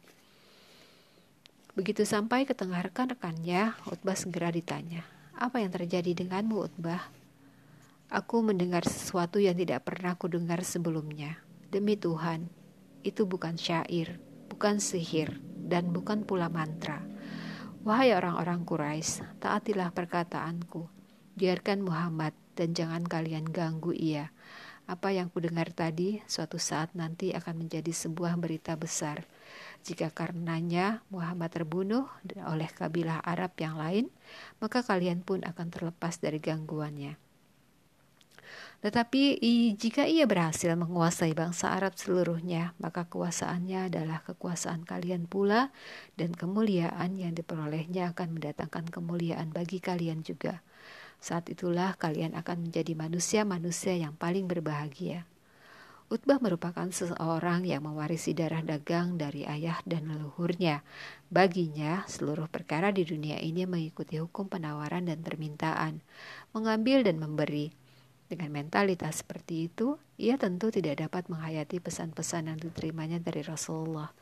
Begitu 1.78 2.04
sampai 2.04 2.44
ke 2.44 2.58
tengah 2.58 2.82
rekan-rekannya, 2.82 3.78
Utbah 3.88 4.18
segera 4.18 4.50
ditanya, 4.50 5.06
"Apa 5.38 5.62
yang 5.62 5.70
terjadi 5.70 6.12
denganmu, 6.12 6.58
Utbah?" 6.68 7.19
Aku 8.10 8.42
mendengar 8.42 8.90
sesuatu 8.90 9.38
yang 9.38 9.54
tidak 9.54 9.86
pernah 9.86 10.18
kudengar 10.18 10.66
sebelumnya. 10.66 11.46
Demi 11.70 11.94
Tuhan, 11.94 12.50
itu 13.06 13.30
bukan 13.30 13.54
syair, 13.54 14.18
bukan 14.50 14.82
sihir, 14.82 15.38
dan 15.70 15.94
bukan 15.94 16.26
pula 16.26 16.50
mantra. 16.50 17.06
Wahai 17.86 18.18
orang-orang 18.18 18.66
Quraisy, 18.66 19.38
taatilah 19.38 19.94
perkataanku. 19.94 20.90
Biarkan 21.38 21.86
Muhammad 21.86 22.34
dan 22.58 22.74
jangan 22.74 23.06
kalian 23.06 23.46
ganggu 23.46 23.94
ia. 23.94 24.34
Apa 24.90 25.14
yang 25.14 25.30
kudengar 25.30 25.70
tadi 25.70 26.18
suatu 26.26 26.58
saat 26.58 26.98
nanti 26.98 27.30
akan 27.38 27.62
menjadi 27.62 27.94
sebuah 27.94 28.42
berita 28.42 28.74
besar. 28.74 29.30
Jika 29.86 30.10
karenanya 30.10 31.06
Muhammad 31.14 31.54
terbunuh 31.54 32.10
oleh 32.42 32.74
kabilah 32.74 33.22
Arab 33.22 33.54
yang 33.62 33.78
lain, 33.78 34.10
maka 34.58 34.82
kalian 34.82 35.22
pun 35.22 35.46
akan 35.46 35.70
terlepas 35.70 36.18
dari 36.18 36.42
gangguannya. 36.42 37.29
Tetapi 38.80 39.44
jika 39.76 40.08
ia 40.08 40.24
berhasil 40.24 40.72
menguasai 40.72 41.36
bangsa 41.36 41.76
Arab 41.76 42.00
seluruhnya, 42.00 42.72
maka 42.80 43.04
kekuasaannya 43.04 43.92
adalah 43.92 44.24
kekuasaan 44.24 44.88
kalian 44.88 45.28
pula 45.28 45.76
dan 46.16 46.32
kemuliaan 46.32 47.20
yang 47.20 47.36
diperolehnya 47.36 48.16
akan 48.16 48.40
mendatangkan 48.40 48.88
kemuliaan 48.88 49.52
bagi 49.52 49.84
kalian 49.84 50.24
juga. 50.24 50.64
Saat 51.20 51.52
itulah 51.52 52.00
kalian 52.00 52.32
akan 52.40 52.72
menjadi 52.72 52.96
manusia-manusia 52.96 54.00
yang 54.00 54.16
paling 54.16 54.48
berbahagia. 54.48 55.28
Utbah 56.10 56.42
merupakan 56.42 56.90
seseorang 56.90 57.70
yang 57.70 57.86
mewarisi 57.86 58.34
darah 58.34 58.66
dagang 58.66 59.20
dari 59.20 59.46
ayah 59.46 59.78
dan 59.86 60.10
leluhurnya. 60.10 60.82
Baginya, 61.30 62.02
seluruh 62.10 62.50
perkara 62.50 62.90
di 62.90 63.06
dunia 63.06 63.38
ini 63.38 63.70
mengikuti 63.70 64.18
hukum 64.18 64.50
penawaran 64.50 65.06
dan 65.06 65.22
permintaan, 65.22 66.02
mengambil 66.56 67.06
dan 67.06 67.22
memberi. 67.22 67.79
Dengan 68.30 68.54
mentalitas 68.54 69.26
seperti 69.26 69.74
itu, 69.74 69.98
ia 70.22 70.38
tentu 70.38 70.70
tidak 70.70 71.02
dapat 71.02 71.34
menghayati 71.34 71.82
pesan-pesan 71.82 72.54
yang 72.54 72.62
diterimanya 72.62 73.18
dari 73.18 73.42
Rasulullah. 73.42 74.14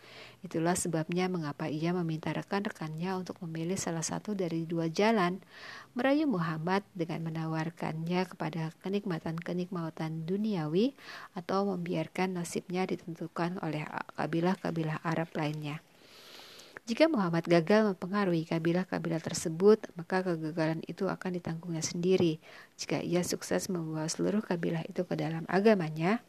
Itulah 0.47 0.79
sebabnya 0.79 1.27
mengapa 1.27 1.67
ia 1.67 1.91
meminta 1.91 2.31
rekan-rekannya 2.31 3.19
untuk 3.19 3.35
memilih 3.43 3.75
salah 3.75 4.07
satu 4.07 4.31
dari 4.31 4.63
dua 4.63 4.87
jalan, 4.87 5.43
merayu 5.91 6.23
Muhammad 6.23 6.87
dengan 6.95 7.27
menawarkannya 7.27 8.31
kepada 8.31 8.71
kenikmatan-kenikmatan 8.79 10.23
duniawi 10.23 10.95
atau 11.35 11.67
membiarkan 11.75 12.39
nasibnya 12.39 12.87
ditentukan 12.87 13.59
oleh 13.59 13.83
kabilah-kabilah 14.15 15.03
Arab 15.03 15.35
lainnya. 15.35 15.83
Jika 16.87 17.11
Muhammad 17.11 17.43
gagal 17.43 17.83
mempengaruhi 17.83 18.47
kabilah-kabilah 18.47 19.19
tersebut, 19.19 19.91
maka 19.99 20.23
kegagalan 20.23 20.79
itu 20.87 21.11
akan 21.11 21.35
ditanggungnya 21.35 21.83
sendiri. 21.83 22.39
Jika 22.79 23.03
ia 23.03 23.27
sukses 23.27 23.67
membawa 23.67 24.07
seluruh 24.07 24.39
kabilah 24.39 24.87
itu 24.87 25.03
ke 25.03 25.19
dalam 25.19 25.43
agamanya, 25.51 26.23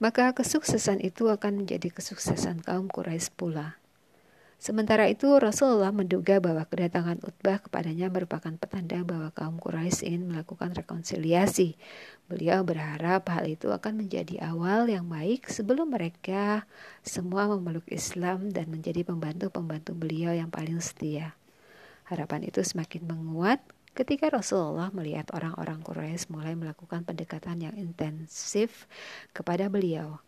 maka 0.00 0.32
kesuksesan 0.32 1.04
itu 1.04 1.28
akan 1.28 1.64
menjadi 1.64 1.92
kesuksesan 1.92 2.64
kaum 2.64 2.88
Quraisy 2.88 3.28
pula. 3.36 3.76
Sementara 4.64 5.12
itu 5.12 5.28
Rasulullah 5.36 5.92
menduga 5.92 6.40
bahwa 6.40 6.64
kedatangan 6.64 7.20
Utbah 7.20 7.60
kepadanya 7.60 8.08
merupakan 8.08 8.48
petanda 8.48 9.04
bahwa 9.04 9.28
kaum 9.36 9.60
Quraisy 9.60 10.08
ingin 10.08 10.32
melakukan 10.32 10.72
rekonsiliasi. 10.72 11.76
Beliau 12.32 12.64
berharap 12.64 13.28
hal 13.28 13.44
itu 13.44 13.68
akan 13.68 14.00
menjadi 14.00 14.40
awal 14.40 14.88
yang 14.88 15.04
baik 15.04 15.52
sebelum 15.52 15.92
mereka 15.92 16.64
semua 17.04 17.44
memeluk 17.44 17.84
Islam 17.92 18.48
dan 18.48 18.72
menjadi 18.72 19.04
pembantu-pembantu 19.04 19.92
beliau 19.92 20.32
yang 20.32 20.48
paling 20.48 20.80
setia. 20.80 21.36
Harapan 22.08 22.48
itu 22.48 22.64
semakin 22.64 23.04
menguat 23.04 23.60
ketika 23.92 24.32
Rasulullah 24.32 24.88
melihat 24.96 25.28
orang-orang 25.36 25.84
Quraisy 25.84 26.32
mulai 26.32 26.56
melakukan 26.56 27.04
pendekatan 27.04 27.60
yang 27.68 27.76
intensif 27.76 28.88
kepada 29.36 29.68
beliau. 29.68 30.24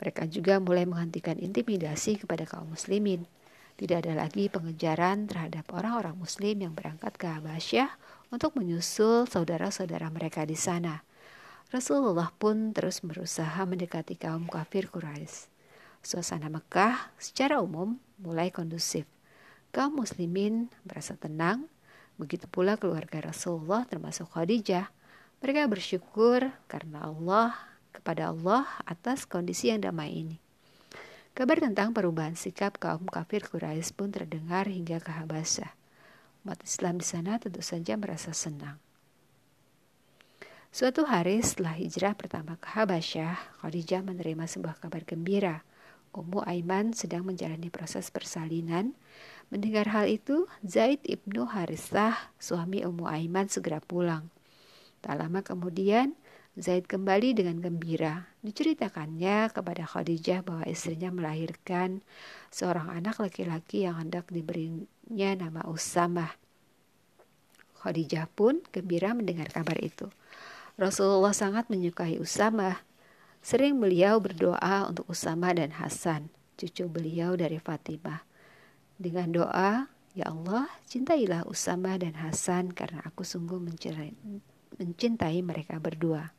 Mereka 0.00 0.24
juga 0.32 0.56
mulai 0.56 0.88
menghentikan 0.88 1.36
intimidasi 1.36 2.16
kepada 2.16 2.48
kaum 2.48 2.72
muslimin. 2.72 3.28
Tidak 3.78 4.02
ada 4.02 4.26
lagi 4.26 4.50
pengejaran 4.50 5.30
terhadap 5.30 5.70
orang-orang 5.70 6.18
muslim 6.18 6.66
yang 6.66 6.74
berangkat 6.74 7.14
ke 7.14 7.30
Habasyah 7.30 7.86
untuk 8.34 8.58
menyusul 8.58 9.30
saudara-saudara 9.30 10.10
mereka 10.10 10.42
di 10.42 10.58
sana. 10.58 11.06
Rasulullah 11.70 12.34
pun 12.34 12.74
terus 12.74 12.98
berusaha 13.06 13.62
mendekati 13.62 14.18
kaum 14.18 14.50
kafir 14.50 14.90
Quraisy. 14.90 15.46
Suasana 16.02 16.50
Mekah 16.50 17.14
secara 17.22 17.62
umum 17.62 18.02
mulai 18.18 18.50
kondusif. 18.50 19.06
Kaum 19.70 20.02
muslimin 20.02 20.74
merasa 20.82 21.14
tenang, 21.14 21.70
begitu 22.18 22.50
pula 22.50 22.74
keluarga 22.74 23.30
Rasulullah 23.30 23.86
termasuk 23.86 24.26
Khadijah. 24.34 24.90
Mereka 25.38 25.70
bersyukur 25.70 26.50
karena 26.66 27.06
Allah 27.06 27.54
kepada 27.94 28.34
Allah 28.34 28.66
atas 28.90 29.22
kondisi 29.22 29.70
yang 29.70 29.86
damai 29.86 30.18
ini. 30.18 30.47
Kabar 31.38 31.62
tentang 31.62 31.94
perubahan 31.94 32.34
sikap 32.34 32.82
kaum 32.82 33.06
kafir 33.06 33.46
Quraisy 33.46 33.94
pun 33.94 34.10
terdengar 34.10 34.66
hingga 34.66 34.98
ke 34.98 35.14
Habasyah. 35.14 35.70
Umat 36.42 36.58
Islam 36.66 36.98
di 36.98 37.06
sana 37.06 37.38
tentu 37.38 37.62
saja 37.62 37.94
merasa 37.94 38.34
senang. 38.34 38.74
Suatu 40.74 41.06
hari 41.06 41.38
setelah 41.38 41.78
hijrah 41.78 42.18
pertama 42.18 42.58
ke 42.58 42.74
Habasyah, 42.74 43.62
Khadijah 43.62 44.02
menerima 44.02 44.50
sebuah 44.50 44.82
kabar 44.82 45.06
gembira. 45.06 45.62
Ummu 46.10 46.42
Aiman 46.42 46.90
sedang 46.90 47.22
menjalani 47.22 47.70
proses 47.70 48.10
persalinan. 48.10 48.98
Mendengar 49.54 49.94
hal 49.94 50.10
itu, 50.10 50.50
Zaid 50.66 51.06
ibnu 51.06 51.46
Harisah, 51.46 52.34
suami 52.42 52.82
Ummu 52.82 53.06
Aiman 53.06 53.46
segera 53.46 53.78
pulang. 53.78 54.26
Tak 55.06 55.14
lama 55.14 55.46
kemudian, 55.46 56.18
Zaid 56.58 56.90
kembali 56.90 57.38
dengan 57.38 57.62
gembira. 57.62 58.34
Diceritakannya 58.42 59.46
kepada 59.54 59.86
Khadijah 59.86 60.42
bahwa 60.42 60.66
istrinya 60.66 61.14
melahirkan 61.14 62.02
seorang 62.50 62.90
anak 62.90 63.22
laki-laki 63.22 63.86
yang 63.86 63.94
hendak 63.94 64.26
diberinya 64.26 65.38
nama 65.38 65.62
Usamah. 65.70 66.34
Khadijah 67.78 68.26
pun 68.34 68.58
gembira 68.74 69.14
mendengar 69.14 69.54
kabar 69.54 69.78
itu. 69.78 70.10
Rasulullah 70.74 71.30
sangat 71.30 71.70
menyukai 71.70 72.18
Usamah. 72.18 72.82
Sering 73.38 73.78
beliau 73.78 74.18
berdoa 74.18 74.90
untuk 74.90 75.06
Usamah 75.06 75.54
dan 75.54 75.78
Hasan, 75.78 76.26
cucu 76.58 76.90
beliau 76.90 77.38
dari 77.38 77.62
Fatimah. 77.62 78.26
Dengan 78.98 79.30
doa, 79.30 79.86
Ya 80.18 80.26
Allah, 80.26 80.66
cintailah 80.90 81.46
Usamah 81.46 82.02
dan 82.02 82.18
Hasan 82.18 82.74
karena 82.74 82.98
aku 83.06 83.22
sungguh 83.22 83.62
mencintai 84.74 85.38
mereka 85.46 85.78
berdua. 85.78 86.34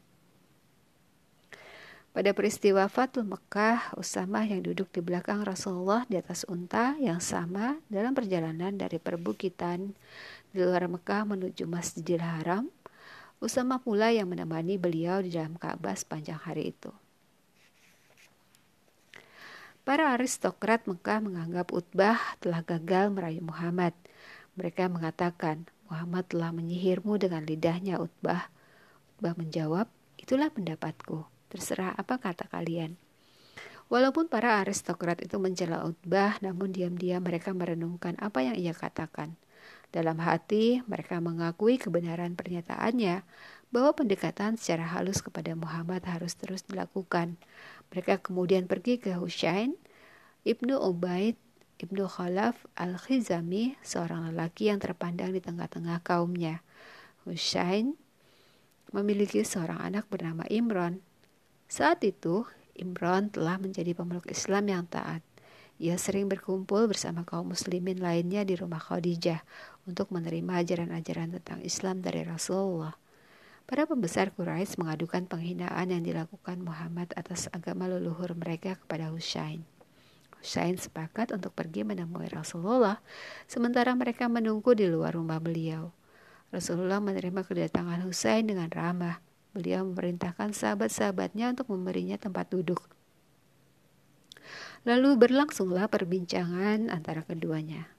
Pada 2.19 2.35
peristiwa 2.35 2.83
Fatul 2.91 3.31
Mekah, 3.31 3.95
Usamah 3.95 4.43
yang 4.43 4.59
duduk 4.59 4.91
di 4.91 4.99
belakang 4.99 5.39
Rasulullah 5.39 6.03
di 6.03 6.19
atas 6.19 6.43
unta 6.51 6.99
yang 6.99 7.23
sama 7.23 7.79
dalam 7.87 8.11
perjalanan 8.11 8.75
dari 8.75 8.99
perbukitan 8.99 9.95
di 10.51 10.59
luar 10.59 10.91
Mekah 10.91 11.23
menuju 11.23 11.63
Masjidil 11.63 12.19
Haram, 12.19 12.67
Usamah 13.39 13.79
pula 13.79 14.11
yang 14.11 14.27
menemani 14.27 14.75
beliau 14.75 15.23
di 15.23 15.31
dalam 15.31 15.55
Ka'bah 15.55 15.95
sepanjang 15.95 16.43
hari 16.43 16.75
itu. 16.75 16.91
Para 19.87 20.11
aristokrat 20.11 20.91
Mekah 20.91 21.23
menganggap 21.23 21.71
Utbah 21.71 22.19
telah 22.43 22.67
gagal 22.67 23.15
merayu 23.15 23.39
Muhammad. 23.47 23.95
Mereka 24.59 24.91
mengatakan, 24.91 25.71
Muhammad 25.87 26.27
telah 26.27 26.51
menyihirmu 26.51 27.15
dengan 27.15 27.47
lidahnya 27.47 27.95
Utbah. 27.95 28.51
Utbah 29.15 29.39
menjawab, 29.39 29.87
itulah 30.19 30.51
pendapatku. 30.51 31.38
Terserah 31.49 31.97
apa 31.97 32.21
kata 32.21 32.45
kalian. 32.47 32.95
Walaupun 33.89 34.29
para 34.29 34.61
aristokrat 34.61 35.17
itu 35.25 35.41
mencela 35.41 35.81
Utbah, 35.81 36.37
namun 36.45 36.69
diam-diam 36.69 37.25
mereka 37.25 37.57
merenungkan 37.57 38.13
apa 38.21 38.45
yang 38.45 38.53
ia 38.53 38.77
katakan. 38.77 39.33
Dalam 39.89 40.21
hati, 40.21 40.85
mereka 40.85 41.17
mengakui 41.17 41.81
kebenaran 41.81 42.37
pernyataannya 42.37 43.25
bahwa 43.73 43.91
pendekatan 43.97 44.61
secara 44.61 44.85
halus 44.85 45.25
kepada 45.25 45.57
Muhammad 45.57 46.05
harus 46.05 46.37
terus 46.37 46.61
dilakukan. 46.69 47.41
Mereka 47.89 48.21
kemudian 48.21 48.69
pergi 48.69 49.01
ke 49.01 49.17
Husain, 49.17 49.73
Ibnu 50.45 50.77
Ubaid, 50.77 51.41
Ibnu 51.81 52.05
Khalaf 52.05 52.69
Al-Khizami, 52.77 53.81
seorang 53.81 54.29
lelaki 54.29 54.69
yang 54.69 54.77
terpandang 54.77 55.33
di 55.33 55.41
tengah-tengah 55.41 56.05
kaumnya. 56.05 56.61
Husain 57.25 57.97
memiliki 58.93 59.41
seorang 59.41 59.81
anak 59.81 60.05
bernama 60.09 60.45
Imran. 60.49 61.01
Saat 61.69 62.01
itu, 62.01 62.49
Imran 62.73 63.29
telah 63.29 63.61
menjadi 63.61 63.93
pemeluk 63.93 64.25
Islam 64.25 64.65
yang 64.65 64.89
taat. 64.89 65.21
Ia 65.77 65.95
sering 66.01 66.25
berkumpul 66.25 66.89
bersama 66.89 67.21
kaum 67.23 67.53
muslimin 67.53 68.01
lainnya 68.01 68.41
di 68.41 68.57
rumah 68.57 68.81
Khadijah 68.81 69.45
untuk 69.85 70.09
menerima 70.09 70.65
ajaran-ajaran 70.65 71.39
tentang 71.39 71.61
Islam 71.61 72.01
dari 72.01 72.25
Rasulullah. 72.25 72.97
Para 73.69 73.85
pembesar 73.85 74.33
Quraisy 74.33 74.81
mengadukan 74.81 75.29
penghinaan 75.29 75.93
yang 75.93 76.01
dilakukan 76.01 76.57
Muhammad 76.65 77.13
atas 77.13 77.53
agama 77.53 77.85
leluhur 77.85 78.33
mereka 78.33 78.81
kepada 78.81 79.13
Husain. 79.13 79.61
Husain 80.41 80.73
sepakat 80.73 81.37
untuk 81.37 81.53
pergi 81.53 81.85
menemui 81.85 82.33
Rasulullah, 82.33 82.97
sementara 83.45 83.93
mereka 83.93 84.25
menunggu 84.25 84.73
di 84.73 84.89
luar 84.89 85.13
rumah 85.13 85.37
beliau. 85.37 85.93
Rasulullah 86.49 86.97
menerima 86.97 87.45
kedatangan 87.45 88.01
Husain 88.09 88.41
dengan 88.41 88.73
ramah. 88.73 89.21
Beliau 89.51 89.81
memerintahkan 89.87 90.53
sahabat-sahabatnya 90.53 91.57
untuk 91.57 91.73
memberinya 91.73 92.21
tempat 92.21 92.53
duduk. 92.53 92.85
Lalu 94.87 95.19
berlangsunglah 95.19 95.91
perbincangan 95.91 96.87
antara 96.87 97.25
keduanya. 97.25 97.89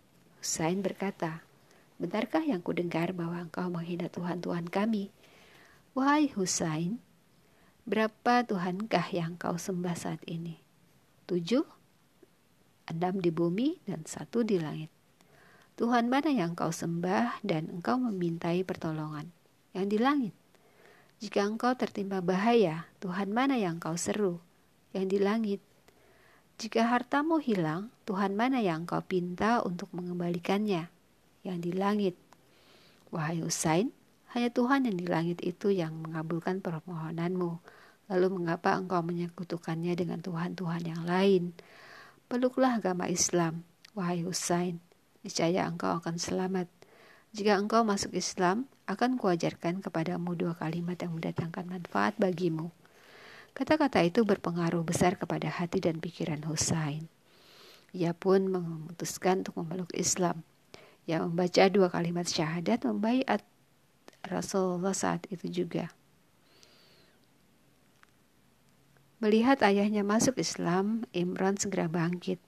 Husain 0.40 0.80
berkata, 0.80 1.44
Benarkah 2.00 2.40
yang 2.40 2.64
kudengar 2.64 3.12
bahwa 3.12 3.44
engkau 3.44 3.68
menghina 3.68 4.08
Tuhan-Tuhan 4.08 4.72
kami? 4.72 5.12
Wahai 5.92 6.32
Husain, 6.32 6.96
berapa 7.84 8.40
Tuhankah 8.48 9.12
yang 9.12 9.36
kau 9.36 9.60
sembah 9.60 9.92
saat 9.92 10.24
ini? 10.24 10.56
Tujuh? 11.28 11.60
Enam 12.88 13.20
di 13.20 13.28
bumi 13.28 13.84
dan 13.84 14.08
satu 14.08 14.40
di 14.40 14.56
langit. 14.56 14.88
Tuhan 15.76 16.08
mana 16.08 16.32
yang 16.32 16.56
kau 16.56 16.72
sembah 16.72 17.44
dan 17.44 17.68
engkau 17.68 18.00
memintai 18.00 18.64
pertolongan? 18.64 19.28
Yang 19.76 19.86
di 19.92 19.98
langit. 20.00 20.34
Jika 21.20 21.44
engkau 21.44 21.76
tertimpa 21.76 22.24
bahaya, 22.24 22.88
Tuhan 23.04 23.28
mana 23.28 23.60
yang 23.60 23.76
kau 23.76 23.92
seru? 23.92 24.40
Yang 24.96 25.06
di 25.12 25.18
langit. 25.20 25.60
Jika 26.56 26.88
hartamu 26.88 27.36
hilang, 27.36 27.92
Tuhan 28.08 28.32
mana 28.32 28.64
yang 28.64 28.88
kau 28.88 29.04
pinta 29.04 29.60
untuk 29.60 29.92
mengembalikannya? 29.92 30.88
Yang 31.44 31.58
di 31.60 31.72
langit. 31.76 32.16
Wahai 33.12 33.44
Usain, 33.44 33.92
hanya 34.32 34.48
Tuhan 34.48 34.88
yang 34.88 34.96
di 34.96 35.04
langit 35.04 35.44
itu 35.44 35.68
yang 35.68 35.92
mengabulkan 36.00 36.64
permohonanmu. 36.64 37.60
Lalu 38.08 38.26
mengapa 38.40 38.72
engkau 38.80 39.04
menyekutukannya 39.04 39.92
dengan 39.92 40.24
Tuhan-Tuhan 40.24 40.88
yang 40.88 41.04
lain? 41.04 41.52
Peluklah 42.32 42.80
agama 42.80 43.12
Islam, 43.12 43.68
wahai 43.92 44.24
Usain. 44.24 44.80
Niscaya 45.20 45.68
engkau 45.68 46.00
akan 46.00 46.16
selamat. 46.16 46.64
Jika 47.36 47.60
engkau 47.60 47.84
masuk 47.84 48.16
Islam, 48.16 48.64
akan 48.90 49.22
kuajarkan 49.22 49.78
kepadamu 49.86 50.34
dua 50.34 50.58
kalimat 50.58 50.98
yang 50.98 51.14
mendatangkan 51.14 51.62
manfaat 51.70 52.18
bagimu. 52.18 52.74
Kata-kata 53.54 54.02
itu 54.02 54.26
berpengaruh 54.26 54.82
besar 54.82 55.14
kepada 55.14 55.46
hati 55.46 55.78
dan 55.78 56.02
pikiran 56.02 56.42
Husain. 56.50 57.06
Ia 57.94 58.10
pun 58.14 58.50
memutuskan 58.50 59.46
untuk 59.46 59.62
memeluk 59.62 59.94
Islam. 59.94 60.42
Ia 61.06 61.22
membaca 61.22 61.70
dua 61.70 61.86
kalimat 61.86 62.26
syahadat 62.26 62.82
membaiat 62.82 63.46
Rasulullah 64.26 64.94
saat 64.94 65.22
itu 65.30 65.46
juga. 65.46 65.94
Melihat 69.22 69.62
ayahnya 69.62 70.02
masuk 70.02 70.40
Islam, 70.40 71.06
Imran 71.14 71.60
segera 71.60 71.86
bangkit. 71.86 72.42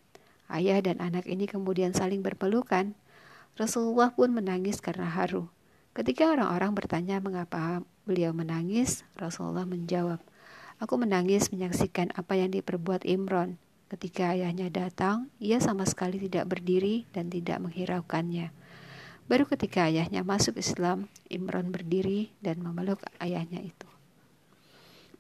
Ayah 0.50 0.80
dan 0.82 0.98
anak 0.98 1.28
ini 1.28 1.46
kemudian 1.46 1.94
saling 1.94 2.24
berpelukan. 2.24 2.98
Rasulullah 3.60 4.10
pun 4.10 4.32
menangis 4.32 4.80
karena 4.80 5.06
haru. 5.06 5.52
Ketika 5.92 6.32
orang-orang 6.32 6.72
bertanya 6.72 7.20
mengapa 7.20 7.84
beliau 8.08 8.32
menangis, 8.32 9.04
Rasulullah 9.12 9.68
menjawab, 9.68 10.24
Aku 10.82 10.98
menangis 10.98 11.54
menyaksikan 11.54 12.10
apa 12.18 12.34
yang 12.34 12.50
diperbuat 12.50 13.06
Imron. 13.06 13.54
Ketika 13.86 14.34
ayahnya 14.34 14.66
datang, 14.66 15.30
ia 15.38 15.62
sama 15.62 15.86
sekali 15.86 16.18
tidak 16.18 16.50
berdiri 16.50 17.06
dan 17.14 17.30
tidak 17.30 17.62
menghiraukannya. 17.62 18.50
Baru 19.30 19.46
ketika 19.46 19.86
ayahnya 19.86 20.26
masuk 20.26 20.58
Islam, 20.58 21.06
Imron 21.30 21.70
berdiri 21.70 22.34
dan 22.42 22.58
memeluk 22.66 22.98
ayahnya 23.22 23.62
itu. 23.62 23.86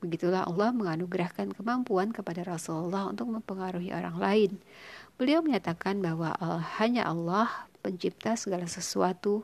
Begitulah 0.02 0.50
Allah 0.50 0.74
menganugerahkan 0.74 1.54
kemampuan 1.54 2.10
kepada 2.10 2.42
Rasulullah 2.42 3.06
untuk 3.06 3.30
mempengaruhi 3.30 3.94
orang 3.94 4.18
lain. 4.18 4.50
Beliau 5.14 5.46
menyatakan 5.46 6.02
bahwa 6.02 6.34
hanya 6.82 7.06
Allah 7.06 7.70
pencipta 7.82 8.38
segala 8.38 8.70
sesuatu 8.70 9.42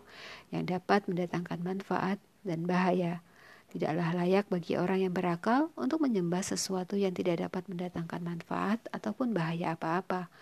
yang 0.55 0.65
dapat 0.65 1.05
mendatangkan 1.11 1.59
manfaat 1.61 2.23
dan 2.47 2.65
bahaya. 2.65 3.21
Tidaklah 3.69 4.17
layak 4.17 4.49
bagi 4.49 4.81
orang 4.81 5.05
yang 5.05 5.13
berakal 5.13 5.69
untuk 5.77 6.01
menyembah 6.01 6.41
sesuatu 6.41 6.97
yang 6.97 7.13
tidak 7.13 7.45
dapat 7.45 7.69
mendatangkan 7.69 8.25
manfaat 8.25 8.81
ataupun 8.97 9.37
bahaya 9.37 9.77
apa-apa. 9.77 10.33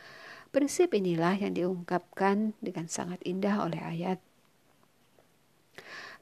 Prinsip 0.55 0.95
inilah 0.95 1.35
yang 1.35 1.57
diungkapkan 1.57 2.55
dengan 2.63 2.87
sangat 2.87 3.19
indah 3.27 3.67
oleh 3.67 3.83
ayat. 3.83 4.23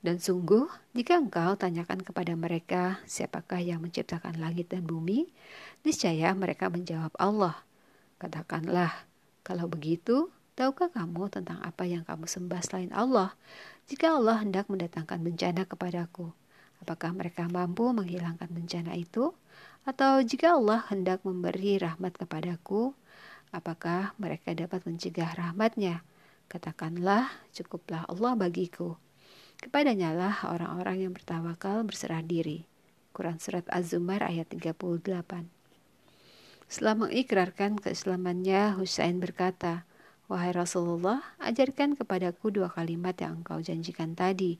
Dan 0.05 0.21
sungguh, 0.21 0.69
jika 0.93 1.17
engkau 1.17 1.57
tanyakan 1.57 2.05
kepada 2.05 2.37
mereka 2.37 3.01
siapakah 3.09 3.61
yang 3.61 3.81
menciptakan 3.81 4.37
langit 4.37 4.69
dan 4.69 4.85
bumi, 4.85 5.33
niscaya 5.81 6.33
mereka 6.37 6.69
menjawab 6.69 7.13
Allah. 7.17 7.65
Katakanlah, 8.21 8.93
kalau 9.41 9.65
begitu, 9.65 10.29
tahukah 10.55 10.91
kamu 10.91 11.31
tentang 11.31 11.59
apa 11.63 11.87
yang 11.87 12.03
kamu 12.07 12.27
sembah 12.27 12.61
selain 12.63 12.91
Allah? 12.95 13.35
Jika 13.91 14.17
Allah 14.17 14.41
hendak 14.41 14.71
mendatangkan 14.71 15.21
bencana 15.21 15.67
kepadaku, 15.69 16.33
Apakah 16.85 17.17
mereka 17.17 17.49
mampu 17.49 17.97
menghilangkan 17.97 18.53
bencana 18.53 18.93
itu? 18.93 19.33
Atau 19.89 20.21
jika 20.21 20.53
Allah 20.53 20.85
hendak 20.93 21.25
memberi 21.25 21.81
rahmat 21.81 22.13
kepadaku, 22.21 22.93
apakah 23.57 24.13
mereka 24.21 24.53
dapat 24.53 24.85
mencegah 24.85 25.33
rahmatnya? 25.33 26.05
Katakanlah, 26.53 27.33
cukuplah 27.57 28.05
Allah 28.05 28.37
bagiku. 28.37 29.01
Kepadanya 29.65 30.13
lah 30.13 30.45
orang-orang 30.45 31.09
yang 31.09 31.13
bertawakal 31.17 31.89
berserah 31.89 32.21
diri. 32.21 32.69
Quran 33.17 33.41
Surat 33.41 33.65
Az-Zumar 33.73 34.21
ayat 34.21 34.53
38 34.53 34.77
Setelah 36.69 36.97
mengikrarkan 37.01 37.81
keislamannya, 37.81 38.77
Husain 38.77 39.25
berkata, 39.25 39.89
Wahai 40.35 40.51
Rasulullah, 40.51 41.23
ajarkan 41.39 41.95
kepadaku 41.95 42.51
dua 42.51 42.67
kalimat 42.67 43.15
yang 43.23 43.47
engkau 43.47 43.63
janjikan 43.63 44.19
tadi. 44.19 44.59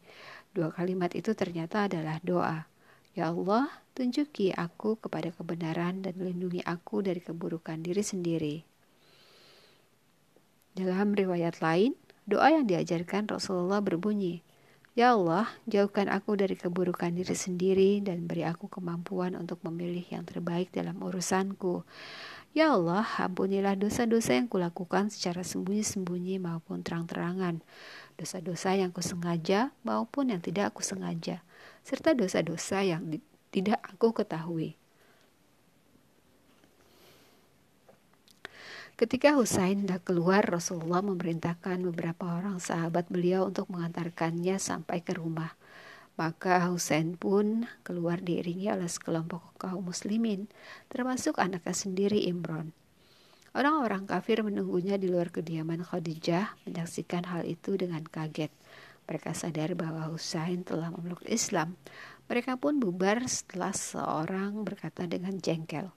Dua 0.55 0.71
kalimat 0.71 1.11
itu 1.19 1.35
ternyata 1.35 1.91
adalah 1.91 2.23
doa. 2.23 2.71
Ya 3.19 3.35
Allah, 3.35 3.67
tunjuki 3.91 4.55
aku 4.55 4.95
kepada 5.03 5.35
kebenaran 5.35 5.99
dan 6.07 6.15
lindungi 6.15 6.63
aku 6.63 7.03
dari 7.03 7.19
keburukan 7.19 7.83
diri 7.83 8.07
sendiri. 8.07 8.57
Dalam 10.79 11.11
riwayat 11.11 11.59
lain, 11.59 11.99
doa 12.23 12.55
yang 12.55 12.71
diajarkan 12.71 13.27
Rasulullah 13.27 13.83
berbunyi, 13.83 14.47
Ya 14.95 15.11
Allah, 15.11 15.51
jauhkan 15.67 16.07
aku 16.07 16.39
dari 16.39 16.55
keburukan 16.55 17.11
diri 17.11 17.35
sendiri 17.35 17.99
dan 17.99 18.31
beri 18.31 18.47
aku 18.47 18.71
kemampuan 18.71 19.35
untuk 19.35 19.59
memilih 19.67 20.07
yang 20.07 20.23
terbaik 20.23 20.71
dalam 20.71 21.03
urusanku. 21.03 21.83
Ya 22.55 22.71
Allah, 22.71 23.03
ampunilah 23.19 23.75
dosa-dosa 23.75 24.39
yang 24.39 24.47
kulakukan 24.47 25.11
secara 25.11 25.43
sembunyi-sembunyi 25.43 26.39
maupun 26.39 26.87
terang-terangan 26.87 27.59
dosa-dosa 28.15 28.79
yang 28.79 28.95
kusengaja 28.95 29.75
maupun 29.83 30.31
yang 30.31 30.39
tidak 30.39 30.71
aku 30.71 30.87
sengaja, 30.87 31.43
serta 31.83 32.15
dosa-dosa 32.15 32.87
yang 32.87 33.19
tidak 33.51 33.83
aku 33.83 34.15
ketahui. 34.15 34.79
Ketika 38.95 39.35
Husain 39.35 39.83
hendak 39.83 40.07
keluar, 40.07 40.47
Rasulullah 40.47 41.03
memerintahkan 41.03 41.83
beberapa 41.91 42.39
orang 42.39 42.63
sahabat 42.63 43.11
beliau 43.11 43.51
untuk 43.51 43.67
mengantarkannya 43.67 44.63
sampai 44.63 45.03
ke 45.03 45.19
rumah. 45.19 45.59
Maka 46.15 46.71
Husain 46.71 47.19
pun 47.19 47.67
keluar 47.83 48.23
diiringi 48.23 48.71
oleh 48.71 48.87
sekelompok 48.87 49.59
kaum 49.59 49.91
muslimin, 49.91 50.47
termasuk 50.87 51.43
anaknya 51.43 51.75
sendiri 51.75 52.23
Imron. 52.31 52.71
Orang-orang 53.55 54.07
kafir 54.07 54.43
menunggunya 54.43 54.99
di 54.99 55.07
luar 55.07 55.31
kediaman 55.31 55.83
Khadijah 55.87 56.59
menyaksikan 56.67 57.27
hal 57.31 57.47
itu 57.47 57.79
dengan 57.79 58.03
kaget. 58.03 58.51
Mereka 59.07 59.31
sadar 59.31 59.79
bahwa 59.79 60.11
Husain 60.11 60.67
telah 60.67 60.91
memeluk 60.91 61.23
Islam. 61.27 61.79
Mereka 62.27 62.59
pun 62.59 62.83
bubar 62.83 63.23
setelah 63.31 63.71
seorang 63.71 64.67
berkata 64.67 65.07
dengan 65.07 65.39
jengkel, 65.39 65.91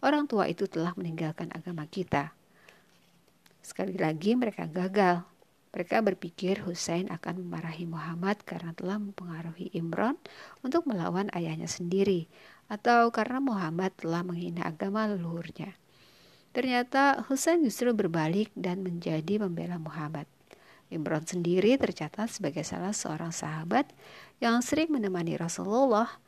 "Orang 0.00 0.28
tua 0.32 0.48
itu 0.48 0.64
telah 0.64 0.96
meninggalkan 0.96 1.52
agama 1.52 1.84
kita." 1.84 2.32
Sekali 3.64 3.96
lagi 3.96 4.36
mereka 4.36 4.68
gagal. 4.68 5.24
Mereka 5.74 6.06
berpikir 6.06 6.62
Husain 6.62 7.10
akan 7.10 7.42
memarahi 7.42 7.82
Muhammad 7.82 8.38
karena 8.46 8.70
telah 8.78 9.02
mempengaruhi 9.02 9.74
Imran 9.74 10.14
untuk 10.62 10.86
melawan 10.86 11.26
ayahnya 11.34 11.66
sendiri, 11.66 12.30
atau 12.70 13.10
karena 13.10 13.42
Muhammad 13.42 13.90
telah 13.98 14.22
menghina 14.22 14.70
agama 14.70 15.10
leluhurnya. 15.10 15.74
Ternyata 16.54 17.26
Husain 17.26 17.58
justru 17.66 17.90
berbalik 17.90 18.54
dan 18.54 18.86
menjadi 18.86 19.42
pembela 19.42 19.82
Muhammad. 19.82 20.30
Imran 20.94 21.26
sendiri 21.26 21.74
tercatat 21.74 22.30
sebagai 22.30 22.62
salah 22.62 22.94
seorang 22.94 23.34
sahabat 23.34 23.90
yang 24.38 24.62
sering 24.62 24.94
menemani 24.94 25.34
Rasulullah. 25.34 26.22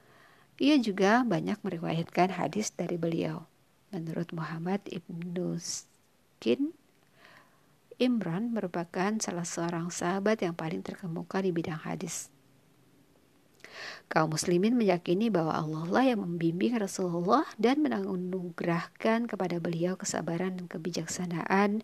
Ia 0.59 0.75
juga 0.83 1.23
banyak 1.23 1.63
meriwayatkan 1.63 2.35
hadis 2.35 2.75
dari 2.75 2.99
beliau. 2.99 3.47
Menurut 3.95 4.35
Muhammad 4.35 4.83
ibnu 4.91 5.55
Skin, 5.63 6.75
Imran 7.97 8.53
merupakan 8.53 9.17
salah 9.25 9.49
seorang 9.49 9.89
sahabat 9.89 10.45
yang 10.45 10.53
paling 10.53 10.85
terkemuka 10.85 11.41
di 11.41 11.49
bidang 11.49 11.81
hadis. 11.81 12.29
Kaum 14.07 14.33
muslimin 14.33 14.77
meyakini 14.77 15.33
bahwa 15.33 15.57
Allah 15.57 15.85
lah 15.89 16.05
yang 16.05 16.21
membimbing 16.25 16.77
Rasulullah 16.77 17.45
dan 17.57 17.81
menganugerahkan 17.81 19.27
kepada 19.29 19.57
beliau 19.59 19.97
kesabaran 19.97 20.61
dan 20.61 20.67
kebijaksanaan 20.69 21.81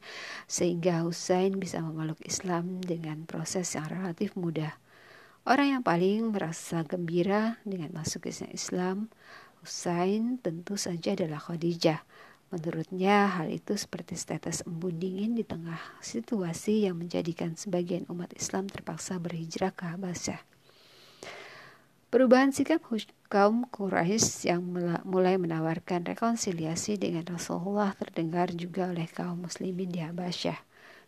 sehingga 0.47 1.03
Husain 1.05 1.57
bisa 1.57 1.81
memeluk 1.81 2.21
Islam 2.25 2.85
dengan 2.85 3.25
proses 3.25 3.73
yang 3.73 3.89
relatif 3.89 4.37
mudah. 4.37 4.77
Orang 5.43 5.81
yang 5.81 5.83
paling 5.83 6.31
merasa 6.31 6.87
gembira 6.87 7.59
dengan 7.67 7.91
masuk 7.91 8.31
Islam, 8.31 9.11
Husain 9.59 10.39
tentu 10.39 10.79
saja 10.79 11.19
adalah 11.19 11.43
Khadijah. 11.43 12.07
Menurutnya, 12.53 13.33
hal 13.33 13.49
itu 13.49 13.81
seperti 13.81 14.13
setetes 14.13 14.61
embun 14.69 15.01
dingin 15.01 15.33
di 15.33 15.41
tengah 15.41 15.81
situasi 16.05 16.85
yang 16.85 17.01
menjadikan 17.01 17.57
sebagian 17.57 18.05
umat 18.13 18.29
Islam 18.37 18.69
terpaksa 18.69 19.17
berhijrah 19.17 19.73
ke 19.73 19.89
Habasyah. 19.89 20.37
Perubahan 22.13 22.53
sikap 22.53 22.85
kaum 23.33 23.65
Quraisy 23.73 24.53
yang 24.53 24.61
mulai 25.09 25.41
menawarkan 25.41 26.05
rekonsiliasi 26.05 27.01
dengan 27.01 27.25
Rasulullah 27.25 27.97
terdengar 27.97 28.53
juga 28.53 28.93
oleh 28.93 29.09
kaum 29.09 29.49
muslimin 29.49 29.89
di 29.89 30.05
Habasyah. 30.05 30.61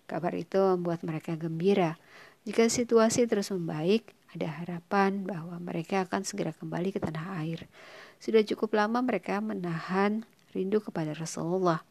Kabar 0.09 0.32
itu 0.32 0.57
membuat 0.57 1.05
mereka 1.05 1.36
gembira. 1.36 2.01
Jika 2.49 2.72
situasi 2.72 3.28
terus 3.28 3.53
membaik, 3.53 4.16
ada 4.32 4.49
harapan 4.49 5.28
bahwa 5.28 5.61
mereka 5.61 6.09
akan 6.09 6.24
segera 6.24 6.57
kembali 6.57 6.97
ke 6.97 7.05
tanah 7.05 7.36
air. 7.45 7.68
Sudah 8.16 8.40
cukup 8.40 8.72
lama 8.72 9.05
mereka 9.05 9.45
menahan 9.45 10.24
rindu 10.55 10.78
kepada 10.80 11.12
Rasulullah, 11.12 11.82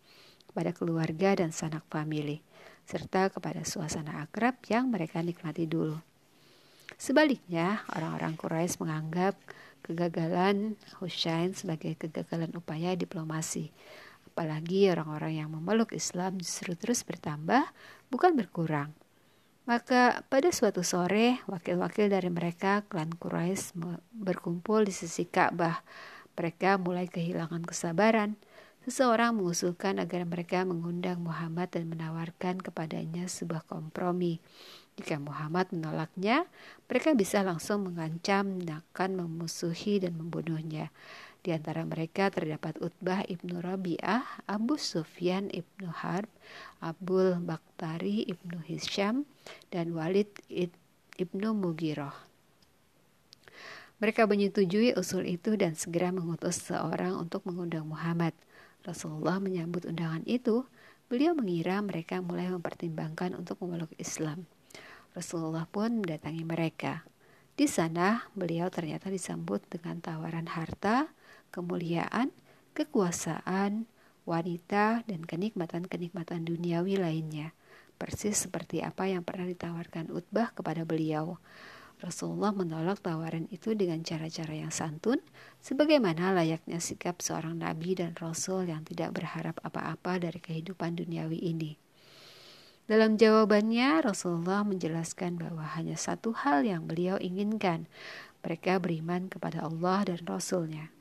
kepada 0.48 0.72
keluarga 0.72 1.36
dan 1.38 1.52
sanak 1.52 1.84
famili, 1.92 2.40
serta 2.88 3.30
kepada 3.30 3.62
suasana 3.68 4.24
akrab 4.24 4.58
yang 4.72 4.90
mereka 4.90 5.20
nikmati 5.20 5.68
dulu. 5.68 6.00
Sebaliknya, 6.96 7.84
orang-orang 7.92 8.40
Quraisy 8.40 8.80
menganggap 8.80 9.36
kegagalan 9.84 10.80
Husain 11.04 11.52
sebagai 11.52 12.00
kegagalan 12.00 12.56
upaya 12.56 12.96
diplomasi. 12.96 13.76
Apalagi 14.30 14.88
orang-orang 14.90 15.44
yang 15.44 15.50
memeluk 15.52 15.92
Islam 15.92 16.40
justru 16.40 16.74
terus 16.80 17.04
bertambah, 17.04 17.68
bukan 18.08 18.34
berkurang. 18.34 18.96
Maka 19.64 20.28
pada 20.28 20.52
suatu 20.52 20.84
sore, 20.84 21.40
wakil-wakil 21.48 22.12
dari 22.12 22.28
mereka, 22.28 22.84
klan 22.88 23.16
Quraisy 23.16 23.80
berkumpul 24.12 24.84
di 24.84 24.92
sisi 24.92 25.24
Ka'bah. 25.24 25.80
Mereka 26.36 26.82
mulai 26.84 27.08
kehilangan 27.08 27.64
kesabaran. 27.64 28.36
Seseorang 28.84 29.40
mengusulkan 29.40 29.96
agar 29.96 30.28
mereka 30.28 30.68
mengundang 30.68 31.24
Muhammad 31.24 31.72
dan 31.72 31.88
menawarkan 31.88 32.60
kepadanya 32.60 33.32
sebuah 33.32 33.64
kompromi. 33.64 34.44
Jika 35.00 35.24
Muhammad 35.24 35.72
menolaknya, 35.72 36.44
mereka 36.92 37.16
bisa 37.16 37.48
langsung 37.48 37.88
mengancam, 37.88 38.60
akan 38.60 39.24
memusuhi 39.24 40.04
dan 40.04 40.20
membunuhnya. 40.20 40.92
Di 41.44 41.56
antara 41.56 41.88
mereka 41.88 42.28
terdapat 42.28 42.76
Utbah 42.84 43.24
ibnu 43.24 43.64
Rabi'ah, 43.64 44.48
Abu 44.52 44.76
Sufyan 44.76 45.48
ibnu 45.52 45.88
Harb, 45.88 46.28
Abul 46.84 47.40
Bakhtari 47.40 48.28
ibnu 48.28 48.60
Hisham, 48.68 49.24
dan 49.72 49.96
Walid 49.96 50.28
ibnu 51.16 51.56
Mugiroh. 51.56 52.16
Mereka 54.04 54.28
menyetujui 54.28 54.92
usul 55.00 55.24
itu 55.32 55.56
dan 55.56 55.80
segera 55.80 56.12
mengutus 56.12 56.60
seorang 56.68 57.16
untuk 57.16 57.48
mengundang 57.48 57.88
Muhammad. 57.88 58.36
Rasulullah 58.84 59.40
menyambut 59.40 59.88
undangan 59.88 60.24
itu. 60.28 60.68
Beliau 61.08 61.36
mengira 61.36 61.80
mereka 61.80 62.20
mulai 62.20 62.52
mempertimbangkan 62.52 63.36
untuk 63.36 63.60
memeluk 63.64 63.92
Islam. 63.96 64.48
Rasulullah 65.16 65.68
pun 65.70 66.04
mendatangi 66.04 66.44
mereka. 66.44 67.08
Di 67.54 67.70
sana, 67.70 68.26
beliau 68.34 68.68
ternyata 68.74 69.14
disambut 69.14 69.62
dengan 69.70 70.02
tawaran 70.02 70.50
harta, 70.50 71.14
kemuliaan, 71.54 72.34
kekuasaan, 72.74 73.86
wanita, 74.26 75.06
dan 75.06 75.22
kenikmatan-kenikmatan 75.22 76.50
duniawi 76.50 76.98
lainnya, 76.98 77.54
persis 78.02 78.50
seperti 78.50 78.82
apa 78.82 79.06
yang 79.06 79.22
pernah 79.22 79.46
ditawarkan 79.46 80.10
Utbah 80.10 80.50
kepada 80.58 80.82
beliau. 80.82 81.38
Rasulullah 82.04 82.52
menolak 82.52 83.00
tawaran 83.00 83.48
itu 83.48 83.72
dengan 83.80 84.04
cara-cara 84.04 84.52
yang 84.52 84.76
santun, 84.76 85.24
sebagaimana 85.64 86.36
layaknya 86.36 86.84
sikap 86.84 87.24
seorang 87.24 87.64
nabi 87.64 87.96
dan 87.96 88.12
rasul 88.20 88.68
yang 88.68 88.84
tidak 88.84 89.16
berharap 89.16 89.56
apa-apa 89.64 90.20
dari 90.20 90.44
kehidupan 90.44 91.00
duniawi 91.00 91.40
ini. 91.40 91.80
Dalam 92.84 93.16
jawabannya, 93.16 94.04
Rasulullah 94.04 94.68
menjelaskan 94.68 95.40
bahwa 95.40 95.64
hanya 95.80 95.96
satu 95.96 96.36
hal 96.36 96.68
yang 96.68 96.84
beliau 96.84 97.16
inginkan, 97.16 97.88
mereka 98.44 98.76
beriman 98.84 99.32
kepada 99.32 99.64
Allah 99.64 100.04
dan 100.04 100.20
Rasulnya. 100.28 100.92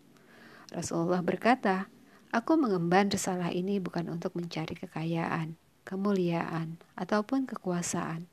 Rasulullah 0.71 1.27
berkata, 1.27 1.91
Aku 2.31 2.55
mengemban 2.55 3.11
risalah 3.11 3.51
ini 3.51 3.83
bukan 3.83 4.07
untuk 4.09 4.39
mencari 4.39 4.79
kekayaan, 4.79 5.59
kemuliaan, 5.83 6.79
ataupun 6.95 7.51
kekuasaan. 7.51 8.31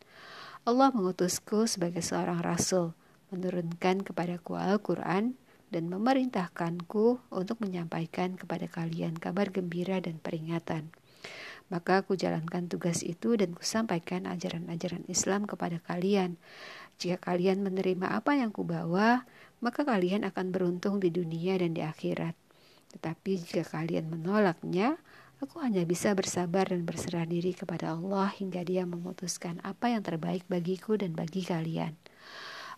Allah 0.69 0.93
mengutusku 0.93 1.65
sebagai 1.65 2.05
seorang 2.05 2.45
rasul, 2.45 2.93
menurunkan 3.33 4.05
kepadaku 4.05 4.53
Al-Quran, 4.53 5.33
dan 5.73 5.89
memerintahkanku 5.89 7.25
untuk 7.33 7.57
menyampaikan 7.57 8.37
kepada 8.37 8.69
kalian 8.69 9.17
kabar 9.17 9.49
gembira 9.49 9.97
dan 9.97 10.21
peringatan. 10.21 10.93
Maka 11.73 12.05
aku 12.05 12.13
jalankan 12.13 12.69
tugas 12.69 13.01
itu 13.01 13.33
dan 13.33 13.57
kusampaikan 13.57 14.29
ajaran-ajaran 14.29 15.09
Islam 15.09 15.49
kepada 15.49 15.81
kalian. 15.81 16.37
Jika 17.01 17.17
kalian 17.17 17.65
menerima 17.65 18.05
apa 18.05 18.37
yang 18.37 18.53
kubawa, 18.53 19.25
maka 19.65 19.81
kalian 19.81 20.21
akan 20.21 20.53
beruntung 20.53 21.01
di 21.01 21.09
dunia 21.09 21.57
dan 21.57 21.73
di 21.73 21.81
akhirat. 21.81 22.37
Tetapi 22.93 23.41
jika 23.41 23.65
kalian 23.65 24.05
menolaknya, 24.05 25.01
aku 25.39 25.63
hanya 25.63 25.87
bisa 25.87 26.11
bersabar 26.11 26.67
dan 26.67 26.83
berserah 26.83 27.23
diri 27.23 27.55
kepada 27.55 27.95
Allah 27.95 28.27
hingga 28.35 28.59
Dia 28.67 28.83
memutuskan 28.83 29.63
apa 29.63 29.91
yang 29.91 30.03
terbaik 30.03 30.43
bagiku 30.51 30.99
dan 30.99 31.15
bagi 31.15 31.47
kalian. 31.47 31.95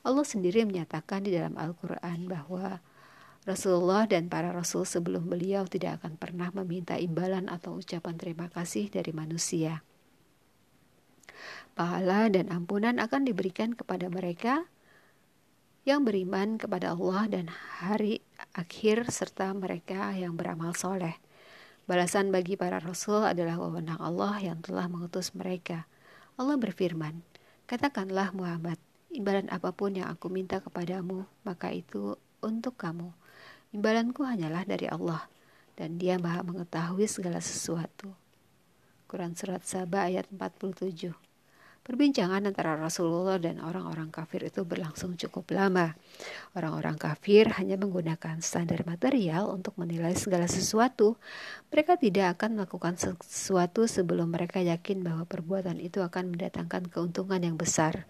Allah 0.01 0.25
sendiri 0.25 0.65
menyatakan 0.65 1.25
di 1.25 1.33
dalam 1.33 1.57
Al-Quran 1.57 2.25
bahwa 2.29 2.81
Rasulullah 3.41 4.05
dan 4.05 4.29
para 4.29 4.53
rasul 4.53 4.85
sebelum 4.85 5.25
beliau 5.25 5.65
tidak 5.65 6.01
akan 6.01 6.13
pernah 6.13 6.53
meminta 6.53 6.93
imbalan 7.01 7.49
atau 7.49 7.81
ucapan 7.81 8.13
terima 8.13 8.45
kasih 8.53 8.93
dari 8.93 9.09
manusia. 9.09 9.81
Pahala 11.73 12.29
dan 12.29 12.53
ampunan 12.53 13.01
akan 13.01 13.25
diberikan 13.25 13.73
kepada 13.73 14.13
mereka 14.13 14.69
yang 15.81 16.05
beriman 16.05 16.61
kepada 16.61 16.93
Allah 16.93 17.25
dan 17.25 17.49
hari 17.81 18.21
akhir 18.53 19.09
serta 19.09 19.49
mereka 19.57 20.13
yang 20.13 20.37
beramal 20.37 20.77
soleh. 20.77 21.17
Balasan 21.89 22.29
bagi 22.29 22.53
para 22.53 22.77
rasul 22.77 23.25
adalah 23.25 23.57
wewenang 23.57 23.97
Allah 23.97 24.37
yang 24.37 24.61
telah 24.61 24.85
mengutus 24.85 25.33
mereka. 25.33 25.89
Allah 26.37 26.57
berfirman, 26.57 27.25
Katakanlah 27.65 28.35
Muhammad, 28.37 28.77
imbalan 29.09 29.49
apa 29.49 29.73
pun 29.73 29.97
yang 29.97 30.11
aku 30.11 30.29
minta 30.29 30.61
kepadamu, 30.61 31.25
maka 31.41 31.73
itu 31.73 32.19
untuk 32.43 32.77
kamu. 32.77 33.09
Imbalanku 33.73 34.27
hanyalah 34.27 34.67
dari 34.67 34.85
Allah, 34.91 35.25
dan 35.79 35.97
dia 35.97 36.19
maha 36.19 36.43
mengetahui 36.43 37.07
segala 37.09 37.39
sesuatu. 37.39 38.13
Quran 39.07 39.33
Surat 39.33 39.63
Sabah 39.63 40.11
ayat 40.11 40.27
47 40.29 41.30
Perbincangan 41.81 42.45
antara 42.45 42.77
Rasulullah 42.77 43.41
dan 43.41 43.57
orang-orang 43.57 44.13
kafir 44.13 44.45
itu 44.45 44.61
berlangsung 44.61 45.17
cukup 45.17 45.49
lama. 45.49 45.97
Orang-orang 46.53 46.93
kafir 46.93 47.49
hanya 47.57 47.73
menggunakan 47.73 48.37
standar 48.45 48.85
material 48.85 49.49
untuk 49.49 49.73
menilai 49.81 50.13
segala 50.13 50.45
sesuatu. 50.45 51.17
Mereka 51.73 51.97
tidak 51.97 52.37
akan 52.37 52.61
melakukan 52.61 53.01
sesuatu 53.01 53.89
sebelum 53.89 54.29
mereka 54.29 54.61
yakin 54.61 55.01
bahwa 55.01 55.25
perbuatan 55.25 55.81
itu 55.81 56.05
akan 56.05 56.37
mendatangkan 56.37 56.85
keuntungan 56.85 57.41
yang 57.41 57.57
besar. 57.57 58.05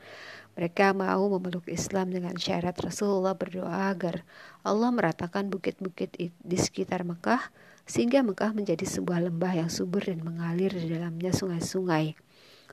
Mereka 0.59 0.91
mau 0.91 1.32
memeluk 1.32 1.72
Islam 1.72 2.11
dengan 2.11 2.36
syarat 2.36 2.76
Rasulullah 2.76 3.39
berdoa 3.39 3.88
agar 3.88 4.28
Allah 4.67 4.91
meratakan 4.91 5.47
bukit-bukit 5.47 6.19
di 6.19 6.57
sekitar 6.59 7.07
Mekah 7.07 7.39
sehingga 7.88 8.19
Mekah 8.19 8.51
menjadi 8.51 8.84
sebuah 8.84 9.32
lembah 9.32 9.63
yang 9.63 9.72
subur 9.72 10.03
dan 10.03 10.19
mengalir 10.28 10.76
di 10.76 10.91
dalamnya 10.91 11.32
sungai-sungai. 11.32 12.19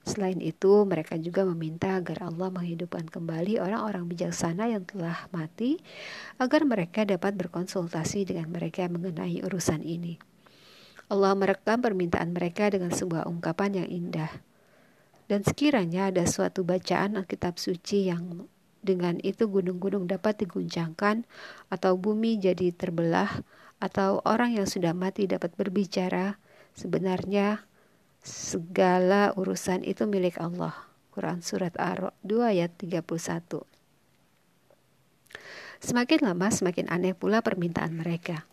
Selain 0.07 0.38
itu, 0.38 0.86
mereka 0.86 1.18
juga 1.18 1.42
meminta 1.42 1.99
agar 1.99 2.30
Allah 2.30 2.51
menghidupkan 2.55 3.07
kembali 3.07 3.59
orang-orang 3.59 4.07
bijaksana 4.07 4.70
yang 4.70 4.86
telah 4.86 5.26
mati, 5.34 5.78
agar 6.38 6.62
mereka 6.66 7.03
dapat 7.07 7.34
berkonsultasi 7.34 8.28
dengan 8.28 8.51
mereka 8.51 8.86
mengenai 8.86 9.42
urusan 9.42 9.82
ini. 9.82 10.18
Allah 11.09 11.32
merekam 11.32 11.80
permintaan 11.80 12.36
mereka 12.36 12.68
dengan 12.68 12.92
sebuah 12.92 13.24
ungkapan 13.24 13.80
yang 13.84 13.88
indah. 13.88 14.30
Dan 15.28 15.44
sekiranya 15.44 16.09
ada 16.09 16.24
suatu 16.24 16.64
bacaan 16.64 17.20
Alkitab 17.20 17.61
suci 17.61 18.09
yang 18.09 18.49
dengan 18.80 19.20
itu 19.20 19.44
gunung-gunung 19.44 20.09
dapat 20.09 20.40
diguncangkan, 20.40 21.28
atau 21.68 21.92
bumi 22.01 22.40
jadi 22.40 22.72
terbelah, 22.72 23.44
atau 23.78 24.24
orang 24.24 24.57
yang 24.57 24.64
sudah 24.64 24.96
mati 24.96 25.28
dapat 25.28 25.53
berbicara, 25.55 26.40
sebenarnya 26.72 27.67
segala 28.28 29.32
urusan 29.32 29.80
itu 29.88 30.04
milik 30.04 30.36
Allah. 30.36 30.76
Quran 31.16 31.40
Surat 31.40 31.74
Ar 31.80 32.12
2 32.22 32.52
ayat 32.52 32.70
31 32.76 33.02
Semakin 35.82 36.20
lama 36.22 36.46
semakin 36.52 36.86
aneh 36.92 37.16
pula 37.16 37.40
permintaan 37.40 37.96
mereka. 37.96 38.44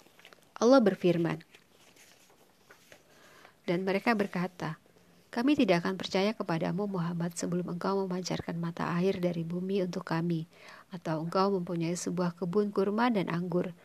Allah 0.55 0.79
berfirman, 0.79 1.43
dan 3.67 3.83
mereka 3.83 4.15
berkata, 4.15 4.79
kami 5.33 5.57
tidak 5.57 5.83
akan 5.83 5.99
percaya 5.99 6.31
kepadamu 6.31 6.87
Muhammad 6.87 7.35
sebelum 7.35 7.75
engkau 7.75 8.07
memancarkan 8.07 8.55
mata 8.55 8.87
air 8.95 9.19
dari 9.19 9.43
bumi 9.43 9.83
untuk 9.83 10.07
kami, 10.07 10.47
atau 10.95 11.19
engkau 11.19 11.51
mempunyai 11.59 11.97
sebuah 11.97 12.39
kebun 12.39 12.71
kurma 12.71 13.11
dan 13.11 13.27
anggur, 13.27 13.75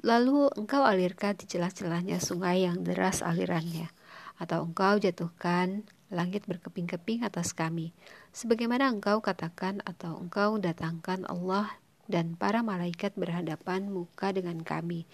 lalu 0.00 0.48
engkau 0.56 0.80
alirkan 0.86 1.36
di 1.36 1.44
celah-celahnya 1.44 2.22
sungai 2.24 2.64
yang 2.64 2.80
deras 2.80 3.20
alirannya 3.20 3.92
atau 4.40 4.64
engkau 4.68 5.00
jatuhkan 5.00 5.84
langit 6.12 6.44
berkeping-keping 6.44 7.24
atas 7.24 7.56
kami, 7.56 7.96
sebagaimana 8.36 8.92
engkau 8.92 9.24
katakan 9.24 9.80
atau 9.88 10.20
engkau 10.20 10.60
datangkan 10.60 11.24
Allah 11.24 11.72
dan 12.10 12.36
para 12.36 12.60
malaikat 12.60 13.16
berhadapan 13.16 13.88
muka 13.88 14.34
dengan 14.36 14.60
kami, 14.60 15.08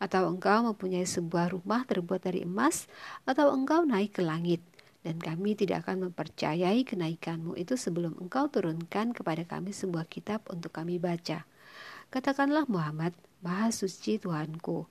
atau 0.00 0.32
engkau 0.32 0.64
mempunyai 0.64 1.04
sebuah 1.04 1.52
rumah 1.52 1.84
terbuat 1.84 2.24
dari 2.24 2.48
emas, 2.48 2.88
atau 3.28 3.52
engkau 3.52 3.84
naik 3.84 4.16
ke 4.16 4.22
langit, 4.24 4.64
dan 5.04 5.20
kami 5.20 5.52
tidak 5.52 5.84
akan 5.84 6.08
mempercayai 6.08 6.82
kenaikanmu 6.88 7.54
itu 7.60 7.76
sebelum 7.76 8.16
engkau 8.16 8.48
turunkan 8.48 9.12
kepada 9.12 9.44
kami 9.44 9.76
sebuah 9.76 10.08
kitab 10.08 10.46
untuk 10.48 10.72
kami 10.72 10.96
baca. 10.96 11.44
Katakanlah 12.08 12.64
Muhammad, 12.72 13.12
Maha 13.44 13.68
Suci 13.68 14.16
Tuhanku, 14.16 14.88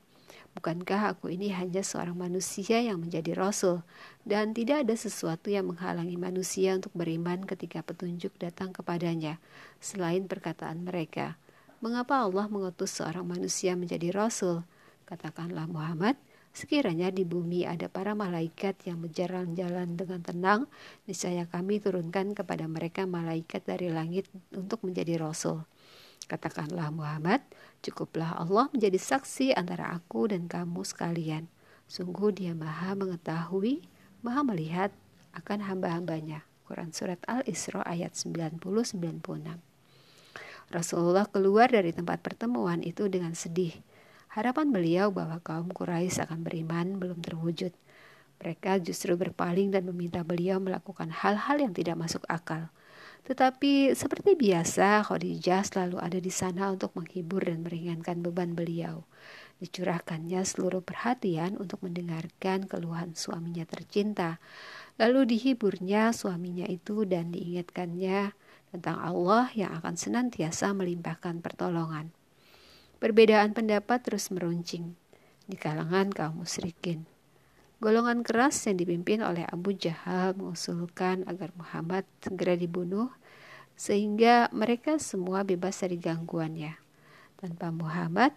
Bukankah 0.57 1.13
aku 1.13 1.29
ini 1.29 1.53
hanya 1.53 1.85
seorang 1.85 2.17
manusia 2.17 2.81
yang 2.81 2.97
menjadi 2.97 3.37
rasul 3.37 3.85
dan 4.25 4.57
tidak 4.57 4.89
ada 4.89 4.97
sesuatu 4.97 5.53
yang 5.53 5.69
menghalangi 5.69 6.17
manusia 6.17 6.73
untuk 6.73 6.89
beriman 6.97 7.45
ketika 7.45 7.85
petunjuk 7.85 8.33
datang 8.41 8.73
kepadanya 8.73 9.37
selain 9.77 10.25
perkataan 10.25 10.81
mereka. 10.81 11.37
Mengapa 11.77 12.25
Allah 12.25 12.49
mengutus 12.49 12.89
seorang 12.89 13.29
manusia 13.29 13.77
menjadi 13.77 14.09
rasul? 14.09 14.65
Katakanlah 15.05 15.69
Muhammad, 15.69 16.17
sekiranya 16.57 17.13
di 17.13 17.21
bumi 17.21 17.69
ada 17.69 17.85
para 17.85 18.17
malaikat 18.17 18.81
yang 18.89 18.97
berjalan-jalan 19.05 19.93
dengan 19.93 20.25
tenang, 20.25 20.61
niscaya 21.05 21.45
kami 21.45 21.77
turunkan 21.77 22.33
kepada 22.33 22.65
mereka 22.65 23.05
malaikat 23.05 23.61
dari 23.61 23.93
langit 23.93 24.25
untuk 24.57 24.81
menjadi 24.81 25.21
rasul. 25.21 25.69
Katakanlah 26.28 26.91
Muhammad, 26.91 27.39
cukuplah 27.80 28.36
Allah 28.36 28.67
menjadi 28.75 28.99
saksi 28.99 29.55
antara 29.55 29.95
aku 29.95 30.28
dan 30.28 30.51
kamu 30.51 30.84
sekalian. 30.84 31.47
Sungguh 31.88 32.36
dia 32.36 32.51
maha 32.51 32.99
mengetahui, 32.99 33.88
maha 34.19 34.43
melihat 34.43 34.91
akan 35.32 35.63
hamba-hambanya. 35.63 36.43
Quran 36.67 36.91
Surat 36.91 37.23
Al-Isra 37.32 37.80
ayat 37.88 38.11
90-96. 38.11 38.59
Rasulullah 40.67 41.23
keluar 41.32 41.71
dari 41.71 41.95
tempat 41.95 42.19
pertemuan 42.19 42.84
itu 42.84 43.07
dengan 43.07 43.32
sedih. 43.32 43.71
Harapan 44.36 44.67
beliau 44.75 45.07
bahwa 45.15 45.39
kaum 45.39 45.71
Quraisy 45.71 46.28
akan 46.28 46.43
beriman 46.43 46.99
belum 46.99 47.23
terwujud. 47.23 47.71
Mereka 48.43 48.84
justru 48.84 49.15
berpaling 49.15 49.71
dan 49.71 49.88
meminta 49.88 50.28
beliau 50.28 50.59
melakukan 50.59 51.07
hal-hal 51.07 51.63
yang 51.63 51.71
tidak 51.71 51.95
masuk 51.95 52.21
akal. 52.28 52.67
Tetapi 53.28 53.91
seperti 53.91 54.39
biasa, 54.39 55.03
Khadijah 55.03 55.67
selalu 55.67 55.99
ada 55.99 56.15
di 56.15 56.32
sana 56.32 56.71
untuk 56.71 56.95
menghibur 56.95 57.43
dan 57.43 57.59
meringankan 57.59 58.23
beban 58.23 58.55
beliau. 58.55 59.03
Dicurahkannya 59.59 60.47
seluruh 60.47 60.80
perhatian 60.80 61.59
untuk 61.59 61.84
mendengarkan 61.84 62.71
keluhan 62.71 63.19
suaminya 63.19 63.67
tercinta. 63.67 64.39
Lalu 64.95 65.36
dihiburnya 65.36 66.15
suaminya 66.15 66.71
itu 66.71 67.03
dan 67.03 67.36
diingatkannya 67.36 68.32
tentang 68.71 68.95
Allah 68.95 69.51
yang 69.51 69.75
akan 69.75 69.99
senantiasa 69.99 70.71
melimpahkan 70.71 71.43
pertolongan. 71.43 72.15
Perbedaan 73.03 73.51
pendapat 73.51 74.07
terus 74.07 74.32
meruncing 74.32 74.95
di 75.51 75.59
kalangan 75.59 76.15
kaum 76.15 76.47
musyrikin. 76.47 77.16
Golongan 77.78 78.25
keras 78.25 78.57
yang 78.65 78.82
dipimpin 78.82 79.21
oleh 79.21 79.45
Abu 79.45 79.69
Jahal 79.69 80.34
mengusulkan 80.34 81.21
agar 81.30 81.53
Muhammad 81.53 82.09
segera 82.25 82.57
dibunuh 82.57 83.13
sehingga 83.78 84.49
mereka 84.49 84.97
semua 84.97 85.45
bebas 85.45 85.86
dari 85.86 86.01
gangguannya. 86.01 86.73
Tanpa 87.38 87.69
Muhammad, 87.69 88.34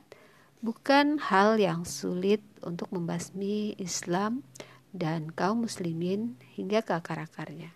bukan 0.61 1.17
hal 1.17 1.57
yang 1.57 1.89
sulit 1.89 2.45
untuk 2.61 2.93
membasmi 2.93 3.81
Islam 3.81 4.45
dan 4.93 5.33
kaum 5.33 5.65
muslimin 5.65 6.37
hingga 6.53 6.85
ke 6.85 6.93
akar-akarnya. 6.93 7.73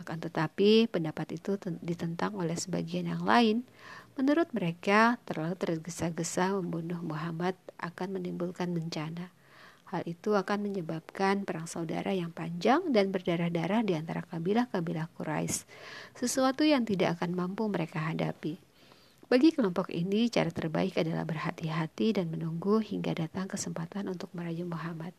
Akan 0.00 0.24
tetapi 0.24 0.88
pendapat 0.88 1.36
itu 1.36 1.60
ditentang 1.84 2.32
oleh 2.40 2.56
sebagian 2.56 3.12
yang 3.12 3.28
lain. 3.28 3.68
Menurut 4.16 4.48
mereka 4.56 5.20
terlalu 5.28 5.52
tergesa-gesa 5.60 6.56
membunuh 6.56 7.04
Muhammad 7.04 7.60
akan 7.76 8.16
menimbulkan 8.16 8.72
bencana. 8.72 9.28
Hal 9.92 10.02
itu 10.08 10.32
akan 10.32 10.64
menyebabkan 10.64 11.44
perang 11.44 11.68
saudara 11.68 12.10
yang 12.16 12.32
panjang 12.32 12.88
dan 12.88 13.12
berdarah-darah 13.12 13.84
di 13.84 13.92
antara 13.92 14.24
kabilah-kabilah 14.24 15.12
Quraisy, 15.12 15.68
sesuatu 16.16 16.64
yang 16.64 16.88
tidak 16.88 17.20
akan 17.20 17.36
mampu 17.36 17.68
mereka 17.68 18.00
hadapi. 18.00 18.56
Bagi 19.24 19.56
kelompok 19.56 19.88
ini, 19.88 20.28
cara 20.28 20.52
terbaik 20.52 21.00
adalah 21.00 21.24
berhati-hati 21.24 22.16
dan 22.16 22.28
menunggu 22.28 22.80
hingga 22.80 23.16
datang 23.16 23.48
kesempatan 23.48 24.08
untuk 24.12 24.28
merayu 24.36 24.68
Muhammad. 24.68 25.16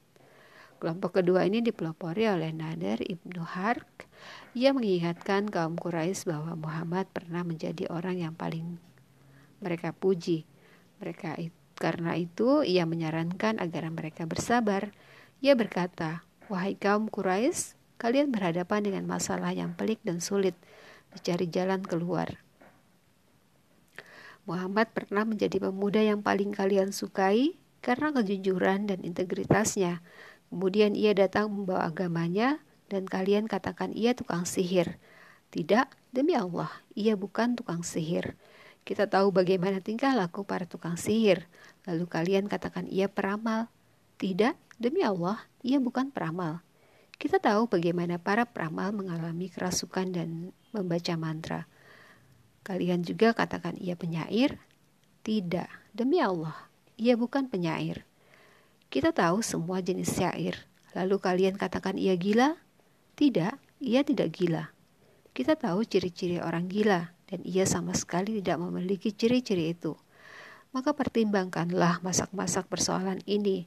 Kelompok 0.77 1.17
kedua 1.23 1.47
ini 1.47 1.65
dipelopori 1.65 2.29
oleh 2.29 2.53
Nader 2.53 3.01
ibnu 3.01 3.41
Hark. 3.41 4.05
Ia 4.53 4.75
mengingatkan 4.77 5.49
kaum 5.49 5.79
Quraisy 5.79 6.29
bahwa 6.29 6.53
Muhammad 6.53 7.09
pernah 7.09 7.41
menjadi 7.41 7.89
orang 7.89 8.21
yang 8.21 8.37
paling 8.37 8.77
mereka 9.63 9.95
puji. 9.95 10.45
Mereka 11.01 11.41
itu, 11.41 11.64
karena 11.75 12.15
itu 12.15 12.63
ia 12.63 12.87
menyarankan 12.87 13.59
agar 13.59 13.91
mereka 13.91 14.23
bersabar. 14.23 14.95
Ia 15.43 15.53
berkata, 15.53 16.23
"Wahai 16.47 16.79
kaum 16.79 17.11
Quraisy, 17.11 17.75
kalian 17.99 18.31
berhadapan 18.31 18.87
dengan 18.87 19.03
masalah 19.05 19.51
yang 19.51 19.75
pelik 19.75 19.99
dan 20.07 20.23
sulit. 20.23 20.55
Dicari 21.11 21.47
jalan 21.51 21.83
keluar." 21.83 22.39
Muhammad 24.45 24.93
pernah 24.93 25.25
menjadi 25.25 25.57
pemuda 25.57 26.05
yang 26.05 26.21
paling 26.21 26.53
kalian 26.53 26.93
sukai 26.93 27.57
karena 27.81 28.13
kejujuran 28.13 28.85
dan 28.85 29.01
integritasnya. 29.01 30.05
Kemudian 30.53 30.93
ia 30.93 31.17
datang 31.17 31.49
membawa 31.49 31.89
agamanya 31.89 32.61
dan 32.87 33.09
kalian 33.09 33.49
katakan 33.49 33.89
ia 33.91 34.13
tukang 34.13 34.45
sihir. 34.45 35.01
Tidak, 35.49 35.89
demi 36.13 36.37
Allah, 36.37 36.69
ia 36.93 37.17
bukan 37.17 37.57
tukang 37.57 37.81
sihir. 37.81 38.37
Kita 38.85 39.09
tahu 39.09 39.33
bagaimana 39.33 39.81
tingkah 39.81 40.13
laku 40.13 40.45
para 40.45 40.69
tukang 40.69 40.93
sihir. 40.93 41.49
Lalu 41.85 42.05
kalian 42.09 42.49
katakan 42.49 42.89
ia 42.89 43.05
peramal. 43.05 43.69
Tidak, 44.17 44.55
demi 44.81 45.05
Allah, 45.05 45.41
ia 45.61 45.77
bukan 45.77 46.09
peramal. 46.09 46.65
Kita 47.15 47.39
tahu 47.39 47.71
bagaimana 47.71 48.19
para 48.19 48.43
peramal 48.43 48.91
mengalami 48.91 49.47
kerasukan 49.47 50.11
dan 50.11 50.51
membaca 50.75 51.13
mantra. 51.15 51.61
Kalian 52.65 53.05
juga 53.05 53.31
katakan 53.31 53.77
ia 53.77 53.93
penyair? 53.93 54.57
Tidak, 55.23 55.95
demi 55.95 56.19
Allah, 56.19 56.55
ia 56.97 57.13
bukan 57.15 57.47
penyair. 57.47 58.03
Kita 58.89 59.11
tahu 59.11 59.45
semua 59.45 59.79
jenis 59.83 60.11
syair. 60.11 60.65
Lalu 60.95 61.19
kalian 61.19 61.55
katakan 61.59 61.99
ia 61.99 62.15
gila? 62.15 62.55
Tidak, 63.15 63.53
ia 63.83 64.01
tidak 64.03 64.29
gila. 64.31 64.71
Kita 65.35 65.59
tahu 65.59 65.83
ciri-ciri 65.83 66.39
orang 66.39 66.71
gila 66.71 67.11
dan 67.27 67.43
ia 67.43 67.67
sama 67.67 67.91
sekali 67.91 68.39
tidak 68.39 68.63
memiliki 68.63 69.11
ciri-ciri 69.11 69.75
itu. 69.75 69.99
Maka 70.75 70.91
pertimbangkanlah 70.91 72.03
masak-masak 72.03 72.67
persoalan 72.67 73.23
ini. 73.23 73.63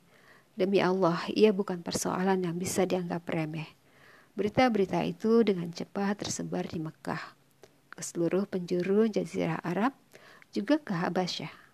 Demi 0.60 0.84
Allah, 0.84 1.16
ia 1.32 1.56
bukan 1.56 1.80
persoalan 1.80 2.44
yang 2.44 2.60
bisa 2.60 2.84
dianggap 2.84 3.24
remeh. 3.32 3.64
Berita-berita 4.36 5.00
itu 5.08 5.40
dengan 5.40 5.72
cepat 5.72 6.20
tersebar 6.20 6.68
di 6.68 6.76
Mekah 6.76 7.32
ke 7.88 8.04
seluruh 8.04 8.44
penjuru 8.44 9.08
Jazirah 9.08 9.56
Arab, 9.64 9.96
juga 10.52 10.76
ke 10.76 10.92
Habasyah. 10.92 11.67